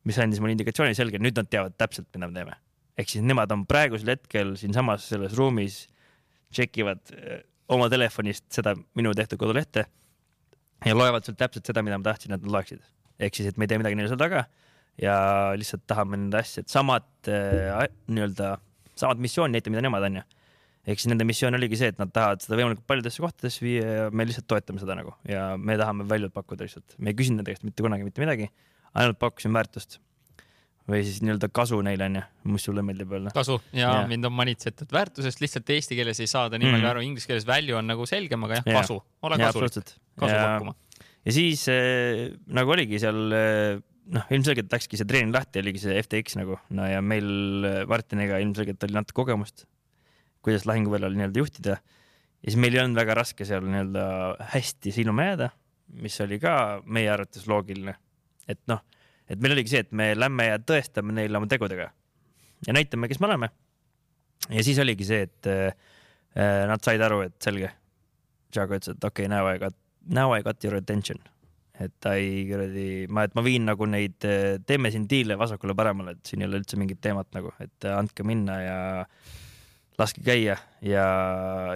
[0.03, 2.59] mis andis mulle indikatsiooni selge, nüüd nad teavad täpselt, mida me teeme.
[2.99, 5.87] ehk siis nemad on praegusel hetkel siinsamas selles ruumis,
[6.53, 9.87] tšekivad äh, oma telefonist seda minu tehtud kodulehte
[10.87, 12.83] ja loevad sealt täpselt seda, mida ma tahtsin, et nad loeksid.
[13.23, 14.47] ehk siis, et me ei tee midagi neile seal taga
[15.01, 15.15] ja
[15.57, 18.55] lihtsalt tahame nende asja, et samad äh, nii-öelda,
[18.99, 20.25] samad missiooni näita, mida nemad on ju.
[20.83, 24.07] ehk siis nende missioon oligi see, et nad tahavad seda võimalikult paljudesse kohtadesse viia ja
[24.11, 25.15] me lihtsalt toetame seda nagu.
[25.29, 28.51] Ja me tahame väljult pakkuda lihtsalt, me ei küsinud nende käest mitte kunagi mitte midagi,
[28.99, 30.01] ainult pakkusime väärtust.
[30.91, 32.21] Või siis nii-öelda kasu neile onju,
[32.51, 33.31] mis sulle meeldib öelda?
[33.37, 33.61] kasu.
[33.71, 37.05] Ja, ja mind on manitsetud väärtusest, lihtsalt eesti keeles ei saada nii palju mm aru,
[37.07, 40.75] inglise keeles value on nagu selgem, aga jah ja., kasu, ole kasulik, kasu ja, pakkuma.
[41.27, 43.81] ja siis äh, nagu oligi seal äh,
[44.17, 48.41] noh, ilmselgelt läkski see treening lahti, oligi see FTX nagu, no ja meil äh, Martiniga
[48.43, 49.67] ilmselgelt oli natuke kogemust,
[50.45, 51.79] kuidas lahinguväljal nii-öelda juhtida.
[52.43, 54.07] ja siis meil ei olnud väga raske seal nii-öelda
[54.55, 55.53] hästi silma jääda,
[56.03, 56.55] mis oli ka
[56.87, 57.97] meie arvates loogiline,
[58.49, 58.83] et noh
[59.31, 61.93] et meil oligi see, et me lähme ja tõestame neile oma tegudega
[62.67, 63.51] ja näitame, kes me oleme.
[64.51, 65.73] ja siis oligi see, et äh,
[66.69, 67.71] nad said aru, et selge.
[68.53, 69.77] Jago ütles, et okei okay,, now I got,
[70.09, 71.21] now I got your attention.
[71.83, 74.23] et ta ei kuradi, ma, et ma viin nagu neid,
[74.69, 78.59] teeme siin diile vasakule-paremale, et siin ei ole üldse mingit teemat nagu, et andke minna
[78.61, 78.77] ja
[80.01, 81.07] laske käia ja,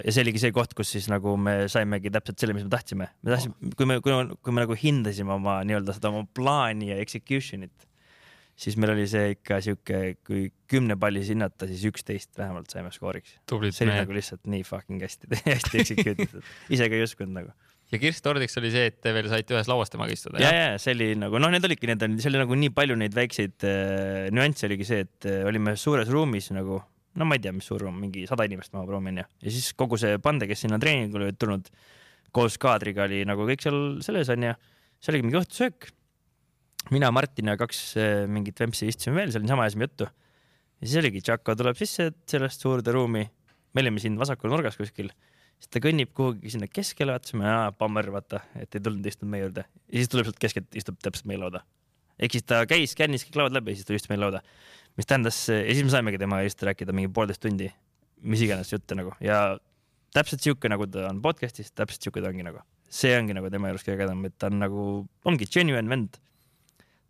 [0.01, 3.09] ja see oligi see koht, kus siis nagu me saimegi täpselt selle, mis me tahtsime.
[3.21, 6.91] me tahtsime, kui me, kui me, kui me nagu hindasime oma nii-öelda seda oma plaani
[6.91, 7.87] ja execution'it,
[8.57, 13.37] siis meil oli see ikka sihuke, kui kümne pallis hinnata, siis üksteist vähemalt saime skooriks.
[13.49, 17.66] see oli nagu lihtsalt nii fucking hästi, hästi execute itud, ise ka ei uskunud nagu
[17.91, 20.41] ja kirstuordiks oli see, et te veel saite ühes lauas temaga istuda.
[20.43, 23.15] ja, ja see oli nagu noh, need olidki need, see oli nagu nii palju neid
[23.15, 26.81] väikseid äh, nüansse oligi see, et äh, olime suures ruumis nagu
[27.17, 29.25] no ma ei tea, mis suur on, mingi sada inimest mahub ruumi onju.
[29.45, 31.69] ja siis kogu see pande, kes sinna treeningule olid tulnud
[32.35, 34.53] koos kaadriga oli nagu kõik seal selles onju.
[34.99, 35.89] see oligi mingi õhtusöök.
[36.93, 40.09] mina, Martin ja kaks eh, mingit vempsi istusime veel seal, niisama ajasime juttu.
[40.77, 43.25] ja siis oligi, Tšako tuleb sisse sellest suurde ruumi.
[43.73, 45.11] me olime siin vasakul nurgas kuskil
[45.57, 49.65] siis ta kõnnib kuhugi sinna keskele, vaatasime, pammer, vaata, et ei tulnud istunud meie juurde.
[49.65, 51.63] ja siis tuleb sealt keskelt, istub täpselt meie lauda.
[52.19, 54.43] ehk siis ta käis, skännis kõik lauad läbi ja siis tuli istus meie lauda
[54.97, 57.69] mis tähendas, ja siis me saimegi temaga lihtsalt rääkida mingi poolteist tundi,
[58.25, 59.41] mis iganes jutte nagu ja
[60.15, 62.63] täpselt sihuke, nagu ta on podcast'is, täpselt sihuke ta ongi nagu.
[62.89, 64.83] see ongi nagu tema elus kõige ägedam, et ta on nagu,
[65.27, 66.17] ongi genuine vend.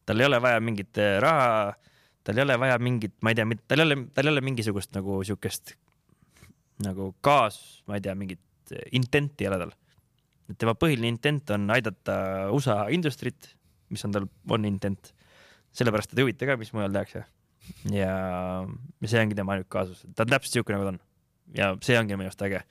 [0.05, 1.75] tal ei ole vaja mingit äh, raha,
[2.23, 4.95] tal ei ole vaja mingit, ma ei tea, tal ei ole, tal ei ole mingisugust
[4.97, 5.77] nagu siukest
[6.85, 9.75] nagu kaas, ma ei tea, mingit äh, intent'i ei ole tal.
[10.47, 13.55] et tema põhiline intent on aidata USA industrit,
[13.89, 15.13] mis on tal, on intent.
[15.77, 17.25] sellepärast teda ei huvita ka, mis mujal tehakse
[17.91, 18.13] ja
[19.05, 21.01] see ongi tema ainuke kaasus, ta on täpselt siuke, nagu ta on.
[21.57, 22.63] ja see ongi minu arust äge.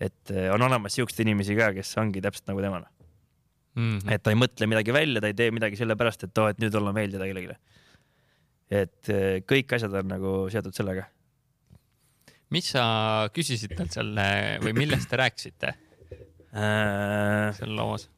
[0.00, 3.98] et eh, on olemas siukseid inimesi ka, kes ongi täpselt nagu tema mm.
[3.98, 4.12] -hmm.
[4.12, 6.74] et ta ei mõtle midagi välja, ta ei tee midagi sellepärast, et oo, et nüüd
[6.74, 7.56] olla meeldida kellelegi.
[8.70, 11.06] et eh, kõik asjad on nagu seotud sellega.
[12.54, 12.84] Mis sa
[13.34, 14.12] küsisid talt seal
[14.62, 17.50] või millest te rääkisite äh...
[17.56, 18.08] seal loos?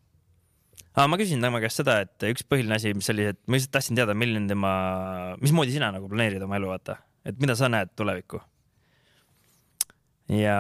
[0.99, 1.07] ah,.
[1.07, 3.99] ma küsisin tema käest seda, et üks põhiline asi, mis oli, et ma lihtsalt tahtsin
[3.99, 4.73] teada, milline tema,
[5.43, 6.99] mismoodi sina nagu planeerid oma elu, vaata,
[7.29, 8.41] et mida sa näed tulevikku.
[10.39, 10.59] ja,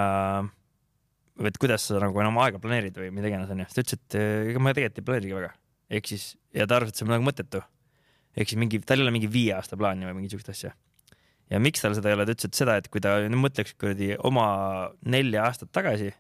[1.49, 4.21] et kuidas sa nagu enam aega planeerid või mida iganes onju, siis ta ütles, et
[4.53, 5.55] ega ma tegelikult ei planeerigi väga,
[5.99, 7.63] ehk siis ja ta arvas, et see on nagu mõttetu.
[8.39, 10.75] ehk siis mingi, tal ei ole mingi viie aasta plaani või mingit siukest asja.
[11.51, 14.15] Ja miks tal seda ei ole, ta ütles, et seda, et kui ta mõtleks kuradi
[14.29, 14.47] oma
[15.05, 16.13] nelja aastat tagasi,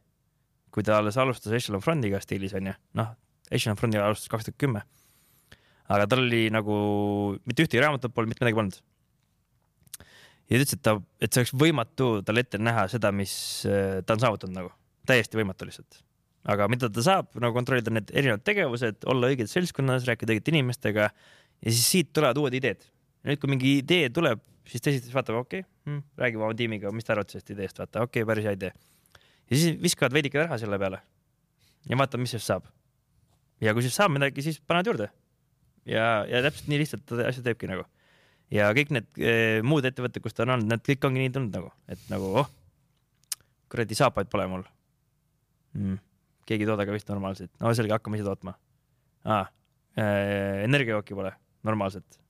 [0.74, 3.16] kui ta alles alustas Echelon Frontiga stiilis onju, noh
[3.50, 4.82] Echelon Fronti alustas kaks tuhat kümme.
[5.88, 6.74] aga tal oli nagu
[7.48, 8.76] mitte ühtegi raamatut polnud, mitte midagi polnud.
[10.50, 13.32] ja ta ütles, et ta, et see oleks võimatu tal ette näha seda, mis
[13.68, 14.74] äh, ta on saavutanud nagu,
[15.08, 16.02] täiesti võimatu lihtsalt.
[16.48, 21.08] aga mida ta saab nagu kontrollida need erinevad tegevused, olla õiges seltskonnas, rääkida õigete inimestega
[21.08, 22.84] ja siis siit tulevad uued ideed.
[23.24, 26.92] nüüd, kui mingi idee tuleb, siis ta esiteks vaatab, okei okay, hmm,, räägib oma tiimiga,
[26.94, 28.72] mis te arvate sellest ideest, vaata, okei okay,, päris hea idee.
[29.48, 31.00] ja siis viskavad veidike raha selle peale
[31.88, 32.68] ja vaatame, mis sellest saab
[33.64, 35.10] ja kui siis saab midagi, siis panevad juurde.
[35.88, 37.86] ja, ja täpselt nii lihtsalt ta asja teebki nagu.
[38.54, 39.36] ja kõik need e,
[39.66, 42.50] muud ettevõtted, kus ta on olnud, need kõik ongi nii tulnud nagu, et nagu oh,
[43.72, 44.66] kuradi saapaid pole mul
[45.76, 46.02] mm,.
[46.48, 48.58] keegi ei tooda ka vist normaalselt, no selge, hakkame ise tootma
[49.24, 49.54] ah,.
[49.98, 51.32] Äh, energiajooki pole
[51.66, 52.20] normaalselt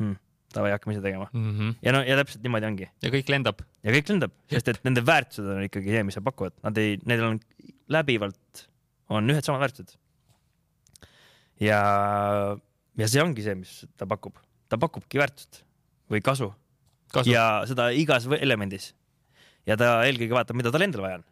[0.00, 0.16] hmm
[0.54, 1.52] davai, hakkame ise tegema mm.
[1.52, 1.76] -hmm.
[1.84, 2.90] ja no ja täpselt niimoodi ongi.
[3.02, 3.62] ja kõik lendab.
[3.84, 6.98] ja kõik lendab, sest et nende väärtused on ikkagi see, mis nad pakuvad, nad ei,
[7.04, 7.40] neil on
[7.88, 8.68] läbivalt
[9.12, 9.96] on ühed samad väärtused
[11.62, 11.80] ja,
[12.98, 14.38] ja see ongi see, mis ta pakub,
[14.70, 15.62] ta pakubki väärtust
[16.12, 16.50] või kasu,
[17.12, 17.32] kasu.
[17.32, 18.92] ja seda igas elemendis.
[19.68, 21.26] ja ta eelkõige vaatab, mida tal endal vaja on.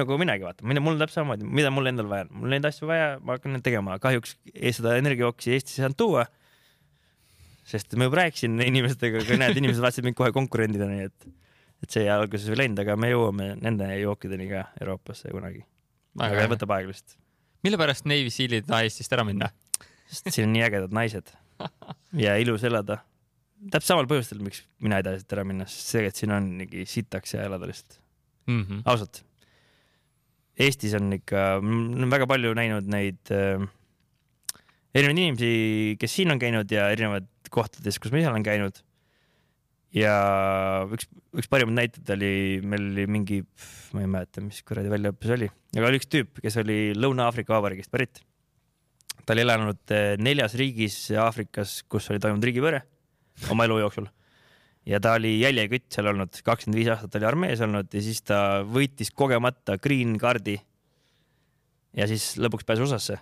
[0.00, 2.88] nagu minagi vaatan, mina, mul täpselt samamoodi, mida mul endal vaja on, mul neid asju
[2.88, 4.36] vaja, ma hakkan neid tegema, kahjuks
[4.78, 6.26] seda energiajooksi Eestis ei saanud tuua.
[7.64, 11.28] Sest ma juba rääkisin inimestega, aga näed, inimesed vaatasid mind kohe konkurendina, nii et,
[11.84, 15.64] et see alguses ei läinud, aga me jõuame nende jookideni ka Euroopasse kunagi.
[16.20, 17.20] aga võtab aega lihtsalt
[17.64, 19.48] mille pärast Navy Sealid taha Eestist ära minna?
[20.04, 21.30] sest siin on nii ägedad naised
[22.24, 23.00] ja ilus elada.
[23.70, 26.50] täpselt samal põhjustel, miks mina ei taha siit ära minna, sest see, et siin on
[26.60, 27.96] nii sitaks ja elada lihtsalt
[28.50, 28.82] mm -hmm..
[28.84, 29.22] ausalt.
[30.60, 31.40] Eestis on ikka,
[32.12, 33.64] väga palju näinud neid äh,
[34.94, 35.52] erinevaid inimesi,
[36.00, 38.80] kes siin on käinud ja erinevad kohtades, kus ma ise olen käinud
[39.94, 40.14] ja
[40.90, 41.08] üks,
[41.38, 42.32] üks parimaid näiteid oli,
[42.66, 43.40] meil oli mingi,
[43.94, 47.54] ma ei mäleta, mis kuradi väljaõpe see oli, aga oli üks tüüp, kes oli Lõuna-Aafrika
[47.56, 48.22] Vabariigist pärit.
[49.24, 52.84] ta oli elanud eh, neljas riigis Aafrikas, kus oli toimunud riigipööre
[53.50, 54.10] oma elu jooksul
[54.86, 58.38] ja ta oli jäljekütt seal olnud, kakskümmend viis aastat oli armees olnud ja siis ta
[58.68, 60.58] võitis kogemata green card'i.
[61.96, 63.18] ja siis lõpuks pääses USA-sse.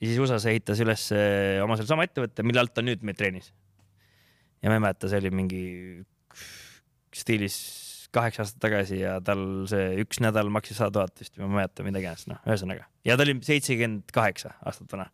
[0.00, 3.52] Ja siis USA-s ehitas üles eh, oma sellesama ettevõtte, mille alt ta nüüd meid treenis
[4.60, 5.62] ja ma ei mäleta, see oli mingi
[7.16, 7.56] stiilis
[8.14, 11.86] kaheksa aastat tagasi ja tal see üks nädal maksis sada tuhat vist ma ei mäleta,
[11.86, 12.86] mida iganes, noh, ühesõnaga.
[13.06, 15.10] ja ta oli seitsekümmend kaheksa aastat vana.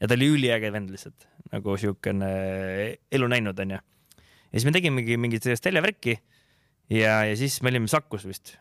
[0.00, 2.32] ja ta oli üliäge vend lihtsalt, nagu siukene
[3.10, 3.80] elu näinud, onju.
[3.80, 6.18] ja siis me tegimegi mingit sellist teljevärki
[6.92, 8.56] ja, ja siis me olime Sakus vist,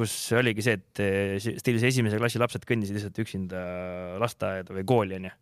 [0.00, 3.62] kus oligi see, et stiilis esimese klassi lapsed kõndisid lihtsalt üksinda
[4.22, 5.36] lasteaeda või kooli, onju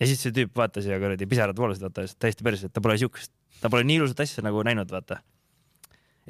[0.00, 2.96] ja siis see tüüp vaatas ja kuradi pisarad voolasid, vaata täiesti päris, et ta pole
[3.00, 5.20] siukest, ta pole nii ilusat asja nagu näinud, vaata.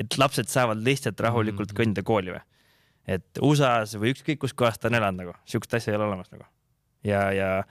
[0.00, 1.80] et lapsed saavad lihtsalt rahulikult mm -hmm.
[1.80, 2.42] kõndida kooli või.
[3.06, 6.30] et USA-s või ükskõik kus kohas ta on elanud nagu, siukest asja ei ole olemas
[6.32, 6.44] nagu.
[7.04, 7.64] ja, ja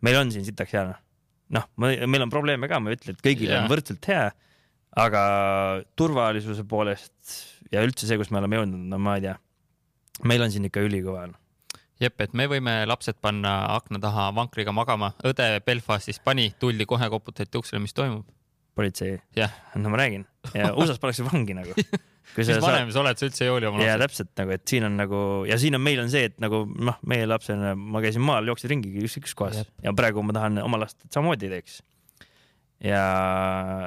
[0.00, 1.00] meil on siin sitaks hea noh.
[1.48, 3.64] noh, meil on probleeme ka, ma ei ütle, et kõigil yeah.
[3.64, 4.30] on võrdselt hea,
[4.98, 5.22] aga
[5.98, 7.36] turvalisuse poolest
[7.70, 9.36] ja üldse see, kus me oleme jõudnud, no ma ei tea.
[10.26, 11.28] meil on siin ikka ülikõva
[12.00, 17.10] jep, et me võime lapsed panna akna taha vankriga magama, õde Belfastis pani, tuldi kohe
[17.12, 18.26] koputati uksele, mis toimub?
[18.74, 19.18] politsei?
[19.74, 21.74] no ma räägin ja USA-s pannakse vangi nagu.
[22.36, 23.90] mis vanem sa oled, sa üldse ei hooli oma lapsest.
[23.90, 26.62] ja täpselt nagu, et siin on nagu ja siin on, meil on see, et nagu
[26.70, 29.72] noh, meie lapsena ma käisin maal, jooksin ringi ükskõik kus kohas Jep.
[29.84, 31.80] ja praegu ma tahan oma last samamoodi teeks.
[32.80, 33.04] Ja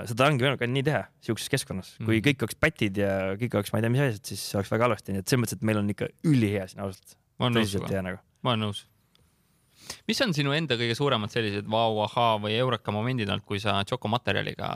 [0.10, 2.24] seda ongi võimalik ainult nii teha siukses keskkonnas, kui mm.
[2.28, 3.12] kõik oleks pätid ja
[3.42, 5.60] kõik oleks, ma ei tea, mis asjad, siis oleks väga halvasti, nii et selles mõttes,
[5.60, 8.22] et meil on ikka ülihea siin ausalt nõus sinuga, nagu.
[8.46, 8.84] ma olen nõus.
[10.08, 13.80] mis on sinu enda kõige suuremad sellised vau, ahaa või eureka momendid olnud, kui sa
[13.90, 14.70] Chocomaterjaliga,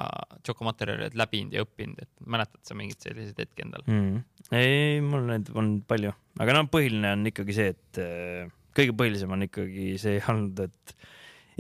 [0.45, 4.23] Chocomaterjali oled läbinud ja õppinud, et mäletad sa mingeid selliseid hetki endal mm.?
[4.57, 9.31] ei, mul neid on palju, aga no põhiline on ikkagi see, et äh, kõige põhilisem
[9.34, 10.98] on ikkagi see olnud, et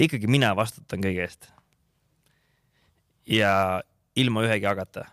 [0.07, 1.51] ikkagi mina vastutan kõige eest.
[3.27, 3.81] Ja
[4.15, 5.05] ilma ühegi agata.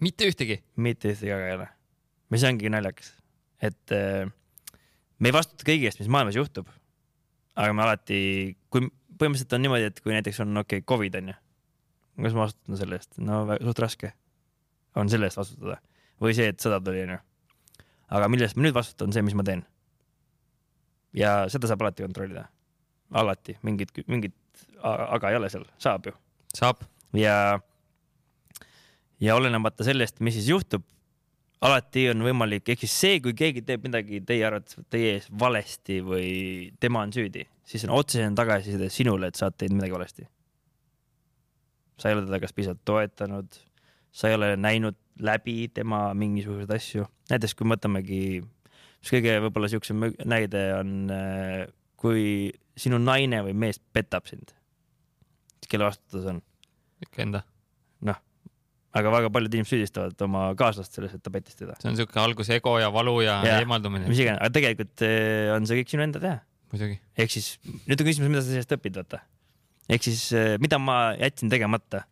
[0.00, 0.58] mitte ühtegi?
[0.76, 1.68] mitte ühtegi aga ei ole.
[2.34, 3.12] see ongi naljakas,
[3.62, 4.26] et äh,
[5.18, 6.68] me ei vastuta kõigi eest, mis maailmas juhtub.
[7.54, 8.18] aga me alati,
[8.70, 11.38] kui põhimõtteliselt on niimoodi, et kui näiteks on okei okay, Covid on ju,
[12.26, 13.14] kas ma vastutan selle eest?
[13.22, 14.12] no suht raske
[14.96, 15.78] on selle eest vastutada
[16.20, 17.22] või see, et sõda tuli onju.
[18.18, 19.64] aga mille eest ma nüüd vastutan, on see, mis ma teen.
[21.14, 22.48] ja seda saab alati kontrollida,
[23.14, 24.36] alati mingit, mingit
[24.82, 26.16] aga ei ole seal, saab ju
[26.56, 26.84] saab.
[27.20, 27.58] ja,
[29.20, 30.84] ja olenemata sellest, mis siis juhtub,
[31.64, 36.00] alati on võimalik, ehk siis see, kui keegi teeb midagi teie arvates teie ees valesti
[36.04, 36.30] või
[36.82, 40.26] tema on süüdi, siis on otsesene tagasiside sinule, et sa oled teinud midagi valesti.
[41.96, 43.56] sa ei ole teda kas piisavalt toetanud,
[44.12, 48.20] sa ei ole näinud läbi tema mingisuguseid asju, näiteks kui me võtamegi,
[49.00, 50.92] mis kõige võib-olla siuksem näide on,
[51.96, 54.52] kui sinu naine või mees petab sind,
[55.70, 56.42] kelle vastutus on?
[57.04, 57.42] Ikka enda.
[58.96, 61.76] aga väga paljud inimesed süüdistavad oma kaaslast selles, et ta pettis teda.
[61.80, 64.20] see on siuke algus ego ja valu ja, ja eemaldumine mis.
[64.22, 66.36] iganes, aga tegelikult eh, on see kõik sinu enda teha.
[66.72, 66.98] muidugi.
[67.20, 69.22] ehk siis nüüd on küsimus, mida sa sellest õpid, vaata.
[69.92, 72.06] ehk siis eh, mida ma jätsin tegemata.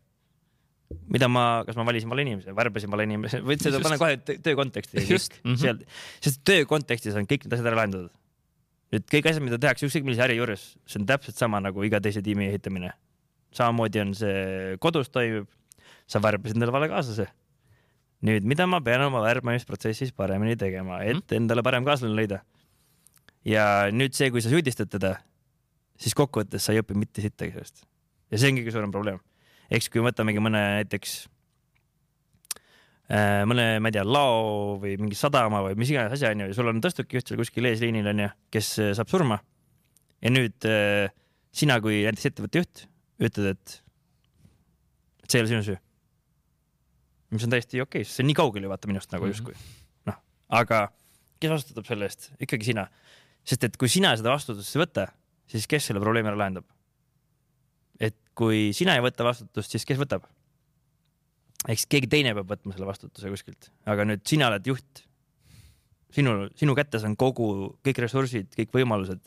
[1.11, 4.37] mida ma, kas ma valisin vale inimese, värbasin vale inimese, võid seda panna kohe tö-
[4.45, 5.01] töö konteksti.
[5.09, 5.57] Just, mhm.
[5.63, 5.81] seal,
[6.21, 8.13] sest töö kontekstis on kõik need asjad ära lahendatud.
[8.93, 11.97] nüüd kõik asjad, mida tehakse ükskõik millise äri juures, see on täpselt sama nagu iga
[12.03, 12.93] teise tiimi ehitamine.
[13.57, 15.49] Samamoodi on see kodus toimub,
[16.09, 17.27] sa värbasid endale vale kaaslase.
[18.25, 22.41] nüüd, mida ma pean oma värbamisprotsessis paremini tegema, et endale parem kaaslane leida.
[23.45, 25.17] ja nüüd see, kui sa süüdistad teda,
[25.99, 27.85] siis kokkuvõttes sa ei õpi mitte sittagi sellest.
[28.31, 29.19] ja see on kõige suurem probleem.
[29.69, 31.17] eks kui võtamegi mõne näiteks
[33.09, 36.71] äh, mõne, ma ei tea, lao või mingi sadama või mis iganes asja onju, sul
[36.71, 39.39] on tõstukijuht seal kuskil eesliinil onju, kes äh, saab surma.
[40.21, 41.13] ja nüüd äh,
[41.55, 42.87] sina kui näiteks ettevõtte juht
[43.21, 43.75] ütled, et,
[45.23, 45.77] et see ei ole sinu süü.
[47.35, 49.33] mis on täiesti okei okay,, sest see on nii kaugel ju vaata minust nagu Mhm.
[49.33, 49.55] justkui.
[50.09, 50.19] noh,
[50.49, 50.85] aga
[51.39, 52.31] kes vastutab selle eest?
[52.39, 52.87] ikkagi sina.
[53.45, 55.07] sest et kui sina seda vastutust ei võta,
[55.47, 56.65] siis kes selle probleemi ära lahendab?
[57.99, 60.27] et kui sina ei võta vastutust, siis kes võtab?
[61.71, 65.05] eks keegi teine peab võtma selle vastutuse kuskilt, aga nüüd sina oled juht.
[66.15, 69.19] sinu, sinu kätes on kogu, kõik ressursid, kõik võimalused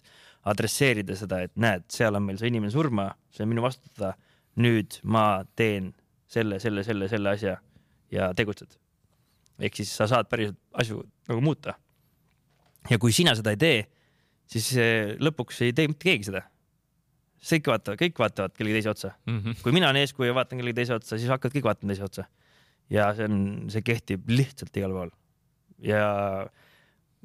[0.45, 4.15] adresseerida seda, et näed, seal on meil see inimene surma, see on minu vastutada.
[4.59, 5.93] nüüd ma teen
[6.27, 7.57] selle, selle, selle, selle asja
[8.11, 8.73] ja tegutsed.
[9.61, 11.75] ehk siis sa saad päriselt asju nagu muuta.
[12.91, 13.87] ja kui sina seda ei tee,
[14.47, 16.43] siis eh, lõpuks ei tee mitte keegi seda.
[17.39, 19.63] kõik vaatavad, kõik vaatavad kellegi teise otsa Mhm.
[19.63, 22.25] kui mina olen eeskuju ja vaatan kellegi teise otsa, siis hakkavad kõik vaatama teise otsa.
[22.91, 25.11] ja see on, see kehtib lihtsalt igal pool.
[25.79, 26.49] ja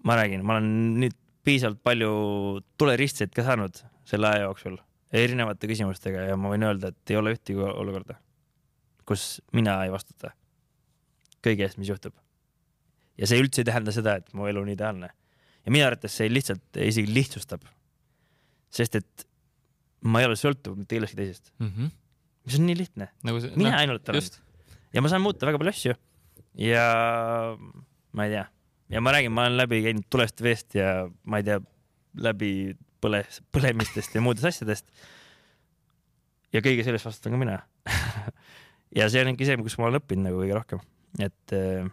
[0.04, 2.12] ma räägin, ma olen nüüd piisavalt palju
[2.80, 4.78] tuleristseid ka saanud selle aja jooksul
[5.14, 8.16] erinevate küsimustega ja ma võin öelda, et ei ole ühtegi olukorda,
[9.08, 10.32] kus mina ei vastuta
[11.44, 12.16] kõige eest, mis juhtub.
[13.20, 15.10] ja see üldse ei tähenda seda, et mu elu on ideaalne.
[15.66, 17.62] ja minu arvates see lihtsalt isegi lihtsustab.
[18.74, 19.28] sest et
[20.02, 21.92] ma ei ole sõltuv mitte kellestki teisest, Mhm.
[22.46, 23.10] mis on nii lihtne.
[23.24, 24.24] nagu mina ainult olen
[24.94, 25.94] ja ma saan muuta väga palju asju
[26.58, 27.58] ja
[28.14, 28.48] ma ei tea
[28.94, 30.94] ja ma räägin, ma olen läbi käinud tulest veest ja
[31.26, 31.60] ma ei tea,
[32.24, 32.52] läbi
[33.04, 33.24] põle,
[33.56, 34.88] põlemistest ja muudest asjadest.
[36.54, 37.60] ja kõige sellest vastutan ka mina.
[39.00, 40.84] ja see ongi see, kus ma olen õppinud nagu kõige rohkem,
[41.20, 41.90] et äh,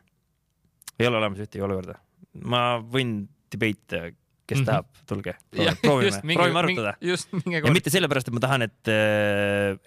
[1.00, 1.98] ei ole olemas ühtegi olukorda.
[2.44, 4.14] ma võin debate,
[4.46, 4.62] kes mm.
[4.62, 4.66] -hmm.
[4.66, 5.36] tahab, tulge,
[5.82, 6.96] proovime, proovime arutada.
[7.00, 8.92] ja mitte sellepärast, et ma tahan, et,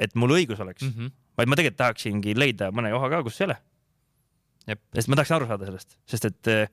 [0.08, 0.96] et mul õigus oleks mm.
[0.96, 1.14] -hmm.
[1.38, 3.60] vaid ma tegelikult tahaksingi leida mõne koha ka, kus ei ole.
[4.96, 6.70] Sest ma tahaks aru saada sellest, sest et eh,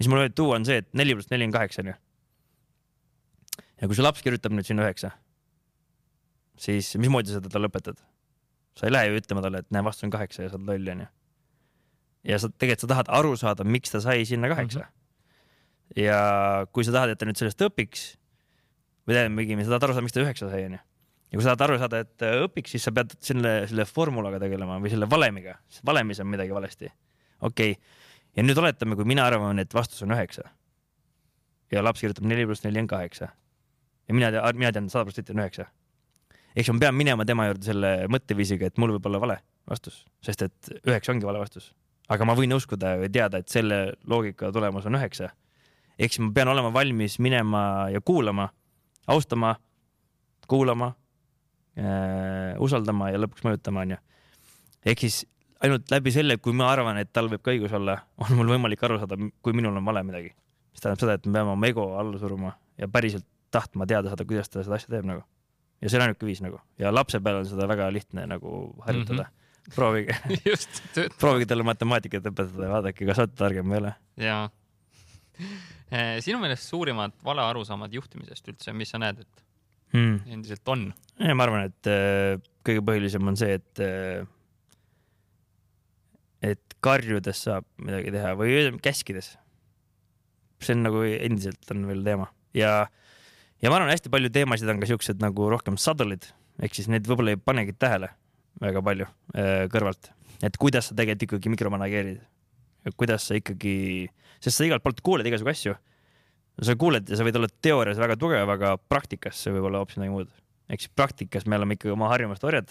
[0.00, 1.94] mis mul võib tuua, on see, et neli pluss neli on kaheksa, onju.
[3.80, 5.12] ja kui su laps kirjutab nüüd sinna üheksa,
[6.60, 8.02] siis mismoodi sa teda lõpetad?
[8.76, 10.92] sa ei lähe ju ütlema talle, et näe, vastus on kaheksa ja sa oled loll,
[10.96, 11.08] onju.
[12.28, 14.90] ja sa tegelikult sa tahad aru saada, miks ta sai sinna kaheksa mm.
[14.90, 16.02] -hmm.
[16.04, 16.20] ja
[16.72, 18.04] kui sa tahad, et ta nüüd sellest õpiks
[19.06, 20.80] või tähendab, õigemini sa tahad aru saada, miks ta üheksa sai, onju.
[21.30, 24.76] ja kui sa tahad aru saada, et õpiks, siis sa pead selle, selle formulaga tegelema
[24.82, 26.92] või selle valemiga, sest valemis on midagi valesti.
[27.40, 28.04] okei okay.,
[28.36, 30.50] ja nüüd oletame, kui mina arvan, et vastus on üheksa
[31.72, 33.30] ja laps kirjutab neli pluss neli on kaheksa
[34.08, 35.66] ja mina mina tean sada protsenti on üheksa.
[36.56, 39.38] eks ma pean minema tema juurde selle mõtteviisiga, et mul võib olla vale
[39.68, 41.72] vastus, sest et üheksa ongi vale vastus.
[42.08, 45.30] aga ma võin uskuda või teada, et selle loogika tulemus on üheksa.
[45.98, 48.48] ehk siis ma pean olema valmis minema ja kuulama,
[49.06, 49.56] austama,
[50.46, 50.94] kuulama
[51.78, 53.98] äh,, usaldama ja lõpuks mõjutama, onju.
[54.86, 55.24] ehk siis
[55.64, 58.82] ainult läbi selle, kui ma arvan, et tal võib ka õigus olla, on mul võimalik
[58.86, 60.34] aru saada, kui minul on vale midagi.
[60.72, 64.26] mis tähendab seda, et me peame oma ego alla suruma ja päriselt tahtma teada saada,
[64.28, 65.24] kuidas ta seda asja teeb nagu.
[65.80, 68.50] ja see on ainuke viis nagu ja lapse peal on seda väga lihtne nagu
[68.86, 69.30] harjutada mm.
[69.30, 69.74] -hmm.
[69.74, 70.16] proovige
[70.50, 70.82] just,
[71.20, 73.94] proovige talle matemaatikat õpetada ja vaadake, kas olete targem või ei ole.
[74.16, 74.44] jaa.
[76.20, 79.44] sinu meelest suurimad valearusaamad juhtimisest üldse, mis sa näed, et
[79.94, 80.20] Mm.
[80.26, 80.94] endiselt on?
[81.18, 83.80] ja ma arvan, et äh, kõige põhilisem on see, et
[86.46, 89.34] et karjudes saab midagi teha või käskides.
[90.62, 92.86] see on nagu endiselt on veel teema ja,
[93.60, 96.30] ja ma arvan, hästi palju teemasid on ka siuksed nagu rohkem subtle'id
[96.62, 98.12] ehk siis need võib-olla ei panegi tähele
[98.62, 100.12] väga palju äh, kõrvalt,
[100.46, 102.22] et kuidas sa tegelikult ikkagi mikromanageerid.
[102.96, 104.08] kuidas sa ikkagi,
[104.40, 105.76] sest sa igalt poolt kuuled igasugu asju
[106.62, 109.98] sa kuuled ja sa võid olla teoorias väga tugev, aga praktikas see võib olla hoopis
[109.98, 110.30] midagi muud.
[110.72, 112.70] ehk siis praktikas me oleme ikkagi oma harjumuste orjad.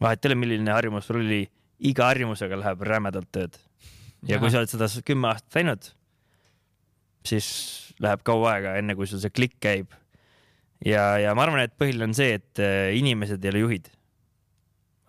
[0.00, 1.48] vahet ei ole, milline harjumus sul oli,
[1.84, 3.58] iga harjumusega läheb rämedalt tööd.
[4.28, 5.90] ja kui sa oled seda kümme aastat teinud,
[7.28, 7.48] siis
[8.02, 9.92] läheb kaua aega, enne kui sul see klikk käib.
[10.84, 13.92] ja, ja ma arvan, et põhiline on see, et äh, inimesed ei ole juhid.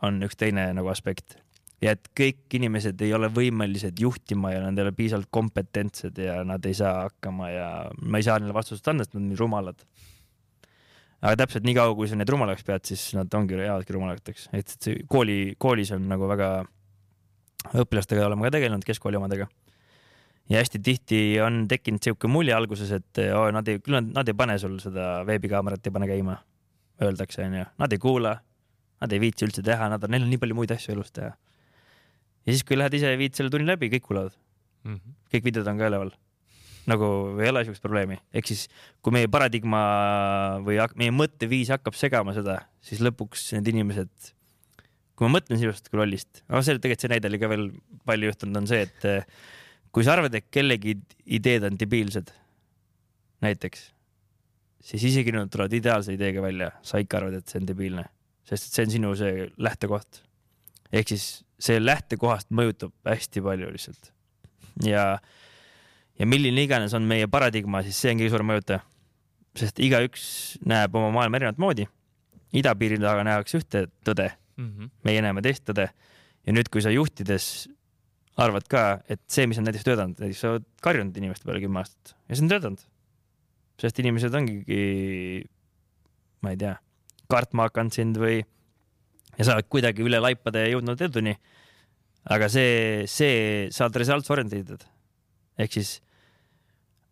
[0.06, 1.40] on üks teine nagu aspekt
[1.84, 6.40] ja et kõik inimesed ei ole võimelised juhtima ja nad ei ole piisavalt kompetentsed ja
[6.48, 7.70] nad ei saa hakkama ja
[8.02, 9.86] ma ei saa neile vastust anda, sest nad on nii rumalad.
[11.26, 14.74] Aga täpselt nii kaua, kui sa neid rumalaks pead, siis nad ongi jäävadki rumalateks, et
[14.78, 16.50] see kooli, koolis on nagu väga,
[17.82, 19.48] õpilastega oleme ka tegelenud, keskkooli omadega.
[20.50, 24.28] ja hästi tihti on tekkinud sihuke mulje alguses, et oo, nad ei, küll nad, nad
[24.30, 26.36] ei pane sul seda veebikaamerat ei pane käima,
[27.02, 28.36] öeldakse onju, nad ei kuula,
[29.02, 31.32] nad ei viitsi üldse teha, nad on, neil on nii palju muid asju elus teha.
[32.46, 34.38] ja siis, kui lähed ise viid selle tunni läbi, kõik kuulavad,
[34.86, 35.18] Mhm.
[35.34, 36.12] kõik videod on ka üleval.
[36.90, 37.08] Nagu
[37.42, 38.66] ei ole siukest probleemi, ehk siis
[39.04, 39.82] kui meie paradigma
[40.66, 44.32] või meie mõtteviis hakkab segama seda, siis lõpuks need inimesed,
[45.18, 47.68] kui ma mõtlen sinust kui lollist, no see tegelikult see näide oli ka veel
[48.08, 49.26] palju juhtunud, on see, et eh,
[49.96, 50.98] kui sa arvad, et kellegi
[51.38, 52.34] ideed on debiilsed,
[53.46, 53.88] näiteks,
[54.86, 58.06] siis isegi kui nad tulevad ideaalse ideega välja, sa ikka arvad, et see on debiilne,
[58.46, 60.22] sest et see on sinu see lähtekoht.
[60.96, 61.26] ehk siis
[61.60, 64.12] see lähtekohast mõjutab hästi palju lihtsalt.
[64.84, 65.18] Ja,
[66.20, 68.82] ja milline iganes on meie paradigma, siis see on kõige suurem mõjutaja.
[69.56, 71.88] sest igaüks näeb oma maailma erinevat moodi.
[72.56, 74.92] idapiiri taga nähakse ühte tõde, Mhm.
[75.04, 75.90] meie näeme teist tõde.
[76.46, 77.68] ja nüüd, kui sa juhtides
[78.38, 81.80] arvad ka, et see, mis on näiteks töötanud, näiteks sa oled karjunud inimeste peale kümme
[81.80, 82.82] aastat ja see on töötanud.
[83.80, 85.46] sest inimesed ongi,
[86.42, 86.78] ma ei tea,
[87.30, 88.44] kartma hakanud sind või
[89.38, 91.36] ja sa oled kuidagi üle laipade jõudnud eduni.
[92.26, 94.86] aga see, see, sa oled results oriented
[95.58, 96.00] ehk siis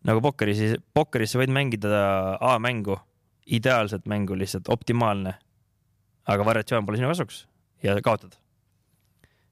[0.04, 0.60] nagu pokkeris,
[0.94, 2.98] pokkeris sa võid mängida A-mängu,
[3.46, 5.34] ideaalset mängu lihtsalt, optimaalne.
[6.26, 7.42] aga variatsioon pole sinu kasuks
[7.84, 8.32] ja kaotad.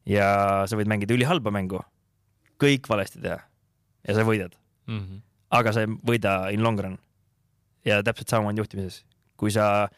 [0.09, 1.83] ja sa võid mängida ülihalba mängu,
[2.61, 3.39] kõik valesti teha
[4.09, 4.57] ja sa võidad,
[4.89, 5.21] Mhm.
[5.51, 6.99] aga sa ei võida in long run.
[7.85, 9.03] ja täpselt samamoodi juhtimises,
[9.37, 9.89] kui sa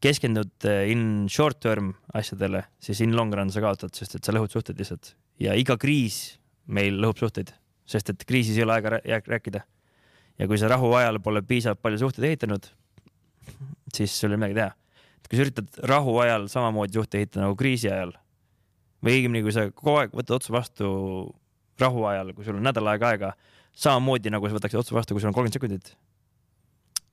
[0.00, 4.32] keskendud eh, in short term asjadele, siis in long run sa kaotad, sest et sa
[4.32, 7.52] lõhud suhted lihtsalt ja iga kriis meil lõhub suhteid,
[7.86, 9.62] sest et kriisis ei ole aega rääkida.
[10.38, 12.66] ja kui sa rahuajal pole piisavalt palju suhteid ehitanud,
[13.94, 14.70] siis sul ei ole midagi teha.
[15.28, 18.12] kui sa üritad rahuajal samamoodi suhteid ehitada nagu kriisi ajal
[19.04, 20.88] või õigemini, kui sa kogu aeg võtad otsa vastu
[21.80, 23.32] rahuajal, kui sul on nädal aega aega,
[23.76, 25.94] samamoodi nagu sa võtaksid otsa vastu, kui sul on kolmkümmend sekundit,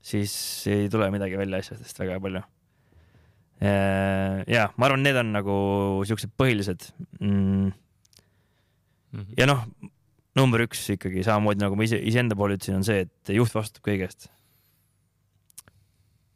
[0.01, 0.33] siis
[0.71, 2.43] ei tule midagi välja asjadest väga palju.
[4.47, 5.55] ja ma arvan, need on nagu
[6.07, 6.89] siuksed põhilised
[7.19, 7.71] mm,
[9.13, 9.33] Mhm.
[9.37, 9.65] ja noh,
[10.37, 13.85] number üks ikkagi samamoodi nagu ma ise iseenda poole ütlesin, on see, et juht vastutab
[13.85, 14.29] kõige eest.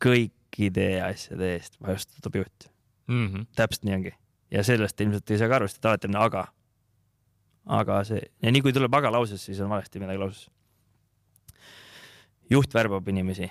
[0.04, 2.70] kõikide asjade eest vastutab juht,
[3.08, 3.48] Mhm.
[3.56, 4.14] täpselt nii ongi
[4.52, 6.48] ja sellest ilmselt ei saa ka aru, sest alati on aga.
[7.68, 10.50] aga see ja nii kui tuleb aga lauses, siis on valesti midagi lauses.
[12.50, 13.50] juht värbab inimesi,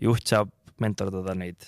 [0.00, 1.66] juht saab mentordada neid,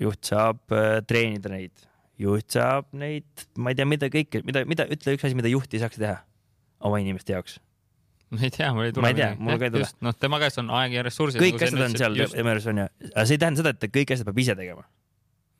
[0.00, 1.72] juht saab äh, treenida neid,
[2.18, 5.72] juht saab neid, ma ei tea, mida kõike, mida, mida, ütle üks asi, mida juht
[5.74, 6.18] ei saaks teha
[6.80, 7.58] oma inimeste jaoks.
[8.30, 9.02] ma ei tea, mul ei tule.
[9.02, 9.88] Ma ei tea, mul ka ei tule.
[10.02, 11.40] noh, tema käes on aeg ja ressursid.
[11.40, 13.90] kõik asjad on seal tema juures on ju, aga see ei tähenda seda, et ta
[13.98, 14.82] kõiki asju peab ise tegema.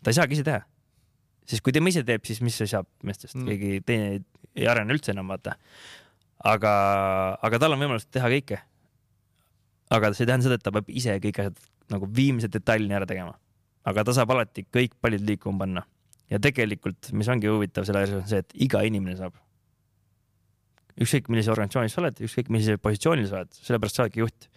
[0.02, 0.62] ta ei saagi ise teha.
[1.46, 4.24] sest kui tema ise teeb, siis mis see saab meestest mm., keegi teine ei-
[4.56, 5.54] ei arene üldse enam, vaata.
[6.44, 6.72] aga,
[7.42, 8.58] aga tal on võimalus teha kõike.
[9.90, 11.58] aga see ei tähenda seda, et ta peab ise kõik asjad
[11.92, 13.36] nagu viimse detailini ära tegema.
[13.86, 15.86] aga ta saab alati kõik pallid liikuma panna.
[16.30, 19.36] ja tegelikult, mis ongi huvitav selle asjas, on see, et iga inimene saab.
[21.00, 24.48] Ükskõik millises organisatsioonis sa oled, ükskõik millisel positsioonil sa oled, sellepärast sa oledki juht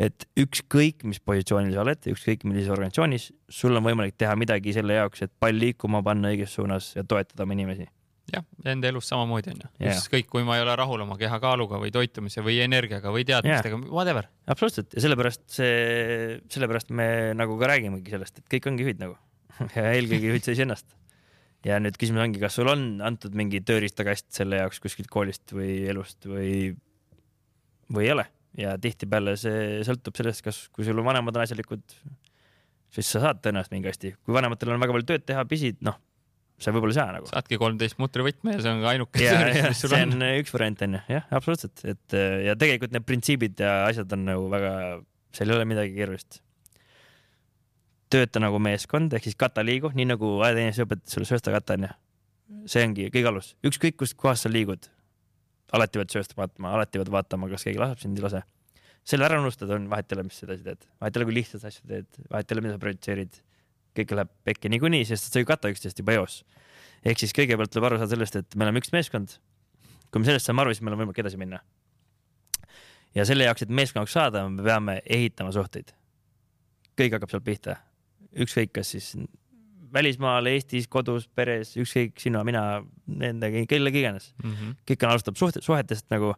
[0.00, 4.96] et ükskõik, mis positsioonil sa oled, ükskõik millises organisatsioonis, sul on võimalik teha midagi selle
[4.98, 7.86] jaoks, et pall liikuma panna õiges suunas ja toetada oma inimesi.
[8.32, 9.92] jah, enda elus samamoodi onju Jaa.
[9.92, 14.30] ükskõik, kui ma ei ole rahul oma kehakaaluga või toitumise või energiaga või teadmistega, whatever.
[14.48, 17.06] absoluutselt ja sellepärast see, sellepärast me
[17.36, 19.18] nagu ka räägimegi sellest, et kõik ongi juhid nagu
[19.76, 20.88] ja eelkõige juhid sa iseennast.
[21.64, 25.84] Ja nüüd küsimus ongi, kas sul on antud mingi tööriistakast selle jaoks kuskilt koolist või
[25.90, 26.72] elust või,
[27.92, 28.26] või ei ole?
[28.60, 31.82] Ja tihtipeale see sõltub sellest, kas, kui sul vanemad on asjalikud,
[32.94, 35.98] siis sa saad tõenäoliselt mingi kasti, kui vanematel on väga palju tööd teha, pisid, noh,
[36.62, 37.26] sa võib-olla ei saa nagu.
[37.32, 40.14] saadki kolmteist mutrivõtme ja see on ka ainuke tööriist, mis sul on.
[40.14, 40.28] see on.
[40.44, 44.74] üks variant onju, jah, absoluutselt, et ja tegelikult need printsiibid ja asjad on nagu väga,
[45.34, 46.43] seal ei ole midagi keerulist
[48.14, 51.92] tööta nagu meeskond ehk siis kataliigu, nii nagu ajateenistus õpetas sulle sööstakata onju.
[52.70, 54.86] see ongi kõige alus, ükskõik kust kohast sa liigud,
[55.74, 58.42] alati pead söösta vaatama, alati pead vaatama, kas keegi laseb sind, ei lase.
[59.04, 61.36] selle ära unustada on vahet ei ole, mis sa edasi teed, vahet ei ole, kui
[61.40, 63.40] lihtsalt asju teed, vahet ei ole, mida sa projitseerid.
[63.94, 66.42] kõik läheb pekki niikuinii, sest sa ei kata üksteist juba eos.
[67.04, 69.38] ehk siis kõigepealt tuleb aru saada sellest, et me oleme üks meeskond.
[70.10, 71.60] kui me sellest saame aru, siis meil on võimalik edasi minna.
[73.14, 75.96] ja selle jaoks, et meeskonnaks saada, me peame ehitama suhteid.
[76.94, 77.80] kõik hakkab sealt pihta
[78.42, 79.14] ükskõik, kas siis
[79.94, 82.64] välismaal, Eestis, kodus, peres, ükskõik sina, mina,
[83.06, 84.50] nendega, kellega iganes mm.
[84.50, 84.76] -hmm.
[84.90, 86.34] kõik on, alustab suht-, suhetest nagu.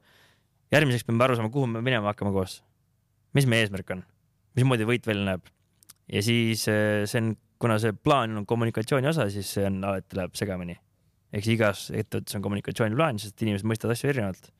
[0.74, 2.62] järgmiseks peame aru saama, kuhu me minema hakkame koos.
[3.35, 4.02] mis meie eesmärk on,
[4.56, 5.47] mismoodi võit välja näeb.
[6.12, 10.16] ja siis äh, see on, kuna see plaan on kommunikatsiooni osa, siis see on, alati
[10.16, 10.77] läheb segamini.
[11.32, 14.52] ehk siis igas ettevõttes on kommunikatsiooniplaan, sest inimesed mõistavad asju erinevalt.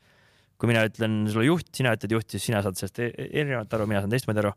[0.57, 3.87] kui mina ütlen sulle juht, sina ütled juht, siis sina saad sellest e-, erinevalt aru,
[3.87, 4.55] mina saan teistmoodi aru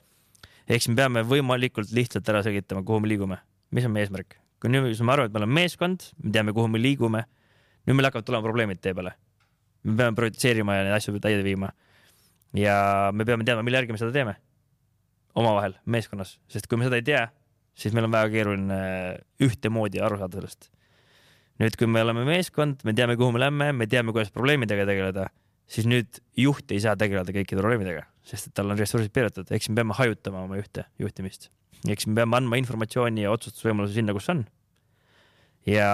[0.69, 3.39] ehk siis me peame võimalikult lihtsalt ära selgitama, kuhu me liigume,
[3.73, 4.37] mis on meie eesmärk.
[4.59, 7.23] kui nüüd me aru, et me oleme meeskond, me teame, kuhu me liigume,
[7.87, 9.15] nüüd meil hakkavad tulema probleemid tee peale.
[9.83, 11.71] me peame projitseerima ja neid asju täide viima.
[12.53, 14.35] ja me peame teadma, mille järgi me seda teeme.
[15.35, 17.27] omavahel, meeskonnas, sest kui me seda ei tea,
[17.73, 18.79] siis meil on väga keeruline
[19.41, 20.69] ühtemoodi aru saada sellest.
[21.59, 25.29] nüüd, kui me oleme meeskond, me teame, kuhu me lähme, me teame, kuidas probleemidega tegeleda
[25.69, 29.69] siis nüüd juht ei saa tegeleda kõikide probleemidega, sest et tal on ressursid piiratud, eks
[29.69, 31.49] me peame hajutama oma ühte juhtimist.
[31.87, 34.45] eks me peame andma informatsiooni ja otsustusvõimaluse sinna, kus on.
[35.69, 35.89] ja,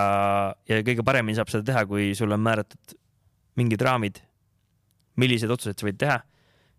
[0.70, 2.96] ja kõige paremini saab seda teha, kui sulle on määratud
[3.60, 4.22] mingid raamid,
[5.20, 6.18] milliseid otsuseid sa võid teha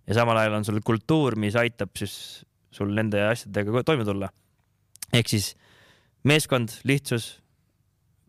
[0.07, 4.31] ja samal ajal on sul kultuur, mis aitab siis sul nende asjadega toime tulla.
[5.13, 5.55] ehk siis
[6.25, 7.43] meeskond, lihtsus,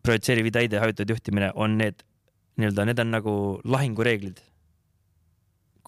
[0.04, 2.04] projitseeriv täide, hajutatud juhtimine on need
[2.58, 3.32] nii-öelda, need on nagu
[3.64, 4.40] lahingureeglid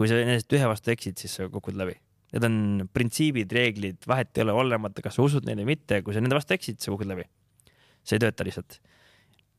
[0.00, 1.92] kui sa nendest ühe vastu eksid, siis sa kukud läbi.
[2.32, 2.54] Need on
[2.94, 6.38] printsiibid, reeglid, vahet ei ole, olenemata, kas sa usud neile või mitte, kui sa nende
[6.38, 7.26] vastu eksid, sa kukud läbi.
[8.00, 8.78] see ei tööta lihtsalt.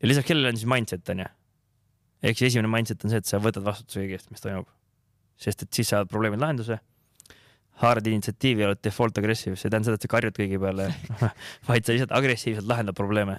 [0.02, 1.28] ja lisaks kellele on siis mindset onju.
[2.24, 4.66] ehk siis esimene mindset on see, et sa võtad vastutuse kõige eest, mis toimub.
[5.38, 6.80] sest et siis saad probleemid lahenduse.
[7.84, 10.88] haarad initsiatiivi, oled default aggressive, see ei tähenda seda, et sa karjud kõigi peale
[11.70, 13.38] vaid sa lihtsalt agressiivselt lahendad probleeme.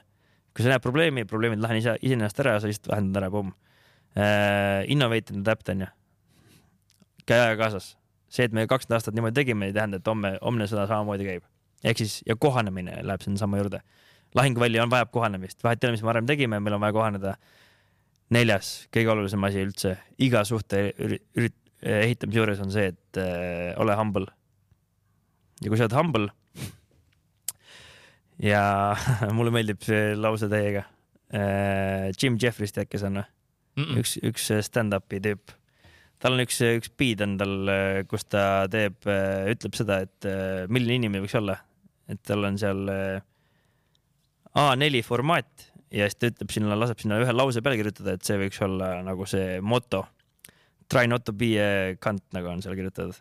[0.55, 3.51] kui sa näed probleemi, probleemid lahen ise, iseenesest ära ja sa lihtsalt lahendad ära, pumm
[3.51, 4.87] uh,.
[4.87, 5.91] Innovate and adapt onju
[7.32, 7.96] käe ajaga kaasas.
[8.32, 11.48] see, et me kakskümmend aastat niimoodi tegime, ei tähenda, et homme, homne sõda samamoodi käib.
[11.84, 13.82] ehk siis ja kohanemine läheb sinnasama juurde.
[14.34, 17.34] lahinguväli on, vajab kohanemist, vahet ei ole, mis me varem tegime, meil on vaja kohaneda.
[18.32, 23.96] neljas, kõige olulisem asi üldse iga suhte ürit-, ehitamise juures on see, et äh, ole
[23.98, 24.26] humble.
[25.60, 26.28] ja kui sa oled humble
[28.52, 28.62] ja
[29.36, 30.86] mulle meeldib see lause täiega
[31.32, 32.12] äh,.
[32.20, 33.28] Jim Jeffries tead, kes on või?
[34.00, 35.52] üks, üks stand-up'i tüüp
[36.23, 37.73] tal on üks, üks beat on tal,
[38.11, 39.03] kus ta teeb,
[39.51, 40.28] ütleb seda, et
[40.70, 41.59] milline inimene võiks olla,
[42.11, 42.86] et tal on seal
[44.53, 48.39] A4 formaat ja siis ta ütleb sinna, laseb sinna ühe lause peale kirjutada, et see
[48.40, 50.05] võiks olla nagu see moto.
[50.93, 53.16] Try not to be a cunt, nagu on seal kirjutatud.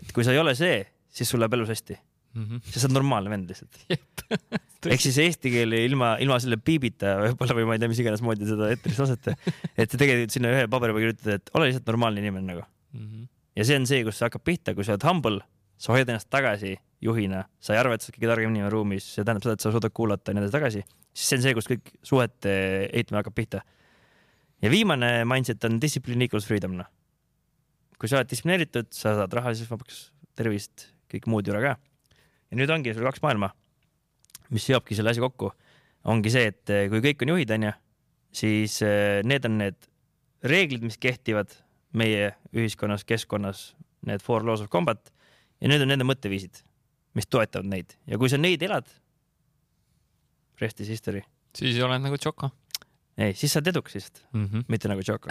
[0.00, 0.80] et kui sa ei ole see,
[1.12, 1.96] siis sul läheb elus hästi
[2.34, 2.44] mm.
[2.44, 2.60] -hmm.
[2.64, 3.82] sest sa oled normaalne vend lihtsalt
[4.90, 8.22] ehk siis eesti keel ilma, ilma selle piibita võib-olla või ma ei tea, mis iganes
[8.24, 9.34] moodi seda eetris lasete.
[9.76, 13.04] et sa tegelikult sinna ühe paberi peale kirjutad, et ole lihtsalt normaalne inimene nagu mm.
[13.04, 13.28] -hmm.
[13.60, 15.44] ja see on see, kus see hakkab pihta, kui sa oled humble,
[15.78, 19.06] sa hoiad ennast tagasi juhina, sa ei arva, et sa oled kõige targem inimene ruumis,
[19.14, 20.82] see tähendab seda, et sa suudad kuulata ja nii edasi tagasi,
[21.12, 22.56] siis see on see, kus kõik suhete
[22.90, 23.62] ehitamine hakkab pihta.
[24.62, 26.90] ja viimane mindset on discipline equals freedom, noh.
[27.98, 31.76] kui sa oled distsiplineeritud, sa saad rahaliselt vabaks, tervist, kõik muud jura ka.
[32.50, 33.52] ja nüüd ongi sul kaks maailma
[34.52, 35.50] mis seobki selle asja kokku,
[36.12, 37.72] ongi see, et eh, kui kõik on juhid, onju,
[38.42, 39.90] siis eh, need on need
[40.48, 41.52] reeglid, mis kehtivad
[41.96, 43.72] meie ühiskonnas, keskkonnas,
[44.08, 45.12] need four laws of combat
[45.60, 46.64] ja need on nende mõtteviisid,
[47.18, 48.88] mis toetavad neid ja kui sa neid elad,
[50.62, 51.22] rest is history.
[51.56, 52.50] siis oled nagu Tšoko.
[53.20, 54.64] ei, siis sa oled edukas lihtsalt mm, -hmm.
[54.68, 55.30] mitte nagu Tšoko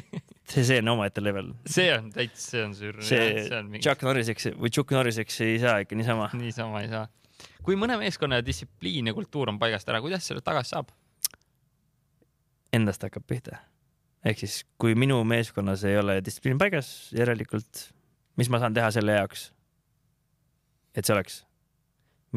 [0.50, 1.54] see, see on omaette level.
[1.66, 3.02] see on täitsa, see on sür-.
[3.02, 3.82] see, see mingi...
[3.86, 6.30] Chuck Norriseks või Chuck Norriseks ei saa ikka niisama.
[6.34, 7.06] niisama ei saa
[7.64, 10.90] kui mõne meeskonna distsipliin ja kultuur on paigast ära, kuidas selle tagasi saab?
[12.72, 13.58] Endast hakkab pihta.
[14.24, 17.86] ehk siis, kui minu meeskonnas ei ole distsipliin paigas, järelikult,
[18.36, 19.50] mis ma saan teha selle jaoks,
[20.94, 21.44] et see oleks?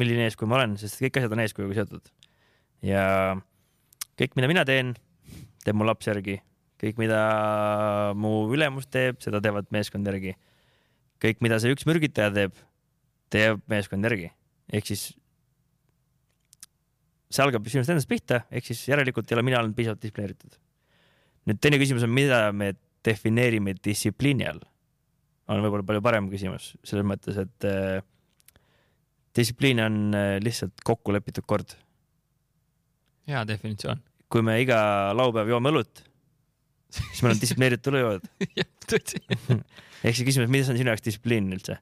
[0.00, 2.08] milline eeskuju ma olen, sest kõik asjad on eeskujuga seotud.
[2.82, 3.04] ja
[4.18, 4.94] kõik, mida mina teen,
[5.64, 6.40] teeb mu laps järgi,
[6.82, 7.20] kõik, mida
[8.18, 10.34] mu ülemus teeb, seda teevad meeskond järgi.
[11.22, 12.56] kõik, mida see üks mürgitaja teeb,
[13.30, 14.32] teeb meeskond järgi,
[14.72, 15.08] ehk siis
[17.34, 20.58] see algab sinust endast pihta, ehk siis järelikult ei ole mina olnud piisavalt distsiplineeritud.
[21.48, 22.72] nüüd teine küsimus on, mida me
[23.04, 24.62] defineerime distsipliini all?
[25.50, 28.00] on võib-olla palju parem küsimus selles mõttes, et äh,
[29.36, 31.76] distsipliin on äh, lihtsalt kokku lepitud kord.
[33.28, 34.02] hea definitsioon.
[34.28, 34.78] kui me iga
[35.16, 36.04] laupäev joome õlut,
[36.90, 38.30] siis meil on distsiplineeritud õlujood.
[40.04, 41.80] ehk see küsimus, mis on sinu jaoks distsipliin üldse?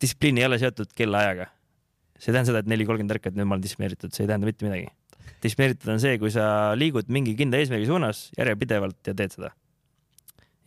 [0.00, 1.50] distsipliin ei ole seotud kellaajaga.
[2.20, 4.48] See ei tähenda seda, et neli kolmkümmend ärkad, nüüd ma olen distsiplineeritud, see ei tähenda
[4.48, 4.90] mitte midagi.
[5.40, 6.44] distsiplineeritud on see, kui sa
[6.76, 9.52] liigud mingi kindla eesmärgi suunas järjepidevalt ja teed seda.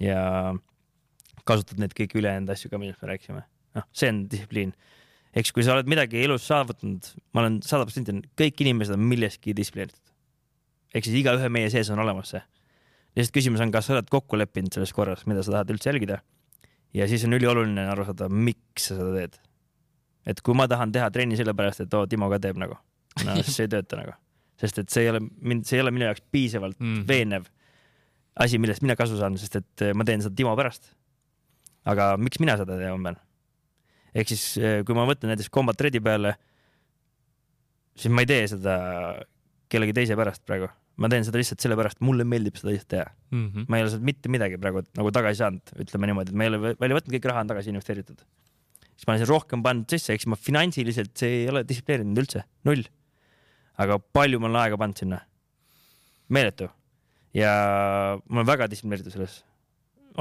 [0.02, 0.20] ja
[1.48, 3.46] kasutad neid kõiki ülejäänud asju ka, millest me rääkisime.
[3.78, 4.74] noh, see on distsipliin.
[5.36, 9.54] eks kui sa oled midagi elus saavutanud, ma olen sada protsenti, kõik inimesed on milleski
[9.54, 10.14] distsiplineeritud.
[10.94, 12.42] ehk siis igaühe meie sees on olemas see.
[13.16, 16.24] lihtsalt küsimus on, kas sa oled kokku leppinud selles korras, mida sa tahad üldse jälgida
[16.94, 19.40] ja siis on ülioluline aru saada, miks sa seda teed.
[20.26, 22.78] Et kui ma tahan teha trenni sellepärast, et oo, Timo ka teeb nagu,
[23.26, 24.14] no siis see ei tööta nagu,
[24.62, 27.04] sest et see ei ole mind, see ei ole minu jaoks piisavalt mm.
[27.10, 27.50] Veenev
[28.44, 30.94] asi, millest mina kasu saan, sest et eh, ma teen seda Timo pärast.
[31.86, 33.20] aga miks mina seda tegema pean?
[34.16, 34.46] ehk siis,
[34.86, 36.36] kui ma mõtlen näiteks Combat Ready peale,
[37.98, 38.76] siis ma ei tee seda
[39.74, 40.68] kellegi teise pärast praegu,
[41.02, 43.64] ma teen seda lihtsalt sellepärast, mulle meeldib seda lihtsalt teha Mhm.
[43.68, 46.52] ma ei ole sealt mitte midagi praegu nagu tagasi saanud, ütleme niimoodi, et ma ei
[46.54, 48.20] ole vä- välja võtnud, kõik raha on tagasi investeeritud.
[49.04, 52.46] Siis ma olen siin rohkem pannud sisse, eks ma finantsiliselt, see ei ole distsiplineerinud üldse,
[52.64, 52.86] null.
[53.84, 55.18] aga palju ma olen aega pannud sinna,
[56.32, 56.70] meeletu.
[57.36, 57.52] ja
[58.24, 59.42] ma olen väga distsiplineeritud selles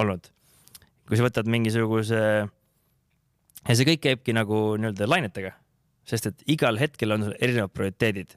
[0.02, 0.26] olnud.
[1.06, 2.18] kui sa võtad mingisuguse,
[3.68, 5.52] ja see kõik käibki nagu nii-öelda lainetega,
[6.09, 8.34] sest et igal hetkel on sul erinevad prioriteedid.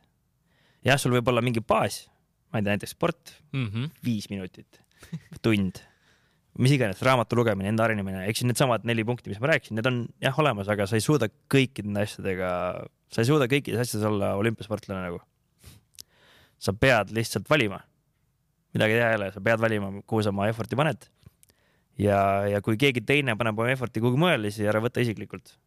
[0.85, 2.03] jah, sul võib olla mingi baas,
[2.53, 3.89] ma ei tea, näiteks sport, Mhm.
[4.05, 4.77] viis minutit,
[5.41, 5.81] tund,
[6.61, 9.89] mis iganes, raamatu lugemine, enda arenemine, eks siis needsamad neli punkti, mis ma rääkisin, need
[9.89, 12.51] on jah olemas, aga sa ei suuda kõikide nende asjadega,
[13.11, 15.19] sa ei suuda kõikides asjades olla olümpiasportlane nagu.
[16.65, 17.81] sa pead lihtsalt valima,
[18.73, 21.09] midagi teha ei ole, sa pead valima, kuhu sa oma effort'i paned.
[21.99, 25.57] ja, ja kui keegi teine paneb oma effort'i kuhugi mujale, siis ära võta isiklikult.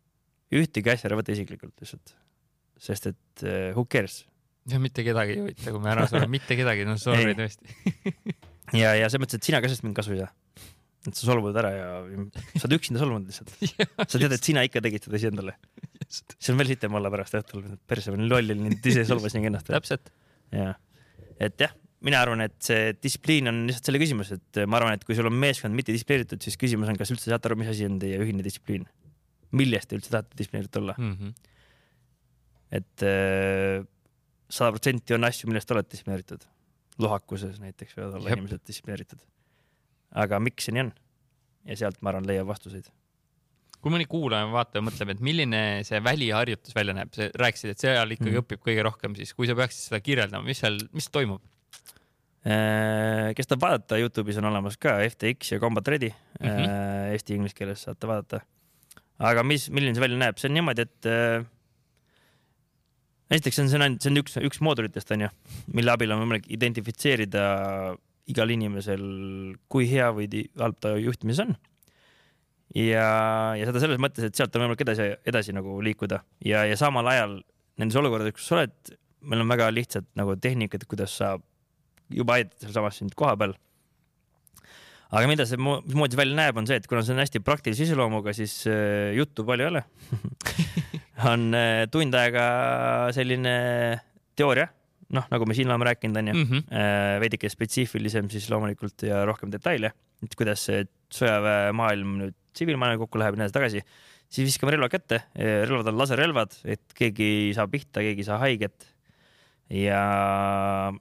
[0.48, 2.16] ühtegi asja ära võta isiklikult lihtsalt,
[2.80, 4.24] sest et uh, who cares
[4.68, 7.72] ja mitte kedagi ei huvita, kui me ära sureme, mitte kedagi, no sorry tõesti.
[8.82, 10.32] ja, ja selles mõttes, et sina ka sellest mingit kasu ei saa.
[11.06, 11.88] Et sa solvud ära ja
[12.58, 13.52] sa oled üksinda solvunud lihtsalt.
[14.10, 15.54] sa tead, et sina ikka tegid seda iseendale.
[16.10, 19.70] see on veel sitem olla pärast õhtul, perse, olin loll olin, ise solvasin ennast.
[19.70, 20.10] täpselt.
[20.52, 20.74] jah,
[21.38, 21.72] et jah,
[22.04, 25.26] mina arvan, et see distsipliin on lihtsalt selle küsimus, et ma arvan, et kui sul
[25.30, 28.18] on meeskond mitte distsiplineeritud, siis küsimus on, kas üldse saate aru, mis asi on teie
[28.22, 28.86] ühine distsipliin.
[29.58, 31.30] millest te üldse tahate distsiplineeritud olla, Mhm.
[32.78, 33.06] et
[34.48, 36.46] sada protsenti on asju, millest te olete distsiplineeritud.
[36.98, 38.38] lohakuses näiteks võivad olla Jep.
[38.40, 39.20] inimesed distsiplineeritud.
[40.12, 40.94] Aga miks see nii on?
[41.68, 42.88] ja sealt, ma arvan, leiab vastuseid.
[43.78, 48.16] kui mõni kuulaja, vaataja mõtleb, et milline see väliharjutus välja näeb, sa rääkisid, et seal
[48.16, 48.42] ikkagi mm.
[48.42, 51.44] õpib kõige rohkem, siis kui sa peaksid seda kirjeldama, mis seal, mis toimub?
[52.48, 56.64] Äh, kes tahab vaadata, Youtube'is on olemas ka FTX ja Combat Ready mm, Mhm.
[56.64, 57.12] -hmm.
[57.12, 58.40] eesti inglise keeles saate vaadata.
[59.18, 61.46] aga mis, milline see välja näeb, see on niimoodi, et äh,
[63.30, 65.28] esiteks on see on ainult, see on üks, üks moodulitest onju,
[65.74, 67.42] mille abil on võimalik identifitseerida
[68.28, 69.04] igal inimesel,
[69.72, 71.54] kui hea või halb ta juhtimises on.
[72.76, 73.06] ja,
[73.56, 77.08] ja seda selles mõttes, et sealt on võimalik edasi, edasi nagu liikuda ja, ja samal
[77.08, 77.38] ajal
[77.80, 78.92] nendes olukordades, kus sa oled,
[79.28, 81.44] meil on väga lihtsad nagu tehnikad, kuidas saab
[82.12, 83.54] juba aidata sealsamas sind koha peal.
[85.08, 88.34] aga mida see, mismoodi välja näeb, on see, et kuna see on hästi praktilise iseloomuga,
[88.36, 89.84] siis äh, juttu palju ei ole.
[91.32, 92.44] on äh, tund aega
[93.16, 93.54] selline
[94.36, 94.68] teooria,
[95.16, 96.64] noh, nagu me siin oleme rääkinud, onju Mhm.
[96.72, 103.18] äh, veidike spetsiifilisem siis loomulikult ja rohkem detaile, et kuidas see sõjaväemaailm nüüd tsiviilmaailmaga kokku
[103.22, 103.82] läheb ja nii edasi-tagasi.
[104.28, 108.38] siis viskame relva kätte, relvad on laserrelvad, et keegi ei saa pihta, keegi ei saa
[108.42, 108.86] haiget.
[109.70, 110.92] ja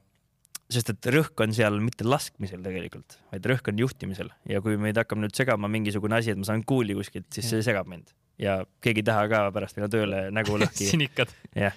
[0.68, 4.98] sest et rõhk on seal mitte laskmisel tegelikult, vaid rõhk on juhtimisel ja kui meid
[5.00, 8.58] hakkab nüüd segama mingisugune asi, et ma saan kuuli kuskilt, siis see segab mind ja
[8.84, 11.32] keegi ei taha ka pärast minna tööle nägu lõhki sinikad.
[11.56, 11.72] jah,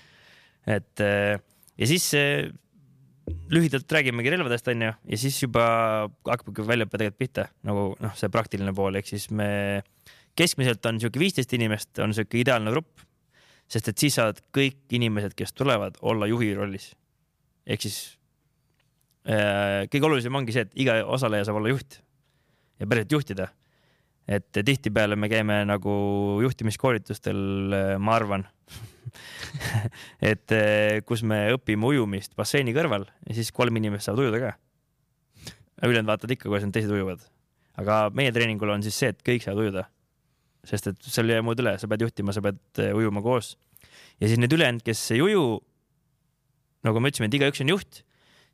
[0.68, 1.40] et äh,
[1.78, 2.50] ja siis äh,
[3.52, 5.64] lühidalt räägimegi relvadest onju ja siis juba
[6.28, 9.84] hakkabki väljaõpe tegelikult pihta nagu noh, see praktiline pool, ehk siis me
[10.38, 13.04] keskmiselt on sihuke viisteist inimest, on sihuke ideaalne grupp,
[13.72, 16.92] sest et siis saavad kõik inimesed, kes tulevad, olla juhi rollis.
[17.68, 17.98] ehk siis
[19.28, 22.00] äh, kõige olulisem ongi see, et iga osaleja saab olla juht
[22.80, 23.52] ja päriselt juhtida.
[24.28, 25.94] et tihtipeale me käime nagu
[26.44, 27.40] juhtimiskoolitustel,
[28.00, 28.46] ma arvan,
[30.32, 34.52] et eh, kus me õpime ujumist basseini kõrval ja siis kolm inimest saavad ujuda ka.
[35.88, 37.26] ülejäänud vaatavad ikka, kuidas need teised ujuvad.
[37.82, 39.88] aga meie treeningul on siis see, et kõik saavad ujuda.
[40.68, 43.58] sest et seal ei jää muud üle, sa pead juhtima, sa pead eh, ujuma koos.
[44.20, 45.44] ja siis need ülejäänud, kes ei uju,
[46.88, 48.04] nagu me ütlesime, et igaüks on juht,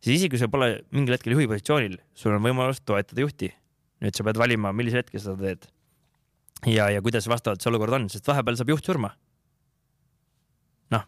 [0.01, 3.53] siis isegi kui sa pole mingil hetkel juhi positsioonil, sul on võimalus toetada juhti.
[4.01, 5.71] nüüd sa pead valima, millisel hetkel sa seda teed.
[6.73, 9.13] ja, ja kuidas vastavalt see olukord on, sest vahepeal saab juht surma
[10.93, 11.05] noh,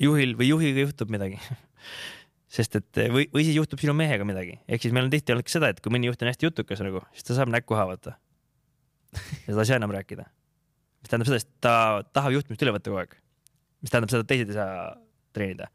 [0.00, 1.40] juhil või juhiga juhtub midagi
[2.54, 5.46] sest et või, või siis juhtub sinu mehega midagi, ehk siis meil on tihti olnud
[5.46, 8.16] ka seda, et kui mõni juht on hästi jutukas nagu, siis ta saab näkku haavata.
[9.46, 10.26] ja ta ei saa enam rääkida.
[11.02, 11.74] mis tähendab seda, et ta
[12.14, 13.16] tahab juhtimist üle võtta kogu aeg.
[13.82, 14.94] mis tähendab seda, et teised ei saa
[15.34, 15.68] treenida.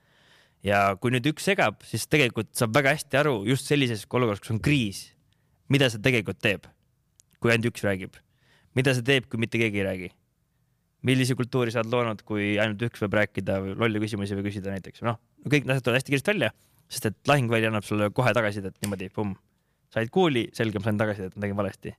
[0.64, 4.56] ja kui nüüd üks segab, siis tegelikult saab väga hästi aru just sellises olukorras, kus
[4.56, 5.10] on kriis,
[5.70, 6.68] mida see tegelikult teeb,
[7.40, 8.16] kui ainult üks räägib.
[8.76, 10.12] mida see teeb, kui mitte keegi ei räägi
[11.08, 14.74] millise kultuuri sa oled loonud, kui ainult üks võib rääkida või lolle küsimusi või küsida
[14.74, 16.52] näiteks, noh, kõik asjad tulevad hästi kiiresti välja,
[16.92, 19.38] sest et lahingväli annab sulle kohe tagasisidet niimoodi, pumm.
[19.94, 21.96] said kuuli, selge, ma sain tagasisidet, ma tegin valesti.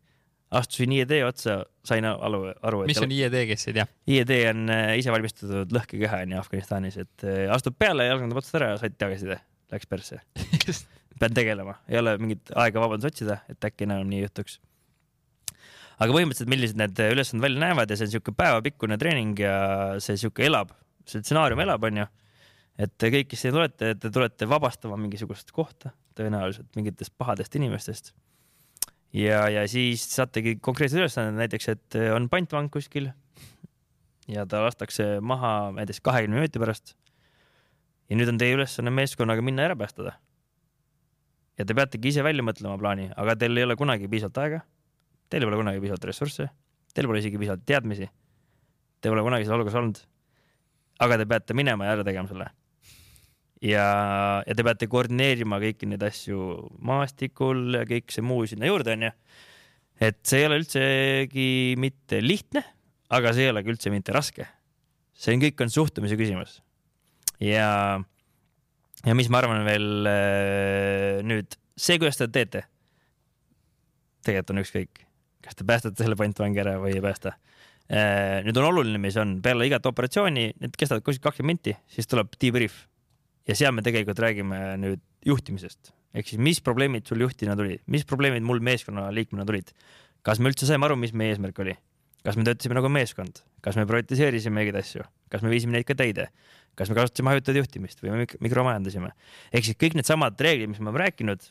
[0.61, 2.85] astusin IED otsa, sain aru, aru.
[2.91, 3.87] mis on IED, kes ei tea?
[4.11, 8.81] IED on äh, isevalmistatud lõhkekeha onju Afganistanis, et äh, astud peale, jalgandab otsast ära ja
[8.83, 9.41] said tagasiside,
[9.73, 10.21] läks persse
[11.21, 14.59] pean tegelema, ei ole mingit aega vabandust otsida, et äkki enam nii juhtuks
[16.01, 19.55] aga põhimõtteliselt, millised need ülesanded välja näevad ja see on niisugune päevapikkune treening ja
[20.01, 20.73] see niisugune elab,
[21.09, 22.07] see stsenaarium elab, onju.
[22.81, 28.15] et kõik, kes siia tulete, te tulete vabastama mingisugust kohta, tõenäoliselt mingitest pahadest inimestest.
[29.13, 33.11] ja, ja siis saategi konkreetsed ülesanded, näiteks, et on pantvang kuskil
[34.31, 36.97] ja ta lastakse maha näiteks kahekümne minuti pärast.
[38.09, 40.17] ja nüüd on teie ülesanne meeskonnaga minna ära päästada.
[41.59, 44.67] ja te peategi ise välja mõtlema plaani, aga teil ei ole kunagi piisavalt aega
[45.31, 46.49] Teil pole kunagi piisavalt ressursse,
[46.95, 48.09] teil pole isegi piisavalt teadmisi.
[49.01, 50.01] Te pole kunagi selles olukorras olnud.
[51.01, 52.51] aga te peate minema ja ära tegema selle.
[53.65, 53.85] ja,
[54.45, 56.41] ja te peate koordineerima kõiki neid asju
[56.85, 59.13] maastikul ja kõik see muu sinna juurde onju.
[60.01, 62.65] et see ei ole üldsegi mitte lihtne,
[63.09, 64.49] aga see ei ole ka üldse mitte raske.
[65.15, 66.59] see on, kõik on suhtumise küsimus.
[67.39, 68.01] ja,
[69.07, 72.67] ja mis ma arvan veel äh, nüüd, see, kuidas te teete,
[74.27, 75.07] tegelikult on ükskõik
[75.45, 77.35] kas te päästate selle pantvangi ära või ei päästa.
[77.91, 82.07] Äh, nüüd on oluline, mis on peale igat operatsiooni, need kestavad kuskil kakskümmend minti, siis
[82.11, 82.85] tuleb debrief.
[83.49, 85.91] Ja seal me tegelikult räägime nüüd juhtimisest.
[86.15, 89.73] Ehk siis, mis probleemid sul juhtina tulid, mis probleemid mul meeskonnaliikmena tulid,
[90.27, 91.75] kas me üldse saime aru, mis meie eesmärk oli,
[92.27, 95.97] kas me töötasime nagu meeskond, kas me prioritiseerisime mingeid asju, kas me viisime neid ka
[95.99, 96.29] täide,
[96.79, 99.13] kas me kasutasime hajutatud juhtimist või me mikromajandasime,
[99.55, 101.47] ehk siis kõik needsamad reeglid, mis me oleme rääkinud,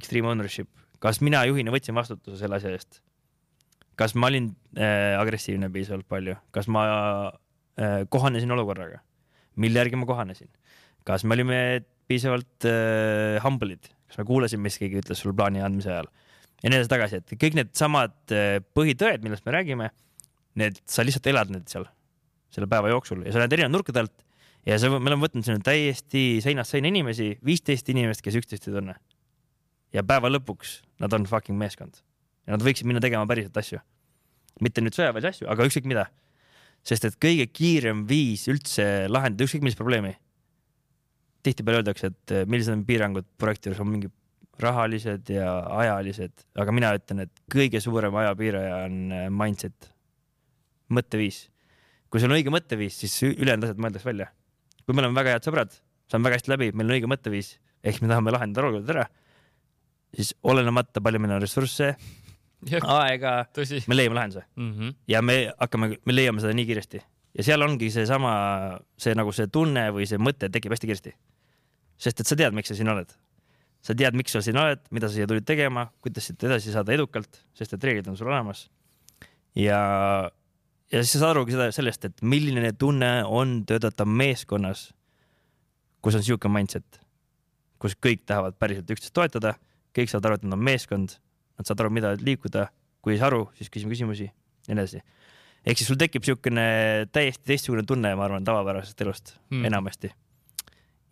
[0.00, 0.72] extreme ownership,
[1.04, 3.02] kas mina juhina võtsin vastutuse selle asja eest
[3.98, 6.84] kas ma olin äh, agressiivne piisavalt palju, kas ma
[7.28, 9.02] äh, kohanesin olukorraga,
[9.58, 10.50] mille järgi ma kohanesin,
[11.08, 11.60] kas me olime
[12.08, 16.10] piisavalt äh, humble'id, kas me kuulasime, mis keegi ütles sulle plaani andmise ajal?
[16.62, 19.90] Ja nii edasi-tagasi, et kõik needsamad äh, põhitõed, millest me räägime,
[20.58, 21.86] need, sa lihtsalt elad need seal
[22.54, 23.22] selle päeva jooksul.
[23.26, 24.24] Ja sa näed erinevaid nurkade alt
[24.66, 28.78] ja sa, me oleme võtnud sinna täiesti seinast seina inimesi, viisteist inimest, kes üksteist ei
[28.78, 28.96] tunne.
[29.92, 32.02] ja päeva lõpuks nad on fucking meeskond
[32.48, 33.82] ja nad võiksid minna tegema päriselt asju.
[34.64, 36.08] mitte nüüd sõjaväelisi asju, aga ükskõik mida.
[36.82, 40.16] sest et kõige kiirem viis üldse lahendada ükskõik millist probleemi.
[41.42, 44.12] tihtipeale öeldakse, et eh, millised on piirangud projekti juures, on mingid
[44.58, 49.92] rahalised ja ajalised, aga mina ütlen, et kõige suurem ajapiiraja on eh, mindset,
[50.88, 51.48] mõtteviis.
[52.10, 54.32] kui sul on õige mõtteviis, siis ülejäänud asjad mõeldakse välja.
[54.86, 58.00] kui me oleme väga head sõbrad, saame väga hästi läbi, meil on õige mõtteviis, ehk
[58.00, 59.06] me tahame lahendada olukorda ära,
[60.16, 61.94] siis olenemata, palju meil on ressursse,
[62.66, 63.46] aega,
[63.86, 64.72] me leiame lahenduse mm.
[64.72, 64.94] -hmm.
[65.08, 67.02] ja me hakkame, me leiame seda nii kiiresti
[67.38, 68.32] ja seal ongi seesama,
[68.98, 71.14] see nagu see tunne või see mõte tekib hästi kiiresti.
[71.98, 73.12] sest et sa tead, miks sa siin oled.
[73.82, 76.92] sa tead, miks sa siin oled, mida sa siia tulid tegema, kuidas siit edasi saada
[76.92, 78.68] edukalt, sest et reeglid on sul olemas.
[79.54, 79.80] ja,
[80.92, 84.88] ja siis sa saad arugi seda sellest, et milline tunne on töötada meeskonnas,
[86.02, 87.00] kus on sihuke mindset,
[87.78, 89.54] kus kõik tahavad päriselt üksteist toetada,
[89.94, 91.18] kõik saavad aru, et nad on meeskond
[91.58, 92.68] nad saavad aru, mida liikuda,
[93.02, 95.02] kui ei saa aru, siis küsime küsimusi ja nii edasi.
[95.66, 96.64] ehk siis sul tekib niisugune
[97.12, 99.66] täiesti teistsugune tunne, ma arvan, tavapärasest elust hmm.
[99.68, 100.12] enamasti.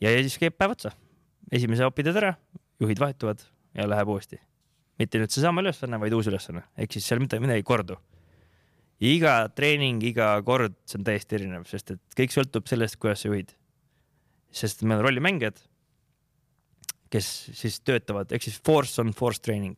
[0.01, 0.93] ja, ja siis käib päev otsa,
[1.53, 2.35] esimese opi teed ära,
[2.83, 3.43] juhid vahetuvad
[3.77, 4.41] ja läheb uuesti.
[5.01, 7.99] mitte nüüd seesama ülesanne, vaid uus ülesanne, ehk siis seal midagi, midagi ei kordu.
[9.01, 13.33] iga treening, iga kord, see on täiesti erinev, sest et kõik sõltub sellest, kuidas sa
[13.33, 13.51] juhid.
[14.53, 15.59] sest meil on rollimängijad,
[17.11, 19.77] kes siis töötavad, ehk siis force on force training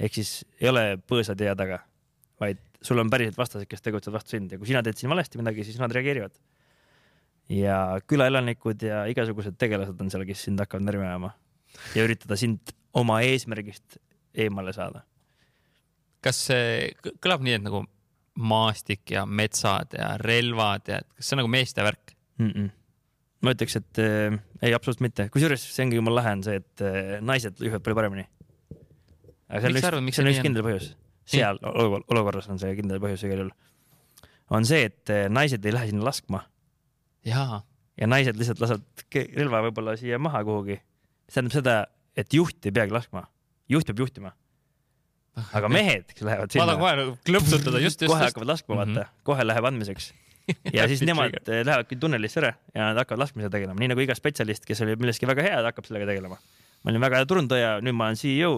[0.00, 1.80] ehk siis ei ole põõsad jää taga,
[2.40, 5.40] vaid sul on päriselt vastased, kes tegutsevad vastu sind ja kui sina teed siin valesti
[5.40, 6.34] midagi, siis nad reageerivad.
[7.48, 11.34] ja külaelanikud ja igasugused tegelased on seal, kes sind hakkavad närvi ajama
[11.94, 13.98] ja üritada sind oma eesmärgist
[14.34, 15.04] eemale saada
[16.24, 17.82] kas see kõ- kõlab nii, et nagu
[18.34, 22.14] maastik ja metsad ja relvad ja kas see on nagu meeste värk?
[22.38, 22.50] mm.
[22.50, 22.70] -mm.
[23.44, 26.82] ma ütleks, et äh, ei, absoluutselt mitte, kusjuures see ongi jumala lahe on see, et
[26.82, 28.26] äh, naised juhivad palju paremini.
[29.62, 30.88] Seal on üks seal on üks kindel põhjus,
[31.30, 33.52] seal olu- olukorras on see kindel põhjus igal juhul.
[34.50, 36.44] on see, et äh, naised ei lähe sinna laskma.
[37.94, 39.04] Ja naised lihtsalt lasevad
[39.38, 40.80] relva võib-olla siia maha kuhugi.
[41.28, 41.76] see tähendab seda,
[42.16, 43.22] et juht ei peagi laskma,
[43.70, 44.34] juht peab juhtima,
[45.56, 48.76] aga mehed, kes lähevad ma tahan sinna, kohe nagu klõpsutada, just, just, kohe hakkavad laskma,
[48.82, 50.12] vaata, kohe läheb andmiseks.
[50.76, 54.12] Ja siis nemad eh, lähevadki tunnelisse ära ja nad hakkavad laskmisega tegelema, nii nagu iga
[54.18, 56.36] spetsialist, kes oli milleski väga hea, ta hakkab sellega tegelema.
[56.84, 58.50] ma olin väga hea turundaja, nüüd ma olen CEO.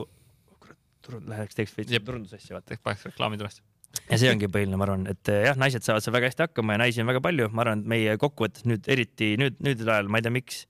[1.07, 2.05] turund-, läheks teeks veits Jep.
[2.07, 2.78] turundusasja, vaata.
[2.83, 3.62] paneks reklaami tulest.
[4.11, 6.77] ja see ongi põhiline, ma arvan, et eh, jah, naised saavad seal väga hästi hakkama
[6.77, 10.11] ja naisi on väga palju, ma arvan, et meie kokkuvõttes nüüd eriti nüüd, nüüd ajal,
[10.12, 10.65] ma ei tea, miks,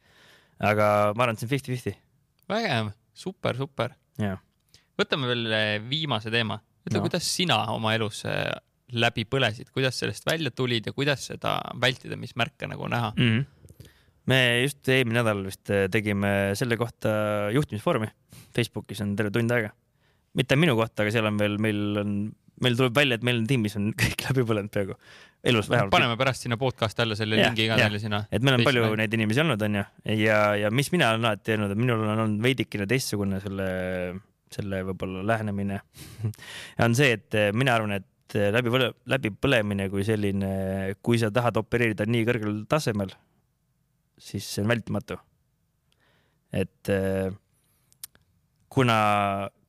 [0.60, 1.96] aga ma arvan, et see on fifty-fifty.
[2.52, 3.96] vägev, super, super.
[5.00, 6.60] võtame veel eh, viimase teema.
[6.86, 7.08] ütle No.
[7.08, 8.52] kuidas sina oma elus eh,
[8.94, 13.12] läbi põlesid, kuidas sellest välja tulid ja kuidas seda vältida, mis märke nagu näha?
[13.16, 13.32] mm.
[13.32, 13.90] -hmm.
[14.26, 18.06] me just eelmine nädal vist tegime selle kohta juhtimisfoorumi.
[18.54, 19.72] Facebookis on terve tund aega.
[20.36, 22.12] Mitte minu kohta, aga seal on veel, meil on,
[22.64, 24.98] meil tuleb välja, et meil on tiimis on kõik läbi põlenud peaaegu.
[25.46, 25.92] elus vähemalt.
[25.94, 28.24] paneme pärast sinna podcast'i alla selle Jah, lingi teile sinna.
[28.30, 29.84] et meil on Teist palju neid inimesi olnud, onju,
[30.22, 33.70] ja, ja mis mina olen alati öelnud, et minul on olnud veidikene teistsugune selle,
[34.52, 35.80] selle võib-olla lähenemine
[36.86, 38.72] on see, et mina arvan, et läbi,
[39.06, 40.50] läbipõlemine kui selline,
[41.04, 43.12] kui sa tahad opereerida nii kõrgel tasemel,
[44.18, 45.18] siis see on vältimatu.
[46.52, 47.30] et eh,
[48.68, 48.98] kuna,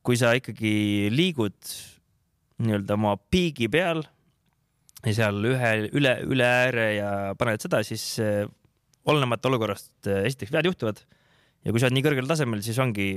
[0.08, 1.56] kui sa ikkagi liigud
[2.64, 4.00] nii-öelda oma piigi peal
[5.04, 8.46] ja seal ühe, üle, üle ääre ja paned seda, siis eh,
[9.04, 13.10] olenemata olukorrast eh, esiteks vead juhtuvad ja kui sa oled nii kõrgel tasemel, siis ongi,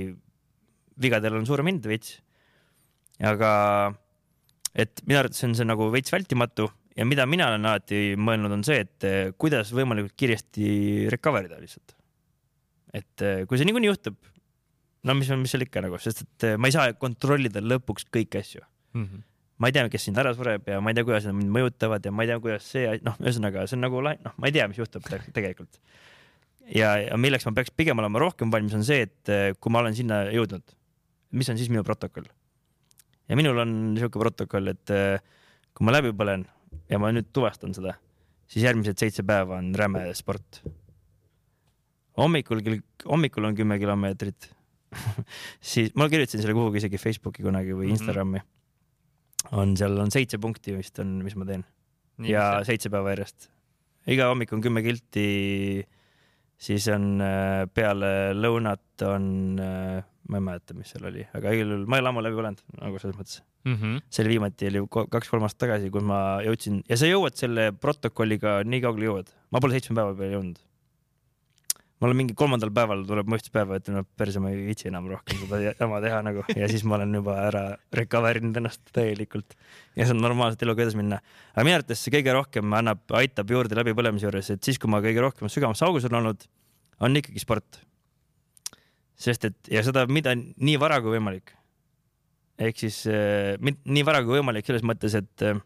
[1.00, 2.18] vigadel on suurem hind veits.
[3.24, 3.52] aga
[4.76, 8.66] et minu arvates on see nagu veits vältimatu ja mida mina olen alati mõelnud, on
[8.68, 11.96] see, et eh, kuidas võimalikult kiiresti recover ida lihtsalt.
[12.92, 14.20] et kui see niikuinii juhtub,
[15.06, 18.40] no mis, mis seal ikka nagu, sest et eh, ma ei saa kontrollida lõpuks kõiki
[18.40, 19.04] asju mm.
[19.04, 19.24] -hmm.
[19.62, 22.06] ma ei tea, kes sind ära sureb ja ma ei tea, kuidas nad mind mõjutavad
[22.06, 24.68] ja ma ei tea, kuidas see, noh, ühesõnaga see on nagu noh, ma ei tea,
[24.70, 25.80] mis juhtub te- tegelikult.
[26.68, 29.82] ja, ja milleks ma peaks pigem olema rohkem valmis, on see, et eh, kui ma
[29.82, 30.76] olen sinna jõudnud,
[31.32, 32.30] mis on siis minu protokoll.
[33.28, 35.18] ja minul on niisugune protokoll, et eh,
[35.74, 36.46] kui ma läbi põlen
[36.88, 37.98] ja ma nüüd tuvastan seda,
[38.46, 40.62] siis järgmised seitse päeva on räme sport.
[42.16, 44.52] hommikul kell, hommikul on kümme kilomeetrit
[45.72, 47.96] siis ma kirjutasin selle kuhugi isegi Facebooki kunagi või Mhm.
[47.96, 48.44] Instagrami mm.
[48.44, 49.58] -hmm.
[49.62, 51.64] on seal on seitse punkti vist on, mis ma teen
[52.28, 53.48] ja seitse päeva järjest.
[54.06, 55.86] iga hommik on kümme kilti,
[56.58, 59.56] siis on äh, peale lõunat on,
[60.28, 62.60] ma ei mäleta, mis seal oli, aga igal juhul ma ei ole ammu läbi põlenud
[62.80, 63.40] nagu selles mõttes.
[63.64, 63.74] mm.
[63.78, 64.02] -hmm.
[64.10, 67.72] see oli viimati oli ko- kaks-kolm aastat tagasi, kui ma jõudsin ja sa jõuad selle
[67.72, 70.58] protokolliga nii kaugele jõuad, ma pole seitsme päeva peale jõudnud.
[72.02, 75.38] Mul on mingi kolmandal päeval tuleb mõistuspäeva, ütlen, et perse ma ei viitsi enam rohkem
[75.44, 77.62] seda jama teha nagu ja siis ma olen juba ära
[77.94, 79.54] recover inud ennast täielikult
[79.98, 81.20] ja saan normaalselt eluga edasi minna.
[81.54, 84.98] aga minu arvates see kõige rohkem annab, aitab juurde läbipõlemise juures, et siis, kui ma
[85.04, 86.46] kõige rohkem sügavamas augus olen olnud,
[87.06, 87.82] on ikkagi sport.
[89.22, 91.54] sest et ja seda, mida nii vara kui võimalik.
[92.58, 93.04] ehk siis
[93.62, 95.62] mit- nii vara kui võimalik selles mõttes, et äh,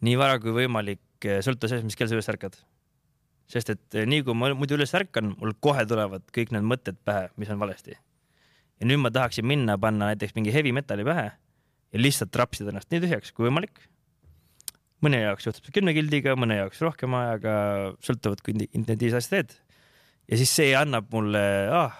[0.00, 2.56] nii vara kui võimalik äh, sõltub sellest, mis kell sa üles ärkad.
[3.48, 6.98] Sest et äh, nii kui ma muidu üles ärkan, mul kohe tulevad kõik need mõtted
[7.04, 7.96] pähe, mis on valesti.
[8.78, 11.30] ja nüüd ma tahaksin minna, panna näiteks mingi heavy metal'i pähe
[11.92, 13.80] ja lihtsalt rapsida ennast nii tühjaks kui võimalik.
[15.04, 17.54] mõne jaoks juhtub see kümne kildiga, mõne jaoks rohkem ajaga,
[18.04, 19.56] sõltuvalt kui intensiivse asja teed.
[20.28, 21.96] ja siis see annab mulle ah,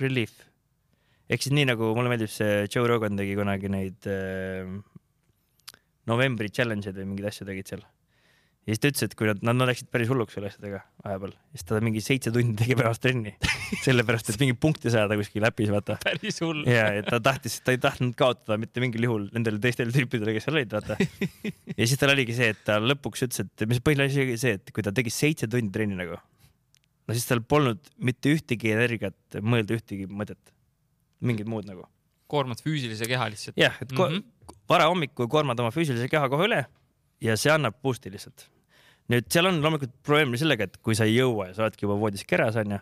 [0.00, 0.36] relief.
[1.28, 4.70] ehk siis nii nagu mulle meeldib see Joe Rogan tegi kunagi neid äh,
[6.10, 7.89] novembri challenge'id või mingeid asju tegid seal.
[8.70, 11.66] Ja siis ta ütles, et kui nad, nad, läksid päris hulluks selle asjadega vahepeal, siis
[11.66, 13.32] ta mingi seitse tundi tegi päevas trenni.
[13.86, 15.96] sellepärast, et mingi punkti saada kuskil äpis, vaata.
[16.04, 16.62] päris hull.
[16.70, 20.46] ja, et ta tahtis, ta ei tahtnud kaotada mitte mingil juhul nendele teistele tüüpidele, kes
[20.46, 20.98] seal olid, vaata.
[21.80, 24.58] ja siis tal oligi see, et ta lõpuks ütles, et mis põhiline asi oli see,
[24.60, 26.18] et kui ta tegi seitse tundi trenni nagu,
[27.10, 30.54] no siis tal polnud mitte ühtegi energiat mõelda ühtegi mõtet,
[31.26, 31.88] mingit muud nagu.
[32.30, 33.58] koormad füüsilise keha lihtsalt.
[33.58, 33.98] jah, et mm.
[33.98, 34.54] -hmm.
[34.70, 36.64] varahommikul koormad oma füüsilise keha kohe üle
[37.20, 38.48] ja see annab boost'i lihtsalt.
[39.10, 41.98] Nüüd seal on loomulikult probleem sellega, et kui sa ei jõua ja sa oledki juba
[41.98, 42.78] voodis keras onju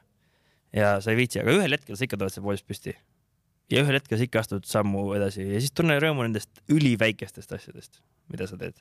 [0.76, 2.94] ja sa ei viitsi, aga ühel hetkel sa ikka tuled sealt voodist püsti.
[3.72, 8.02] ja ühel hetkel sa ikka astud sammu edasi ja siis tunne rõõmu nendest üliväikestest asjadest,
[8.32, 8.76] mida sa teed.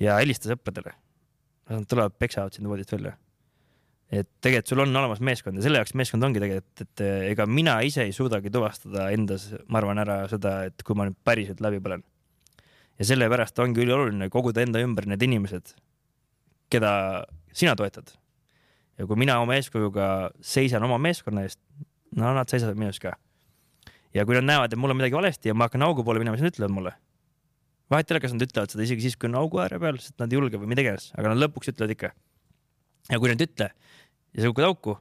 [0.00, 0.94] ja helista sõpradele.
[1.70, 3.16] Nad tulevad, peksavad sind voodist välja.
[4.10, 7.80] et tegelikult sul on olemas meeskond ja selle jaoks meeskond ongi tegelikult, et ega mina
[7.86, 11.82] ise ei suudagi tuvastada endas, ma arvan, ära seda, et kui ma nüüd päriselt läbi
[11.82, 12.02] põlen.
[12.98, 15.74] ja sellepärast ongi ülioluline koguda enda ümber need inimesed,
[16.70, 16.92] keda
[17.52, 18.14] sina toetad.
[18.98, 21.60] ja kui mina oma eeskujuga seisan oma meeskonna eest,
[22.16, 23.14] no nad seisavad minu eest ka.
[24.14, 26.36] ja kui nad näevad, et mul on midagi valesti ja ma hakkan augu poole minema,
[26.36, 26.96] siis nad ütlevad mulle
[27.90, 30.16] vahet ei ole, kas nad ütlevad seda isegi siis, kui on augu ääre peal, sest
[30.22, 32.12] nad ei julge või mida iganes, aga nad lõpuks ütlevad ikka.
[33.10, 34.96] ja kui nad ei ütle ja sa kukud auku,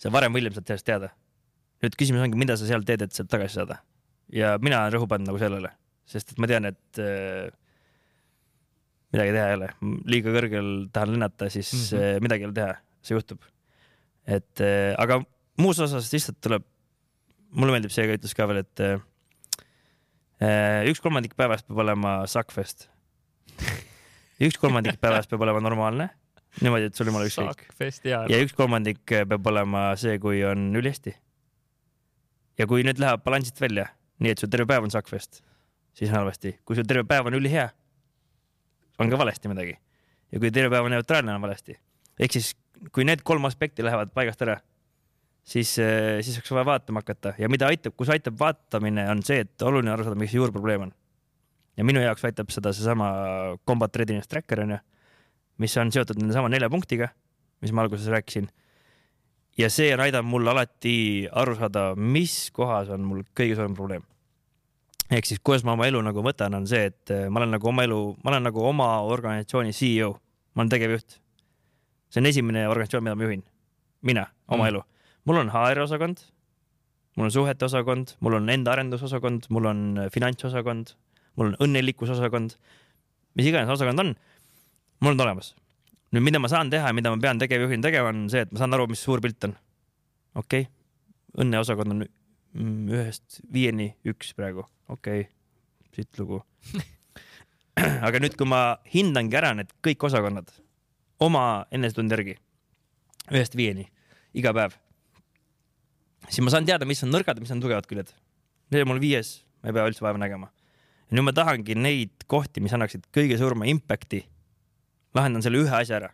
[0.00, 1.10] sa varem või hiljem saad sellest teada.
[1.82, 3.80] nüüd küsimus ongi, mida sa seal teed, et sealt tagasi saada.
[4.32, 5.72] ja mina olen rõhu pannud nagu sellele,
[6.06, 7.50] sest et ma tean, et äh,
[9.12, 9.68] midagi teha ei ole,
[10.06, 12.26] liiga kõrgel tahan lennata, siis mm -hmm.
[12.26, 13.40] midagi ei ole teha, see juhtub.
[14.26, 15.22] et äh, aga
[15.58, 16.64] muus osas lihtsalt tuleb,
[17.50, 18.84] mulle meeldib see ütlus ka veel, et
[20.40, 22.86] Äh, üks kolmandik päevast peab olema Suckfest.
[24.40, 26.06] üks kolmandik päevast peab olema normaalne,
[26.64, 27.66] niimoodi, et sul jumala ükskõik.
[28.08, 31.12] ja üks kolmandik peab olema see, kui on ülihästi.
[32.56, 33.90] ja kui nüüd läheb balansilt välja,
[34.24, 35.42] nii et sul terve päev on Suckfest,
[35.92, 36.54] siis on halvasti.
[36.64, 37.68] kui sul terve päev on ülihea,
[39.00, 39.78] on ka valesti midagi.
[40.30, 41.78] ja kui terve päev on neutraalne, on valesti.
[42.20, 42.54] ehk siis,
[42.92, 44.60] kui need kolm aspekti lähevad paigast ära
[45.44, 49.44] siis, eh, siis oleks vaja vaatama hakata ja mida aitab, kus aitab vaatamine, on see,
[49.44, 50.92] et oluline aru saada, mis juurprobleem on.
[51.76, 53.10] ja minu jaoks aitab seda seesama
[53.66, 54.78] Combat Readiness Tracker onju,
[55.62, 57.08] mis on seotud nendesama nelja punktiga,
[57.62, 58.48] mis ma alguses rääkisin.
[59.58, 64.06] ja see on aidanud mul alati aru saada, mis kohas on mul kõige suurem probleem.
[65.10, 67.68] Ehk siis, kuidas ma oma elu nagu võtan, on see, et eh, ma olen nagu
[67.68, 70.12] oma elu, ma olen nagu oma organisatsiooni CEO,
[70.54, 71.18] ma olen tegevjuht.
[72.10, 73.44] see on esimene organisatsioon, mida ma juhin,
[74.06, 74.72] mina, oma mm.
[74.74, 74.84] elu
[75.24, 76.16] mul on HR osakond,
[77.16, 80.94] mul on suhete osakond, mul on enda arendusosakond, mul on äh, finantsosakond,
[81.36, 82.56] mul on õnnelikkusosakond,
[83.38, 84.14] mis iganes osakond on,
[85.00, 85.54] mul on olemas.
[86.10, 88.58] nüüd, mida ma saan teha ja mida ma pean tegevjuhina tegema, on see, et ma
[88.62, 89.54] saan aru, mis suur pilt on.
[90.34, 90.72] okei okay.,
[91.44, 95.30] õnneosakond on mm, ühest viieni üks praegu, okei okay.,
[95.94, 96.42] siit lugu
[98.06, 100.52] aga nüüd, kui ma hindangi ära need kõik osakonnad
[101.22, 102.38] oma enesetunde järgi
[103.30, 103.88] ühest viieni
[104.36, 104.76] iga päev
[106.28, 108.12] siis ma saan teada, mis on nõrgad ja mis on tugevad küljed.
[108.70, 110.50] Need on mul viies, ma ei pea üldse vaeva nägema.
[111.10, 114.22] ja nüüd ma tahangi neid kohti, mis annaksid kõige suurema impact'i,
[115.14, 116.10] lahendan selle ühe asja ära.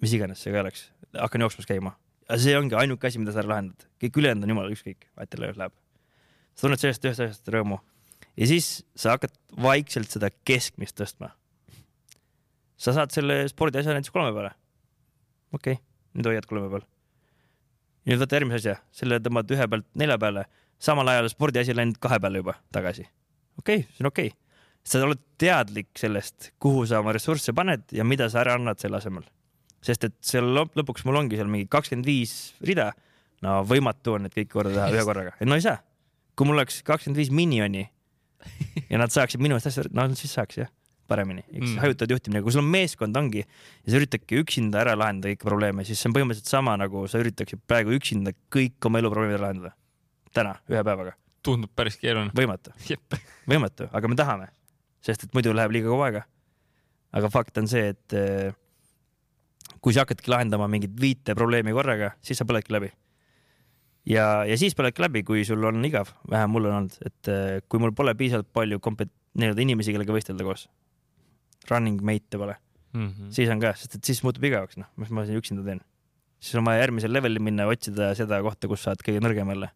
[0.00, 1.96] mis iganes see ka oleks, hakkan jooksmas käima.
[2.28, 5.42] ja see ongi ainuke asi, mida sa lahendad, kõik ülejäänud on jumala ükskõik, vahet ei
[5.42, 5.72] ole, läheb.
[6.54, 7.80] Sa tunned sellest ühest asjast rõõmu
[8.36, 11.34] ja siis sa hakkad vaikselt seda keskmist tõstma.
[12.76, 14.54] sa saad selle spordiasja näiteks kolme peale.
[15.52, 16.88] okei okay,, nüüd hoiad kolme peal
[18.08, 20.46] nüüd võta järgmise asja, selle tõmbad ühe pealt nelja peale,
[20.82, 23.06] samal ajal spordiasi läinud kahe peale juba tagasi.
[23.58, 24.38] okei okay,, see on okei okay..
[24.84, 29.00] sa oled teadlik sellest, kuhu sa oma ressursse paned ja mida sa ära annad selle
[29.00, 29.24] asemel.
[29.84, 32.92] sest et seal lõpuks mul ongi seal mingi kakskümmend viis rida.
[33.42, 35.80] no võimatu on need kõik korda teha ühe korraga, no ei saa.
[36.34, 37.84] Kui mul oleks kakskümmend viis minioni
[38.90, 40.72] ja nad saaksid minu eest asja, no siis saaks jah
[41.08, 41.80] paremini, eks mm.
[41.82, 45.84] hajutatud juhtimine, kui sul on meeskond ongi ja sa üritadki üksinda ära lahendada kõiki probleeme,
[45.84, 49.46] siis see on põhimõtteliselt sama nagu sa üritaksid praegu üksinda kõik oma elu probleemid ära
[49.46, 49.74] lahendada.
[50.34, 51.14] täna, ühe päevaga.
[51.44, 52.32] tundub päris keeruline.
[52.36, 52.72] võimatu
[53.52, 54.50] võimatu, aga me tahame,
[55.04, 56.24] sest et muidu läheb liiga kaua aega.
[57.12, 58.56] aga fakt on see, et eh,
[59.84, 62.92] kui sa hakkadki lahendama mingit viite probleemi korraga, siis sa põledki läbi.
[64.08, 67.60] Ja, ja siis põledki läbi, kui sul on igav, vähem mul on olnud, et eh,
[67.68, 70.68] kui mul pole piisavalt palju kompet-, nii-öelda inimesi, kellega võistelda koos
[71.70, 72.56] running mate'e pole
[72.94, 73.08] mm.
[73.08, 73.30] -hmm.
[73.30, 75.80] siis on ka, sest et siis muutub igavaks, noh, mis ma siin üksinda teen.
[76.40, 79.70] siis on vaja järgmisel levelil minna, otsida seda kohta, kus sa oled kõige nõrgem jälle.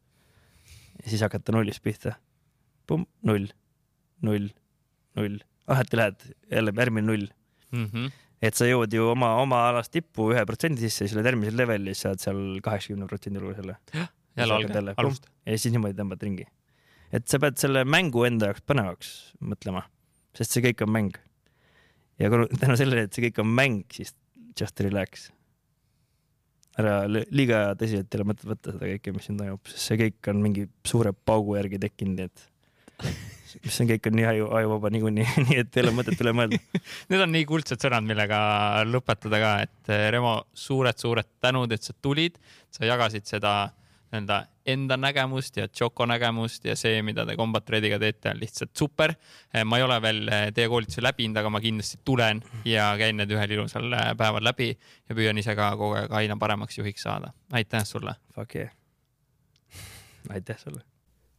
[1.02, 2.16] ja siis hakata nullist pihta.
[2.86, 3.50] Pumm, null,
[4.24, 4.48] null,
[5.16, 7.26] null, alati lähed jälle järgmine null
[7.72, 7.84] mm.
[7.84, 8.12] -hmm.
[8.42, 11.92] et sa jõuad ju oma, oma alast tippu ühe protsendi sisse, siis oled järgmisel levelil,
[11.92, 13.76] siis saad seal kaheksakümne protsendi juures jälle.
[14.38, 15.30] Jälle alge, alust.
[15.46, 16.48] ja siis niimoodi tõmbad ringi.
[17.12, 19.86] et sa pead selle mängu enda jaoks põnevaks mõtlema,
[20.36, 21.18] sest see kõik on mäng
[22.18, 22.30] ja
[22.62, 24.14] tänu sellele, et see kõik on mäng, siis
[24.58, 25.30] just relax.
[26.78, 30.30] ära liiga tõsiselt ei ole mõtet võtta seda kõike, mis siin toimub, sest see kõik
[30.30, 32.44] on mingi suure paugu järgi tekkinud, nii et
[33.64, 36.60] mis on kõik on nii aju, ajuvaba niikuinii, nii et ei ole mõtet üle mõelda
[37.10, 38.38] Need on nii kuldsed sõnad, millega
[38.86, 42.38] lõpetada ka, et Remo suured,, suured-suured tänud, et sa tulid,
[42.74, 43.54] sa jagasid seda
[44.08, 48.74] nii-öelda enda nägemust ja Choco nägemust ja see, mida te Combat Rediga teete, on lihtsalt
[48.76, 49.14] super.
[49.54, 53.20] Eh, ma ei ole veel eh, teie koolituse läbinud, aga ma kindlasti tulen ja käin
[53.20, 57.04] need ühel ilusal eh, päeval läbi ja püüan ise ka kogu aeg aina paremaks juhiks
[57.08, 57.32] saada.
[57.52, 58.16] aitäh sulle.
[58.34, 58.72] Fuck yeah.
[60.34, 60.84] aitäh sulle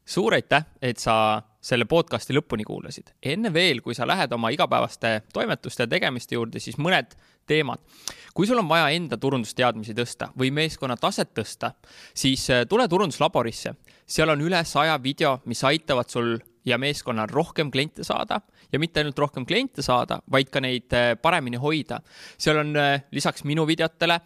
[0.09, 3.11] suur aitäh, et sa selle podcasti lõpuni kuulasid.
[3.21, 7.13] enne veel, kui sa lähed oma igapäevaste toimetuste ja tegemiste juurde, siis mõned
[7.49, 7.81] teemad.
[8.33, 11.73] kui sul on vaja enda turundusteadmisi tõsta või meeskonna taset tõsta,
[12.13, 13.73] siis äh, tule turunduslaborisse.
[14.07, 18.99] seal on üle saja video, mis aitavad sul ja meeskonnal rohkem kliente saada ja mitte
[18.99, 22.01] ainult rohkem kliente saada, vaid ka neid äh, paremini hoida.
[22.37, 24.19] seal on äh, lisaks minu videotele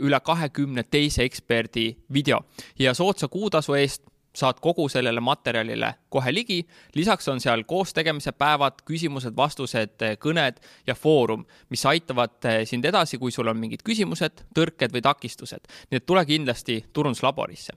[0.00, 2.40] üle kahekümne teise eksperdi video
[2.78, 4.06] ja soodsa kuutasu eest
[4.36, 6.66] saad kogu sellele materjalile kohe ligi.
[6.94, 13.32] lisaks on seal koostegemise päevad, küsimused-vastused, kõned ja foorum, mis aitavad eh, sind edasi, kui
[13.32, 15.68] sul on mingid küsimused, tõrked või takistused.
[15.90, 17.76] nii et tule kindlasti turunduslaborisse